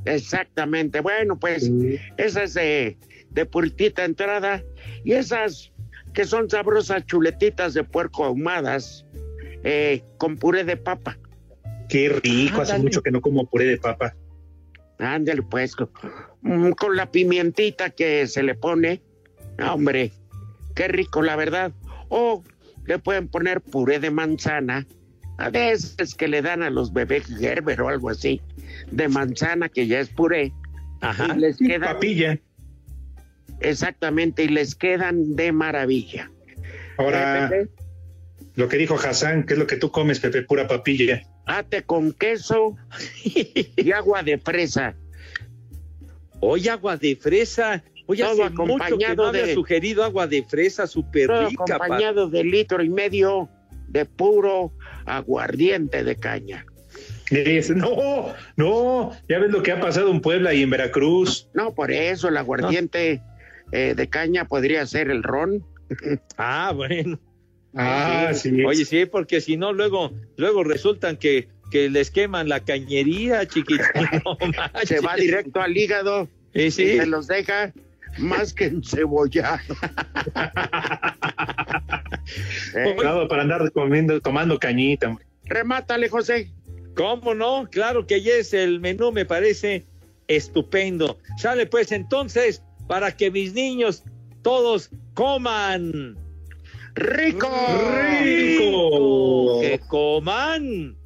Exactamente. 0.10 1.01
Bueno, 1.01 1.39
pues 1.39 1.66
Sí. 1.66 1.97
esas 2.18 2.53
de, 2.53 2.97
de 3.30 3.45
puritita 3.45 4.05
entrada 4.05 4.64
y 5.03 5.14
esas 5.14 5.72
que 6.14 6.26
son 6.26 6.49
sabrosas 6.49 7.05
chuletitas 7.05 7.74
de 7.74 7.84
puerco 7.84 8.26
ahumadas 8.26 9.05
eh, 9.64 10.03
con 10.18 10.38
puré 10.38 10.64
de 10.64 10.78
papa. 10.78 11.18
Qué 11.88 12.10
rico, 12.10 12.62
hace 12.62 12.78
mucho 12.80 13.01
que 13.01 13.12
no 13.12 13.22
como 13.22 13.45
puré 13.49 13.66
de 13.66 13.78
papa. 13.78 14.16
Ándale, 14.99 15.41
pues, 15.43 15.76
con, 15.76 15.89
mm, 16.41 16.72
con 16.72 16.95
la 16.95 17.10
pimientita 17.12 17.89
que 17.89 18.28
se 18.28 18.43
le 18.43 18.55
pone. 18.55 19.01
Hombre, 19.72 20.12
qué 20.76 20.88
rico, 20.88 21.22
la 21.22 21.36
verdad. 21.36 21.72
O 22.10 22.43
le 22.86 22.99
pueden 22.99 23.28
poner 23.28 23.62
puré 23.62 23.99
de 23.99 24.12
manzana. 24.12 24.86
A 25.40 25.50
veces 25.50 26.14
que 26.16 26.28
le 26.28 26.42
dan 26.42 26.64
a 26.64 26.70
los 26.70 26.92
bebés 26.94 27.26
Gerber 27.28 27.82
o 27.82 27.90
algo 27.90 28.10
así, 28.10 28.42
de 28.92 29.08
manzana 29.08 29.70
que 29.70 29.88
ya 29.88 30.00
es 30.00 30.10
puré. 30.10 30.52
Ajá. 31.02 31.34
Y 31.36 31.40
les 31.40 31.58
quedan 31.58 31.82
Papilla. 31.94 32.40
Exactamente, 33.62 34.44
y 34.44 34.48
les 34.50 34.76
quedan 34.76 35.36
de 35.36 35.52
maravilla. 35.52 36.32
Ahora, 36.98 37.50
Eh, 37.54 37.68
lo 38.56 38.68
que 38.68 38.78
dijo 38.78 38.96
Hassan, 38.96 39.46
que 39.46 39.54
es 39.54 39.60
lo 39.60 39.68
que 39.68 39.78
tú 39.78 39.92
comes, 39.92 40.20
Pepe, 40.20 40.42
pura 40.44 40.68
papilla. 40.68 41.22
ate 41.46 41.84
con 41.84 42.12
queso 42.12 42.76
y 43.24 43.92
agua 43.92 44.24
de 44.24 44.38
fresa. 44.38 44.96
Hoy 46.42 46.68
agua 46.70 46.96
de 46.98 47.16
fresa. 47.16 47.84
Oye, 48.06 48.24
Todo 48.24 48.32
hace 48.32 48.42
mucho 48.42 48.56
que 48.56 48.64
acompañado 48.86 49.24
no 49.24 49.30
había 49.30 49.46
de- 49.46 49.54
sugerido 49.54 50.04
agua 50.04 50.26
de 50.28 50.44
fresa 50.44 50.88
súper 50.88 51.30
rica. 51.30 51.66
pa- 51.66 51.76
acompañado 51.76 52.30
de 52.30 52.44
litro 52.44 52.82
y 52.84 52.90
medio 52.90 53.50
de 53.88 54.06
puro 54.06 54.72
aguardiente 55.18 56.03
de 56.03 56.16
caña. 56.16 56.66
Es- 57.32 57.70
no, 57.70 58.34
no, 58.55 59.12
ya 59.28 59.38
ves 59.39 59.51
lo 59.51 59.62
que 59.62 59.72
ha 59.72 59.80
pasado 59.80 60.10
en 60.12 60.20
Puebla 60.22 60.53
y 60.53 60.64
en 60.64 60.70
Veracruz. 60.70 61.47
No, 61.53 61.74
por 61.76 61.91
eso 61.91 62.28
el 62.30 62.38
aguardiente 62.38 63.22
eh, 63.72 63.93
de 63.95 64.10
caña 64.10 64.45
podría 64.45 64.86
ser 64.86 65.10
el 65.12 65.24
ron. 65.24 65.64
Ah, 66.38 66.72
bueno. 66.76 67.20
Ah, 67.76 68.32
sí. 68.34 68.64
Oye, 68.64 68.84
sí, 68.86 69.05
porque 69.05 69.41
si 69.41 69.57
no, 69.57 69.74
luego, 69.74 70.12
luego 70.38 70.64
resultan 70.64 71.18
que, 71.18 71.49
que 71.72 71.89
les 71.89 72.10
queman 72.10 72.49
la 72.49 72.62
cañería, 72.62 73.45
chiquitín. 73.47 73.80
No 74.26 74.38
Se 74.86 74.99
va 75.01 75.16
directo 75.16 75.62
al 75.62 75.78
hígado 75.78 76.28
Sí, 76.53 76.62
y 76.64 76.72
sí. 76.72 76.97
se 76.97 77.05
los 77.05 77.28
deja 77.28 77.74
más 78.18 78.53
que 78.53 78.66
encebollado. 78.66 79.76
Eh, 82.76 82.95
para 83.28 83.41
andar 83.41 83.72
comiendo, 83.72 84.22
tomando 84.22 84.60
cañita. 84.60 85.18
remátale, 85.45 86.10
José. 86.10 86.51
¿Cómo 86.95 87.34
no? 87.34 87.68
Claro 87.72 88.05
que 88.05 88.22
ya 88.22 88.34
es 88.34 88.53
el 88.53 88.80
menú, 88.80 89.12
me 89.12 89.26
parece 89.26 89.88
estupendo. 90.28 91.18
Sale 91.38 91.66
pues 91.66 91.91
entonces 91.91 92.62
para 92.88 93.16
que 93.16 93.32
mis 93.32 93.53
niños 93.53 94.03
todos 94.41 94.89
coman. 95.14 96.18
¡Rico! 96.95 97.49
¡Rico! 98.01 99.62
Que 99.62 99.80
coman. 99.88 100.97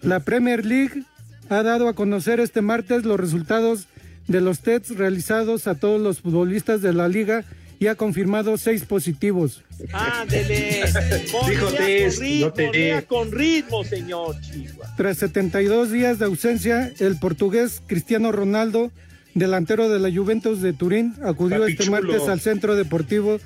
La 0.03 0.21
Premier 0.21 0.65
League 0.65 1.03
ha 1.49 1.63
dado 1.63 1.89
a 1.89 1.95
conocer 1.95 2.41
este 2.41 2.61
martes 2.61 3.05
los 3.05 3.19
resultados 3.19 3.87
de 4.29 4.41
los 4.41 4.61
tests 4.61 4.97
realizados 4.97 5.67
a 5.67 5.75
todos 5.77 6.01
los 6.01 6.21
futbolistas 6.21 6.83
de 6.83 6.93
la 6.93 7.09
liga 7.09 7.45
y 7.79 7.87
ha 7.89 7.95
confirmado 7.95 8.57
seis 8.57 8.85
positivos. 8.85 9.63
Ándele. 9.93 10.83
Poli, 11.31 11.55
Dijo 11.55 11.71
lea 11.71 11.79
test, 11.79 12.19
con 12.19 12.23
ritmo, 12.23 12.47
no 12.47 12.53
te- 12.53 12.73
lea 12.73 13.03
con 13.03 13.33
ritmo, 13.33 13.85
señor 13.85 14.41
Chihuahua. 14.41 14.95
Tras 14.97 15.19
72 15.19 15.91
días 15.93 16.19
de 16.19 16.25
ausencia, 16.25 16.93
el 16.99 17.19
portugués 17.19 17.83
Cristiano 17.87 18.33
Ronaldo, 18.33 18.91
delantero 19.35 19.89
de 19.89 19.99
la 19.99 20.11
Juventus 20.15 20.61
de 20.63 20.73
Turín, 20.73 21.15
acudió 21.23 21.61
Papi 21.61 21.73
este 21.73 21.85
chulo. 21.85 22.01
martes 22.03 22.29
al 22.29 22.41
centro 22.41 22.75
deportivo 22.77 23.39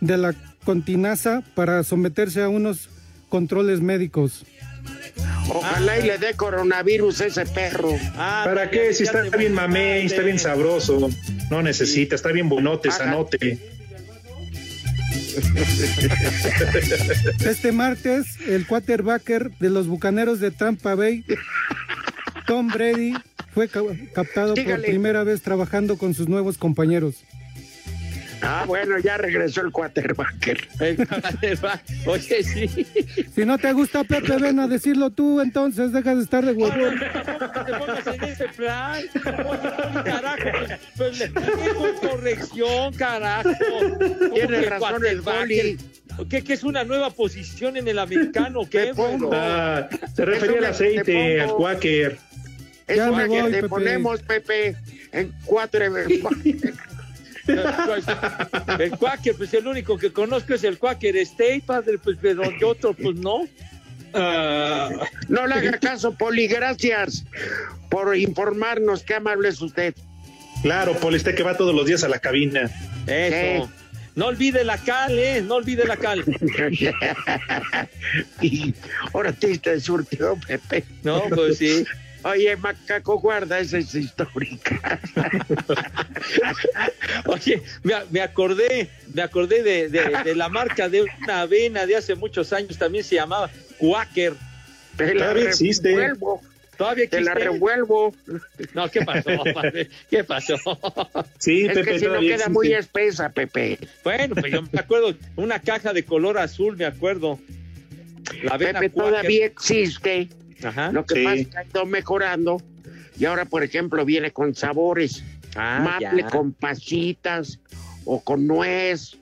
de 0.00 0.16
la 0.16 0.34
Continasa 0.64 1.42
para 1.54 1.82
someterse 1.84 2.42
a 2.42 2.48
unos 2.48 2.88
controles 3.28 3.80
médicos. 3.80 4.44
Ojalá 5.48 5.98
y 5.98 6.02
le 6.06 6.18
dé 6.18 6.34
coronavirus 6.34 7.20
a 7.20 7.26
ese 7.26 7.46
perro. 7.46 7.90
¿Para 8.16 8.70
qué? 8.70 8.92
Si 8.94 9.04
está 9.04 9.22
bien 9.36 9.52
mamey, 9.52 10.06
está 10.06 10.22
bien 10.22 10.38
sabroso. 10.38 11.10
No 11.50 11.62
necesita, 11.62 12.14
está 12.14 12.32
bien 12.32 12.48
bonote, 12.48 12.90
sanote. 12.90 13.58
Este 17.44 17.72
martes, 17.72 18.26
el 18.46 18.66
quarterbacker 18.66 19.50
de 19.58 19.70
los 19.70 19.86
Bucaneros 19.86 20.40
de 20.40 20.50
Tampa 20.50 20.94
Bay, 20.94 21.24
Tom 22.46 22.68
Brady, 22.68 23.14
fue 23.52 23.68
ca- 23.68 23.80
captado 24.14 24.54
por 24.54 24.82
primera 24.82 25.24
vez 25.24 25.42
trabajando 25.42 25.96
con 25.98 26.14
sus 26.14 26.28
nuevos 26.28 26.58
compañeros. 26.58 27.24
Ah, 28.46 28.64
bueno, 28.66 28.98
ya 28.98 29.16
regresó 29.16 29.62
el 29.62 29.72
quarterbacker. 29.72 30.68
Oye, 32.06 32.42
sí. 32.44 32.86
Si 33.34 33.44
no 33.44 33.56
te 33.58 33.72
gusta 33.72 34.04
Pepe, 34.04 34.36
ven 34.36 34.60
a 34.60 34.68
decirlo 34.68 35.10
tú, 35.10 35.40
entonces 35.40 35.92
deja 35.92 36.14
de 36.14 36.22
estar 36.22 36.44
de 36.44 36.52
huevón. 36.52 36.98
te 36.98 37.74
pongas 37.74 38.06
en 38.06 38.24
ese 38.24 38.48
plan. 38.48 39.02
Oye, 39.24 40.04
carajo, 40.04 40.42
pues, 40.58 40.78
pues 40.96 41.18
le 41.18 42.08
corrección, 42.08 42.92
carajo. 42.94 43.50
¿Cómo 44.18 44.34
Tiene 44.34 44.62
razón 44.62 45.06
el 45.06 45.22
quarterbacker? 45.22 45.76
¿Qué, 46.28 46.44
qué 46.44 46.52
es 46.52 46.62
una 46.62 46.84
nueva 46.84 47.10
posición 47.10 47.76
en 47.76 47.88
el 47.88 47.98
americano? 47.98 48.60
¿Qué? 48.70 48.92
pongo. 48.94 49.30
Ah, 49.32 49.88
se 50.14 50.24
refería 50.24 50.58
al 50.58 50.64
aceite, 50.66 51.02
te 51.04 51.40
al 51.40 51.54
quaker. 51.54 52.18
Es 52.86 52.96
Ya 52.98 53.10
una 53.10 53.16
me 53.26 53.34
que 53.34 53.40
voy, 53.42 53.50
te 53.50 53.56
Pepe. 53.56 53.68
ponemos, 53.68 54.20
Pepe, 54.22 54.76
en 55.12 55.32
cuatro. 55.46 55.84
El 57.46 58.90
Quaker, 58.98 59.34
pues 59.36 59.54
el 59.54 59.66
único 59.66 59.98
que 59.98 60.12
conozco 60.12 60.54
es 60.54 60.64
el 60.64 60.78
Quaker 60.78 61.16
State, 61.18 61.62
padre, 61.66 61.98
pues 61.98 62.16
pero 62.20 62.42
yo 62.58 62.70
otro, 62.70 62.94
pues 62.94 63.16
no. 63.16 63.46
No 65.28 65.46
le 65.46 65.54
haga 65.54 65.78
caso, 65.78 66.14
Poli, 66.14 66.46
gracias 66.46 67.24
por 67.90 68.16
informarnos. 68.16 69.02
Qué 69.02 69.14
amable 69.14 69.48
es 69.48 69.60
usted. 69.60 69.94
Claro, 70.62 70.94
Poli, 70.94 71.16
este 71.16 71.34
que 71.34 71.42
va 71.42 71.56
todos 71.56 71.74
los 71.74 71.86
días 71.86 72.04
a 72.04 72.08
la 72.08 72.18
cabina. 72.18 72.70
Eso. 73.06 73.70
No 74.14 74.26
olvide 74.26 74.64
la 74.64 74.78
cal, 74.78 75.18
¿eh? 75.18 75.42
No 75.42 75.56
olvide 75.56 75.84
la 75.86 75.96
cal. 75.96 76.24
y 78.40 78.72
ahora 79.12 79.32
te 79.32 79.58
te 79.58 79.80
surtió, 79.80 80.38
Pepe. 80.46 80.84
No, 81.02 81.24
pues 81.28 81.58
sí. 81.58 81.84
Oye, 82.24 82.56
macaco, 82.56 83.20
guarda, 83.20 83.60
esa 83.60 83.78
es 83.78 83.94
histórica. 83.94 84.98
Oye, 87.26 87.62
me, 87.82 87.94
me 88.10 88.20
acordé, 88.20 88.88
me 89.12 89.22
acordé 89.22 89.62
de, 89.62 89.88
de- 89.88 90.22
de 90.24 90.34
la 90.34 90.48
marca 90.48 90.88
de 90.88 91.02
una 91.02 91.42
avena 91.42 91.86
de 91.86 91.96
hace 91.96 92.14
muchos 92.14 92.52
años, 92.52 92.78
también 92.78 93.04
se 93.04 93.16
llamaba 93.16 93.50
Quaker. 93.78 94.34
Te 94.96 95.14
la 95.14 95.20
Todavía 95.26 95.48
existe. 95.50 95.88
revuelvo. 95.90 96.42
Todavía 96.78 97.08
Te 97.08 97.20
la 97.20 97.32
existe? 97.32 97.50
revuelvo. 97.52 98.14
No, 98.74 98.90
¿qué 98.90 99.02
pasó? 99.02 99.30
padre? 99.54 99.88
¿Qué 100.10 100.24
pasó? 100.24 100.56
Sí, 101.38 101.66
Es 101.66 101.74
Pepe, 101.74 101.90
que 101.92 101.98
si 102.00 102.06
no 102.06 102.20
queda 102.20 102.48
muy 102.48 102.72
existe. 102.72 102.78
espesa, 103.06 103.28
Pepe. 103.30 103.78
Bueno, 104.02 104.34
pues 104.34 104.52
yo 104.52 104.62
me 104.72 104.80
acuerdo, 104.80 105.14
una 105.36 105.60
caja 105.60 105.92
de 105.92 106.04
color 106.04 106.38
azul, 106.38 106.76
me 106.76 106.84
acuerdo. 106.86 107.38
La 108.42 108.54
avena 108.54 108.80
Pepe 108.80 108.92
Quaker. 108.94 109.10
todavía 109.12 109.46
existe. 109.46 110.28
Ajá. 110.62 110.92
Lo 110.92 111.04
que 111.06 111.14
Sí. 111.16 111.24
pasa 111.24 111.36
es 111.36 111.46
que 111.48 111.58
ha 111.58 111.64
ido 111.64 111.86
mejorando. 111.86 112.62
Y 113.18 113.24
ahora, 113.26 113.44
por 113.44 113.62
ejemplo, 113.62 114.04
viene 114.04 114.30
con 114.32 114.54
sabores. 114.54 115.22
Ah, 115.56 115.98
Maple 116.00 116.22
ya. 116.22 116.28
con 116.30 116.52
pasitas 116.52 117.60
o 118.04 118.20
con 118.22 118.46
nuez, 118.46 119.16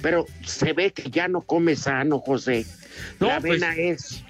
pero 0.00 0.26
se 0.46 0.72
ve 0.72 0.92
que 0.92 1.10
ya 1.10 1.26
no 1.28 1.42
come 1.42 1.74
sano, 1.76 2.20
José. 2.20 2.64
No, 3.18 3.26
la 3.28 3.40
pues- 3.40 3.62
avena 3.62 3.74
es, 3.76 4.22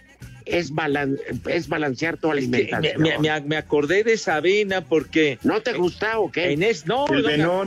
es, 0.47 0.71
balan- 0.73 1.19
es 1.47 1.69
balancear 1.69 2.17
tu 2.17 2.29
Me, 2.29 2.33
alimentación. 2.35 3.03
me- 3.03 3.19
me- 3.19 3.41
me 3.43 3.57
acordé 3.57 4.03
de 4.03 4.15
esa 4.15 4.37
avena 4.37 4.81
porque... 4.83 5.39
¿No 5.43 5.61
te 5.61 5.73
gusta 5.75 6.19
o 6.21 6.33
qué? 6.33 6.53
En 6.53 6.63
es, 6.63 6.87
no, 6.87 7.07
El 7.09 7.39
no. 7.43 7.65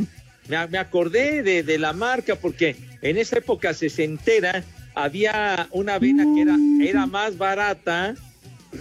Me, 0.48 0.68
me 0.68 0.78
acordé 0.78 1.44
de, 1.44 1.62
de 1.64 1.78
la 1.78 1.94
marca 1.94 2.36
porque 2.36 2.76
en 3.02 3.18
esa 3.18 3.38
época 3.38 3.74
sesentera 3.74 4.64
había 4.96 5.68
una 5.72 5.96
avena 5.96 6.24
que 6.36 6.42
era, 6.42 6.56
era 6.82 7.06
más 7.06 7.38
barata 7.38 8.16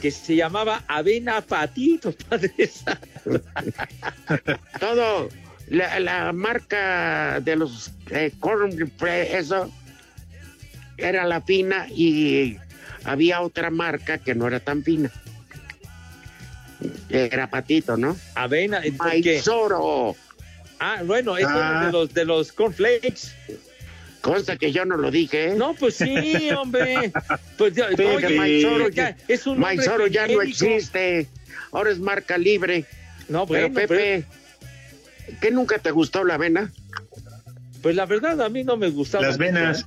que 0.00 0.10
se 0.10 0.36
llamaba 0.36 0.82
avena 0.88 1.40
patito, 1.40 2.12
padre. 2.28 2.52
santo. 2.66 3.42
Todo, 4.80 5.28
la, 5.68 5.98
la 6.00 6.32
marca 6.32 7.40
de 7.40 7.56
los 7.56 7.90
eh, 8.10 8.32
eso 9.32 9.70
era 10.96 11.24
la 11.24 11.40
fina 11.40 11.86
y 11.90 12.56
había 13.04 13.40
otra 13.40 13.70
marca 13.70 14.18
que 14.18 14.34
no 14.34 14.46
era 14.46 14.60
tan 14.60 14.82
fina. 14.82 15.10
Era 17.08 17.48
patito, 17.48 17.96
¿no? 17.96 18.16
Avena, 18.34 18.82
Maizoro. 18.98 20.14
Ah, 20.80 21.02
bueno, 21.04 21.36
eso 21.36 21.48
Ah. 21.50 21.86
de 21.86 21.92
los 21.92 22.12
de 22.12 22.24
los 22.24 22.52
cornflakes. 22.52 23.32
Consta 24.24 24.56
que 24.56 24.72
yo 24.72 24.86
no 24.86 24.96
lo 24.96 25.10
dije. 25.10 25.48
¿eh? 25.50 25.54
No, 25.54 25.74
pues 25.74 25.96
sí, 25.96 26.48
hombre. 26.56 27.12
Pues 27.58 27.74
oye, 27.78 28.30
Maizoro, 28.30 28.88
ya- 28.88 29.14
es 29.28 29.46
un 29.46 29.58
Maizoro 29.60 30.06
ya 30.06 30.26
no 30.26 30.40
existe. 30.40 31.28
Ahora 31.72 31.90
es 31.90 31.98
marca 31.98 32.38
libre. 32.38 32.86
No, 33.28 33.46
Pero 33.46 33.68
bueno, 33.68 33.74
Pepe, 33.86 34.24
¿qué 35.42 35.50
nunca 35.50 35.78
te 35.78 35.90
gustó 35.90 36.24
la 36.24 36.34
avena? 36.36 36.72
Pues 37.82 37.96
la 37.96 38.06
verdad 38.06 38.40
a 38.40 38.48
mí 38.48 38.64
no 38.64 38.78
me 38.78 38.88
gustaba. 38.88 39.26
Las 39.26 39.36
venas. 39.36 39.86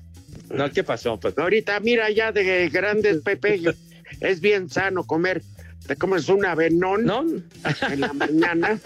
No, 0.52 0.70
¿qué 0.72 0.84
pasó? 0.84 1.20
Pues, 1.20 1.36
Ahorita, 1.36 1.80
mira, 1.80 2.12
ya 2.12 2.32
de 2.32 2.70
grandes, 2.70 3.22
Pepe, 3.24 3.60
es 4.22 4.40
bien 4.40 4.70
sano 4.70 5.04
comer. 5.04 5.42
Te 5.88 5.96
comes 5.96 6.28
un 6.30 6.46
avenón 6.46 7.06
¿no? 7.06 7.26
en 7.90 8.00
la 8.00 8.14
mañana 8.14 8.80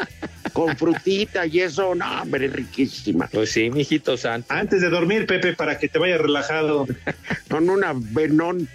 con 0.54 0.78
frutita 0.78 1.46
y 1.46 1.62
eso, 1.62 1.96
no, 1.96 2.22
hombre, 2.22 2.48
riquísima. 2.48 3.28
Pues 3.28 3.52
sí, 3.52 3.70
mijito 3.70 4.18
santo. 4.18 4.48
Antes 4.54 4.82
de 4.82 4.90
dormir, 4.90 5.26
Pepe, 5.26 5.54
para 5.54 5.78
que 5.78 5.88
te 5.88 5.98
vayas 5.98 6.22
relajado. 6.22 6.88
Con 7.50 7.70
un 7.70 7.84
avenón. 7.84 8.68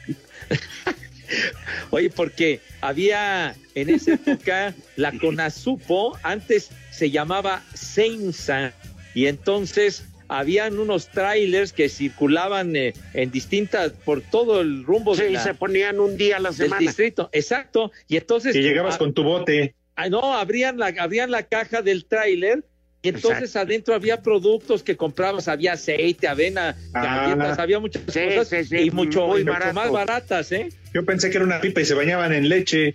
Oye, 1.90 2.10
porque 2.10 2.60
había 2.80 3.54
en 3.74 3.90
esa 3.90 4.14
época 4.14 4.74
la 4.96 5.12
Conazupo, 5.12 6.18
antes 6.22 6.70
se 6.90 7.10
llamaba 7.10 7.62
Seinsa, 7.74 8.72
y 9.14 9.26
entonces 9.26 10.04
habían 10.28 10.78
unos 10.78 11.08
trailers 11.10 11.72
que 11.72 11.88
circulaban 11.88 12.74
eh, 12.76 12.92
en 13.14 13.30
distintas, 13.30 13.92
por 13.92 14.20
todo 14.22 14.60
el 14.60 14.84
rumbo 14.84 15.14
de 15.16 15.28
Sí, 15.28 15.32
la- 15.34 15.42
se 15.42 15.54
ponían 15.54 16.00
un 16.00 16.16
día 16.16 16.36
a 16.38 16.40
la 16.40 16.50
del 16.50 16.56
semana. 16.58 16.80
distrito, 16.80 17.28
exacto, 17.32 17.92
y 18.08 18.16
entonces... 18.16 18.52
Que 18.52 18.62
llegabas 18.62 18.98
con 18.98 19.12
tu 19.14 19.22
bote. 19.22 19.74
ah, 19.94 20.08
no, 20.08 20.34
abrían 20.34 20.78
la, 20.78 20.92
abrían 20.98 21.30
la 21.30 21.42
caja 21.44 21.82
del 21.82 22.04
tráiler 22.06 22.64
y 23.02 23.08
entonces 23.10 23.44
Exacto. 23.44 23.60
adentro 23.68 23.94
había 23.94 24.20
productos 24.22 24.82
que 24.82 24.96
comprabas, 24.96 25.46
había 25.48 25.74
aceite, 25.74 26.26
avena, 26.26 26.76
Ah. 26.92 27.28
galletas, 27.28 27.58
había 27.58 27.78
muchas 27.78 28.02
Sí, 28.08 28.20
cosas 28.36 28.48
sí, 28.48 28.64
sí, 28.64 28.76
y 28.86 28.90
mucho, 28.90 29.26
muy 29.28 29.42
y 29.42 29.44
mucho 29.44 29.72
más 29.74 29.90
baratas, 29.92 30.50
¿eh? 30.50 30.70
Yo 30.92 31.04
pensé 31.04 31.30
que 31.30 31.36
era 31.36 31.44
una 31.44 31.60
pipa 31.60 31.80
y 31.80 31.84
se 31.84 31.94
bañaban 31.94 32.32
en 32.32 32.48
leche. 32.48 32.94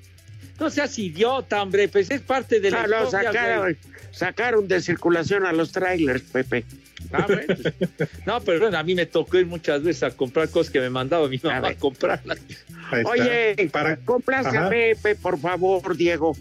No 0.60 0.70
seas 0.70 1.00
idiota, 1.00 1.62
hombre, 1.64 1.88
pues 1.88 2.12
es 2.12 2.22
parte 2.22 2.60
de 2.60 2.70
la 2.72 2.86
no, 2.86 3.04
historia, 3.06 3.78
sacaron 4.12 4.68
de 4.68 4.82
circulación 4.82 5.46
a 5.46 5.54
los 5.54 5.72
trailers, 5.72 6.22
Pepe. 6.24 6.66
Ah, 7.12 7.26
bueno, 7.28 7.56
pues, 7.98 8.10
no, 8.26 8.42
pero 8.42 8.60
bueno, 8.60 8.78
a 8.78 8.84
mí 8.84 8.94
me 8.96 9.06
tocó 9.06 9.38
ir 9.38 9.46
muchas 9.48 9.82
veces 9.84 10.04
a 10.04 10.12
comprar 10.12 10.50
cosas 10.50 10.72
que 10.72 10.80
me 10.80 10.90
mandaba 10.90 11.28
mi 11.28 11.40
mamá 11.42 11.58
a, 11.58 11.62
ver. 11.62 11.78
comprarlas. 11.78 12.40
Oye, 13.06 13.70
para 13.72 13.98
complace 13.98 14.56
a. 14.58 14.70
Pepe, 14.70 15.16
por 15.16 15.40
favor, 15.40 15.96
Diego. 15.98 16.36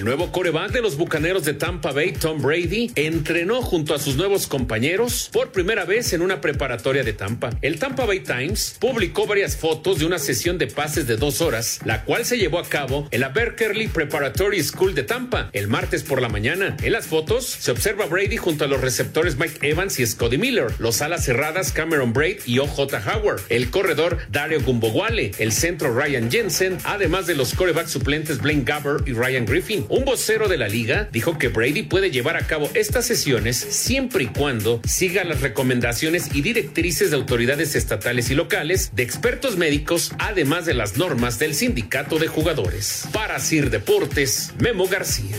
El 0.00 0.06
nuevo 0.06 0.32
coreback 0.32 0.72
de 0.72 0.80
los 0.80 0.96
Bucaneros 0.96 1.44
de 1.44 1.52
Tampa 1.52 1.92
Bay, 1.92 2.12
Tom 2.12 2.40
Brady, 2.40 2.90
entrenó 2.94 3.60
junto 3.60 3.94
a 3.94 3.98
sus 3.98 4.16
nuevos 4.16 4.46
compañeros 4.46 5.28
por 5.30 5.52
primera 5.52 5.84
vez 5.84 6.14
en 6.14 6.22
una 6.22 6.40
preparatoria 6.40 7.04
de 7.04 7.12
Tampa. 7.12 7.50
El 7.60 7.78
Tampa 7.78 8.06
Bay 8.06 8.20
Times 8.20 8.78
publicó 8.80 9.26
varias 9.26 9.58
fotos 9.58 9.98
de 9.98 10.06
una 10.06 10.18
sesión 10.18 10.56
de 10.56 10.68
pases 10.68 11.06
de 11.06 11.18
dos 11.18 11.42
horas, 11.42 11.80
la 11.84 12.02
cual 12.06 12.24
se 12.24 12.38
llevó 12.38 12.58
a 12.58 12.66
cabo 12.66 13.08
en 13.10 13.20
la 13.20 13.28
Berkeley 13.28 13.88
Preparatory 13.88 14.62
School 14.62 14.94
de 14.94 15.02
Tampa 15.02 15.50
el 15.52 15.68
martes 15.68 16.02
por 16.02 16.22
la 16.22 16.30
mañana. 16.30 16.78
En 16.82 16.92
las 16.92 17.06
fotos 17.06 17.44
se 17.44 17.70
observa 17.70 18.04
a 18.04 18.08
Brady 18.08 18.38
junto 18.38 18.64
a 18.64 18.68
los 18.68 18.80
receptores 18.80 19.36
Mike 19.36 19.68
Evans 19.68 20.00
y 20.00 20.06
Scotty 20.06 20.38
Miller, 20.38 20.72
los 20.78 21.02
alas 21.02 21.26
cerradas 21.26 21.72
Cameron 21.72 22.14
Braid 22.14 22.38
y 22.46 22.58
OJ 22.58 22.94
Howard, 23.06 23.42
el 23.50 23.68
corredor 23.68 24.16
Dario 24.30 24.62
Gumbowale, 24.62 25.32
el 25.38 25.52
centro 25.52 25.92
Ryan 25.92 26.30
Jensen, 26.30 26.78
además 26.84 27.26
de 27.26 27.34
los 27.34 27.52
corebacks 27.52 27.90
suplentes 27.90 28.40
Blaine 28.40 28.64
Gabber 28.64 29.06
y 29.06 29.12
Ryan 29.12 29.44
Griffin. 29.44 29.89
Un 29.90 30.04
vocero 30.04 30.46
de 30.46 30.56
la 30.56 30.68
liga 30.68 31.08
dijo 31.10 31.36
que 31.36 31.48
Brady 31.48 31.82
puede 31.82 32.12
llevar 32.12 32.36
a 32.36 32.46
cabo 32.46 32.70
estas 32.74 33.06
sesiones 33.06 33.56
siempre 33.56 34.22
y 34.22 34.26
cuando 34.28 34.80
siga 34.86 35.24
las 35.24 35.40
recomendaciones 35.40 36.32
y 36.32 36.42
directrices 36.42 37.10
de 37.10 37.16
autoridades 37.16 37.74
estatales 37.74 38.30
y 38.30 38.36
locales, 38.36 38.92
de 38.94 39.02
expertos 39.02 39.56
médicos, 39.56 40.12
además 40.20 40.64
de 40.64 40.74
las 40.74 40.96
normas 40.96 41.40
del 41.40 41.56
sindicato 41.56 42.20
de 42.20 42.28
jugadores. 42.28 43.08
Para 43.12 43.40
Sir 43.40 43.68
Deportes, 43.68 44.52
Memo 44.60 44.86
García. 44.86 45.36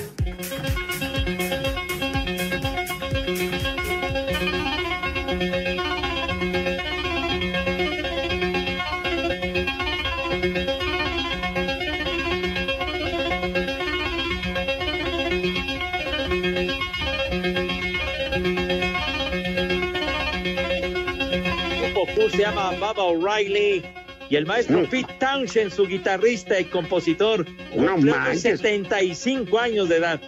O'Reilly 23.11 23.83
y 24.29 24.35
el 24.35 24.45
maestro 24.45 24.87
Pete 24.89 25.13
Townshend, 25.19 25.71
su 25.71 25.85
guitarrista 25.87 26.59
y 26.59 26.65
compositor, 26.65 27.45
No 27.75 27.97
manches. 27.97 28.41
75 28.41 29.59
años 29.59 29.89
de 29.89 29.97
edad. 29.97 30.21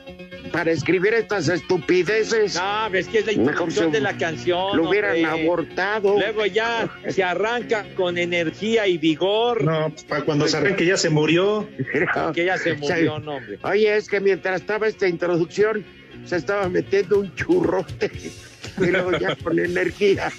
Para 0.51 0.71
escribir 0.71 1.13
estas 1.15 1.47
estupideces, 1.47 2.55
No, 2.55 2.87
es 2.93 3.07
que 3.07 3.19
es 3.19 3.25
la 3.25 3.31
Mejor 3.31 3.47
introducción 3.51 3.85
se- 3.85 3.91
de 3.97 4.01
la 4.01 4.17
canción. 4.17 4.77
lo 4.77 4.89
hubieran 4.89 5.15
hombre. 5.25 5.43
abortado. 5.43 6.13
Luego 6.19 6.45
ya 6.45 6.89
se 7.07 7.23
arranca 7.23 7.85
con 7.95 8.17
energía 8.17 8.85
y 8.87 8.97
vigor. 8.99 9.63
No, 9.63 9.89
pues, 9.89 10.03
para 10.03 10.21
cuando 10.25 10.47
se 10.47 10.57
arranque 10.57 10.85
ya 10.85 10.97
se 10.97 11.09
murió. 11.09 11.67
Que 12.35 12.45
ya 12.45 12.57
se 12.57 12.73
murió, 12.75 13.17
no, 13.19 13.37
hombre. 13.37 13.57
Oye, 13.63 13.95
es 13.95 14.07
que 14.09 14.19
mientras 14.19 14.61
estaba 14.61 14.87
esta 14.87 15.07
introducción, 15.07 15.83
se 16.25 16.35
estaba 16.35 16.67
metiendo 16.69 17.19
un 17.19 17.33
churrote 17.35 18.11
y 18.79 18.85
luego 18.87 19.17
ya 19.17 19.35
con 19.37 19.57
energía. 19.57 20.29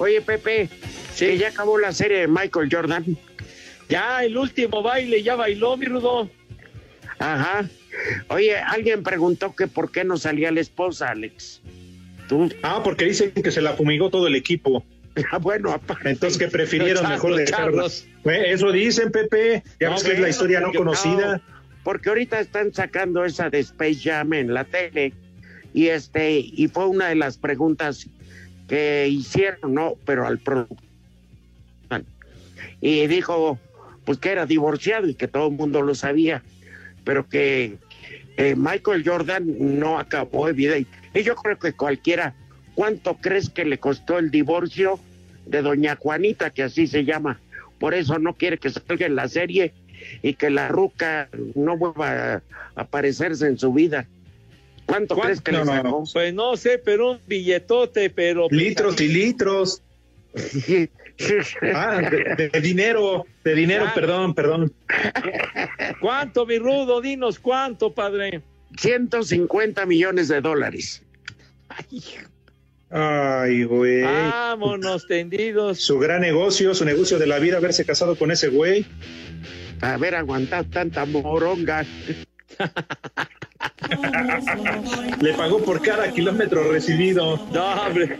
Oye, 0.00 0.22
Pepe, 0.22 0.70
que 1.18 1.36
ya 1.36 1.48
acabó 1.48 1.78
la 1.78 1.92
serie 1.92 2.20
de 2.20 2.26
Michael 2.26 2.70
Jordan. 2.72 3.04
Ya 3.90 4.24
el 4.24 4.34
último 4.34 4.82
baile 4.82 5.22
ya 5.22 5.36
bailó, 5.36 5.76
mi 5.76 5.84
rudo. 5.84 6.30
Ajá. 7.18 7.68
Oye, 8.28 8.56
alguien 8.56 9.02
preguntó 9.02 9.54
que 9.54 9.66
por 9.66 9.92
qué 9.92 10.04
no 10.04 10.16
salía 10.16 10.50
la 10.52 10.60
esposa, 10.60 11.10
Alex. 11.10 11.60
¿Tú? 12.30 12.50
Ah, 12.62 12.80
porque 12.82 13.04
dicen 13.04 13.30
que 13.32 13.50
se 13.50 13.60
la 13.60 13.74
fumigó 13.74 14.08
todo 14.08 14.26
el 14.26 14.36
equipo. 14.36 14.82
Ah, 15.30 15.36
bueno, 15.36 15.70
aparte. 15.70 16.08
Entonces 16.08 16.38
que 16.38 16.48
prefirieron 16.48 17.02
Los 17.02 17.12
mejor. 17.12 17.38
Eh, 17.38 18.52
Eso 18.52 18.72
dicen, 18.72 19.12
Pepe. 19.12 19.62
Ya 19.78 19.88
No, 19.88 19.96
ves 19.96 20.04
que 20.04 20.12
es 20.12 20.20
la 20.20 20.28
historia 20.30 20.60
no 20.60 20.72
conocida. 20.72 21.42
Porque 21.84 22.08
ahorita 22.08 22.40
están 22.40 22.72
sacando 22.72 23.26
esa 23.26 23.50
de 23.50 23.58
Space 23.58 24.00
Jam 24.02 24.32
en 24.32 24.54
la 24.54 24.64
tele 24.64 25.12
y 25.74 25.88
este 25.88 26.38
y 26.38 26.68
fue 26.68 26.86
una 26.86 27.08
de 27.08 27.16
las 27.16 27.36
preguntas 27.36 28.08
que 28.70 29.06
hicieron, 29.08 29.74
no, 29.74 29.96
pero 30.06 30.26
al 30.26 30.38
productor. 30.38 30.78
Y 32.80 33.06
dijo 33.08 33.58
pues 34.06 34.16
que 34.16 34.30
era 34.30 34.46
divorciado 34.46 35.06
y 35.06 35.14
que 35.14 35.28
todo 35.28 35.48
el 35.48 35.54
mundo 35.54 35.82
lo 35.82 35.94
sabía, 35.94 36.42
pero 37.04 37.28
que 37.28 37.76
eh, 38.38 38.54
Michael 38.56 39.02
Jordan 39.04 39.78
no 39.78 39.98
acabó 39.98 40.48
evidente. 40.48 40.90
Y 41.12 41.22
yo 41.22 41.36
creo 41.36 41.58
que 41.58 41.74
cualquiera, 41.74 42.34
¿cuánto 42.74 43.16
crees 43.16 43.50
que 43.50 43.66
le 43.66 43.78
costó 43.78 44.18
el 44.18 44.30
divorcio? 44.30 44.98
de 45.50 45.62
doña 45.62 45.96
Juanita, 45.96 46.50
que 46.50 46.62
así 46.62 46.86
se 46.86 47.04
llama. 47.04 47.40
Por 47.78 47.94
eso 47.94 48.18
no 48.18 48.34
quiere 48.34 48.58
que 48.58 48.70
salga 48.70 49.06
en 49.06 49.16
la 49.16 49.28
serie 49.28 49.74
y 50.22 50.34
que 50.34 50.50
la 50.50 50.68
ruca 50.68 51.28
no 51.54 51.76
vuelva 51.76 52.34
a 52.34 52.42
aparecerse 52.76 53.46
en 53.46 53.58
su 53.58 53.72
vida. 53.72 54.06
¿Cuánto, 54.90 55.16
crees 55.16 55.40
que 55.40 55.52
le 55.52 55.64
sacó? 55.64 56.04
Pues 56.12 56.34
no 56.34 56.56
sé, 56.56 56.78
pero 56.78 57.12
un 57.12 57.20
billetote, 57.26 58.10
pero... 58.10 58.48
Litros 58.50 59.00
y 59.00 59.08
litros. 59.08 59.82
Ah, 61.74 62.00
de, 62.00 62.48
de 62.48 62.60
dinero, 62.62 63.26
de 63.44 63.54
dinero, 63.54 63.84
Ah. 63.88 63.92
perdón, 63.94 64.34
perdón. 64.34 64.72
¿Cuánto, 66.00 66.46
mi 66.46 66.58
rudo? 66.58 67.02
Dinos 67.02 67.38
cuánto, 67.38 67.92
padre. 67.92 68.40
150 68.78 69.84
millones 69.84 70.28
de 70.28 70.40
dólares. 70.40 71.02
Ay, 72.88 73.64
güey. 73.64 74.00
Vámonos 74.02 75.06
tendidos. 75.06 75.80
Su 75.80 75.98
gran 75.98 76.22
negocio, 76.22 76.74
su 76.74 76.86
negocio 76.86 77.18
de 77.18 77.26
la 77.26 77.38
vida, 77.38 77.58
haberse 77.58 77.84
casado 77.84 78.16
con 78.16 78.30
ese 78.30 78.48
güey. 78.48 78.86
Haber 79.82 80.14
aguantado 80.14 80.64
tanta 80.64 81.04
moronga. 81.04 81.84
Le 85.20 85.34
pagó 85.34 85.62
por 85.62 85.80
cada 85.82 86.10
kilómetro 86.10 86.70
recibido. 86.70 87.36
No, 87.52 87.72
hombre. 87.82 88.18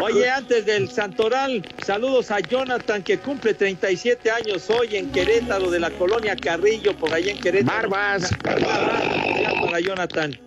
Oye, 0.00 0.28
antes 0.28 0.66
del 0.66 0.90
Santoral, 0.90 1.64
saludos 1.82 2.30
a 2.30 2.40
Jonathan 2.40 3.02
que 3.02 3.18
cumple 3.18 3.54
37 3.54 4.30
años 4.30 4.68
hoy 4.68 4.96
en 4.96 5.10
Querétaro 5.10 5.70
de 5.70 5.80
la 5.80 5.90
colonia 5.90 6.36
Carrillo, 6.36 6.94
por 6.96 7.12
allá 7.14 7.32
en 7.32 7.38
Querétaro. 7.38 7.88
Barbas. 7.88 8.30
Para 8.42 9.80
Jonathan. 9.80 10.38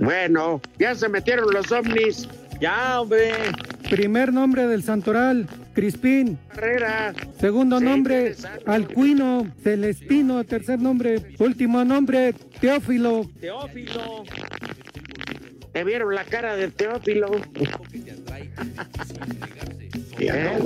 Bueno, 0.00 0.60
ya 0.78 0.94
se 0.94 1.08
metieron 1.08 1.52
los 1.52 1.70
ovnis. 1.70 2.28
Ya, 2.60 3.00
hombre. 3.00 3.32
Primer 3.88 4.32
nombre 4.32 4.66
del 4.66 4.82
Santoral, 4.82 5.46
Crispín. 5.72 6.38
Herrera. 6.52 7.14
Segundo 7.38 7.78
Sí, 7.78 7.84
nombre. 7.84 8.34
Alcuino. 8.66 9.46
Celestino, 9.62 10.44
tercer 10.44 10.78
nombre. 10.80 11.34
Último 11.38 11.84
nombre, 11.84 12.32
Teófilo. 12.60 13.28
Teófilo. 13.40 14.24
¿Te 15.72 15.84
vieron 15.84 16.14
la 16.14 16.24
cara 16.24 16.56
de 16.56 16.68
Teófilo? 16.68 17.30
Eh, 20.18 20.58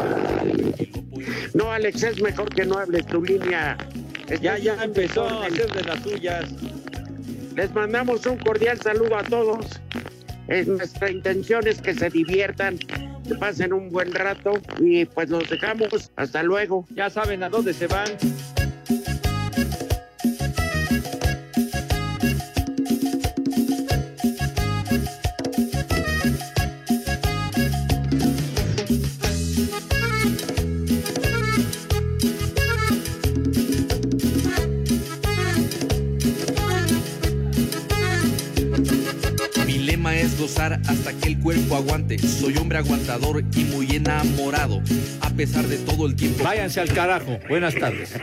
No, 1.54 1.70
Alex, 1.70 2.02
es 2.02 2.20
mejor 2.22 2.48
que 2.54 2.64
no 2.64 2.78
hables 2.78 3.06
tu 3.06 3.22
línea. 3.22 3.76
Ya, 4.40 4.58
ya 4.58 4.82
empezó 4.82 5.28
a 5.28 5.46
hacer 5.46 5.70
de 5.72 5.82
las 5.84 6.02
suyas. 6.02 6.50
Les 7.54 7.72
mandamos 7.72 8.26
un 8.26 8.38
cordial 8.38 8.80
saludo 8.80 9.16
a 9.16 9.22
todos. 9.22 9.66
Eh, 10.48 10.64
nuestra 10.66 11.10
intención 11.10 11.66
es 11.66 11.80
que 11.80 11.94
se 11.94 12.10
diviertan, 12.10 12.78
que 13.26 13.34
pasen 13.34 13.72
un 13.72 13.90
buen 13.90 14.12
rato 14.12 14.52
y 14.78 15.04
pues 15.04 15.30
los 15.30 15.48
dejamos. 15.48 16.10
Hasta 16.16 16.42
luego. 16.42 16.86
Ya 16.90 17.10
saben 17.10 17.42
a 17.42 17.48
dónde 17.48 17.72
se 17.72 17.86
van. 17.86 18.06
Hasta 40.44 41.12
que 41.14 41.28
el 41.28 41.38
cuerpo 41.38 41.76
aguante. 41.76 42.18
Soy 42.18 42.56
hombre 42.58 42.78
aguantador 42.78 43.42
y 43.56 43.64
muy 43.64 43.96
enamorado. 43.96 44.82
A 45.22 45.30
pesar 45.30 45.66
de 45.66 45.78
todo 45.78 46.06
el 46.06 46.14
tiempo. 46.14 46.44
Váyanse 46.44 46.80
al 46.80 46.92
carajo. 46.92 47.38
Buenas 47.48 47.74
tardes. 47.74 48.14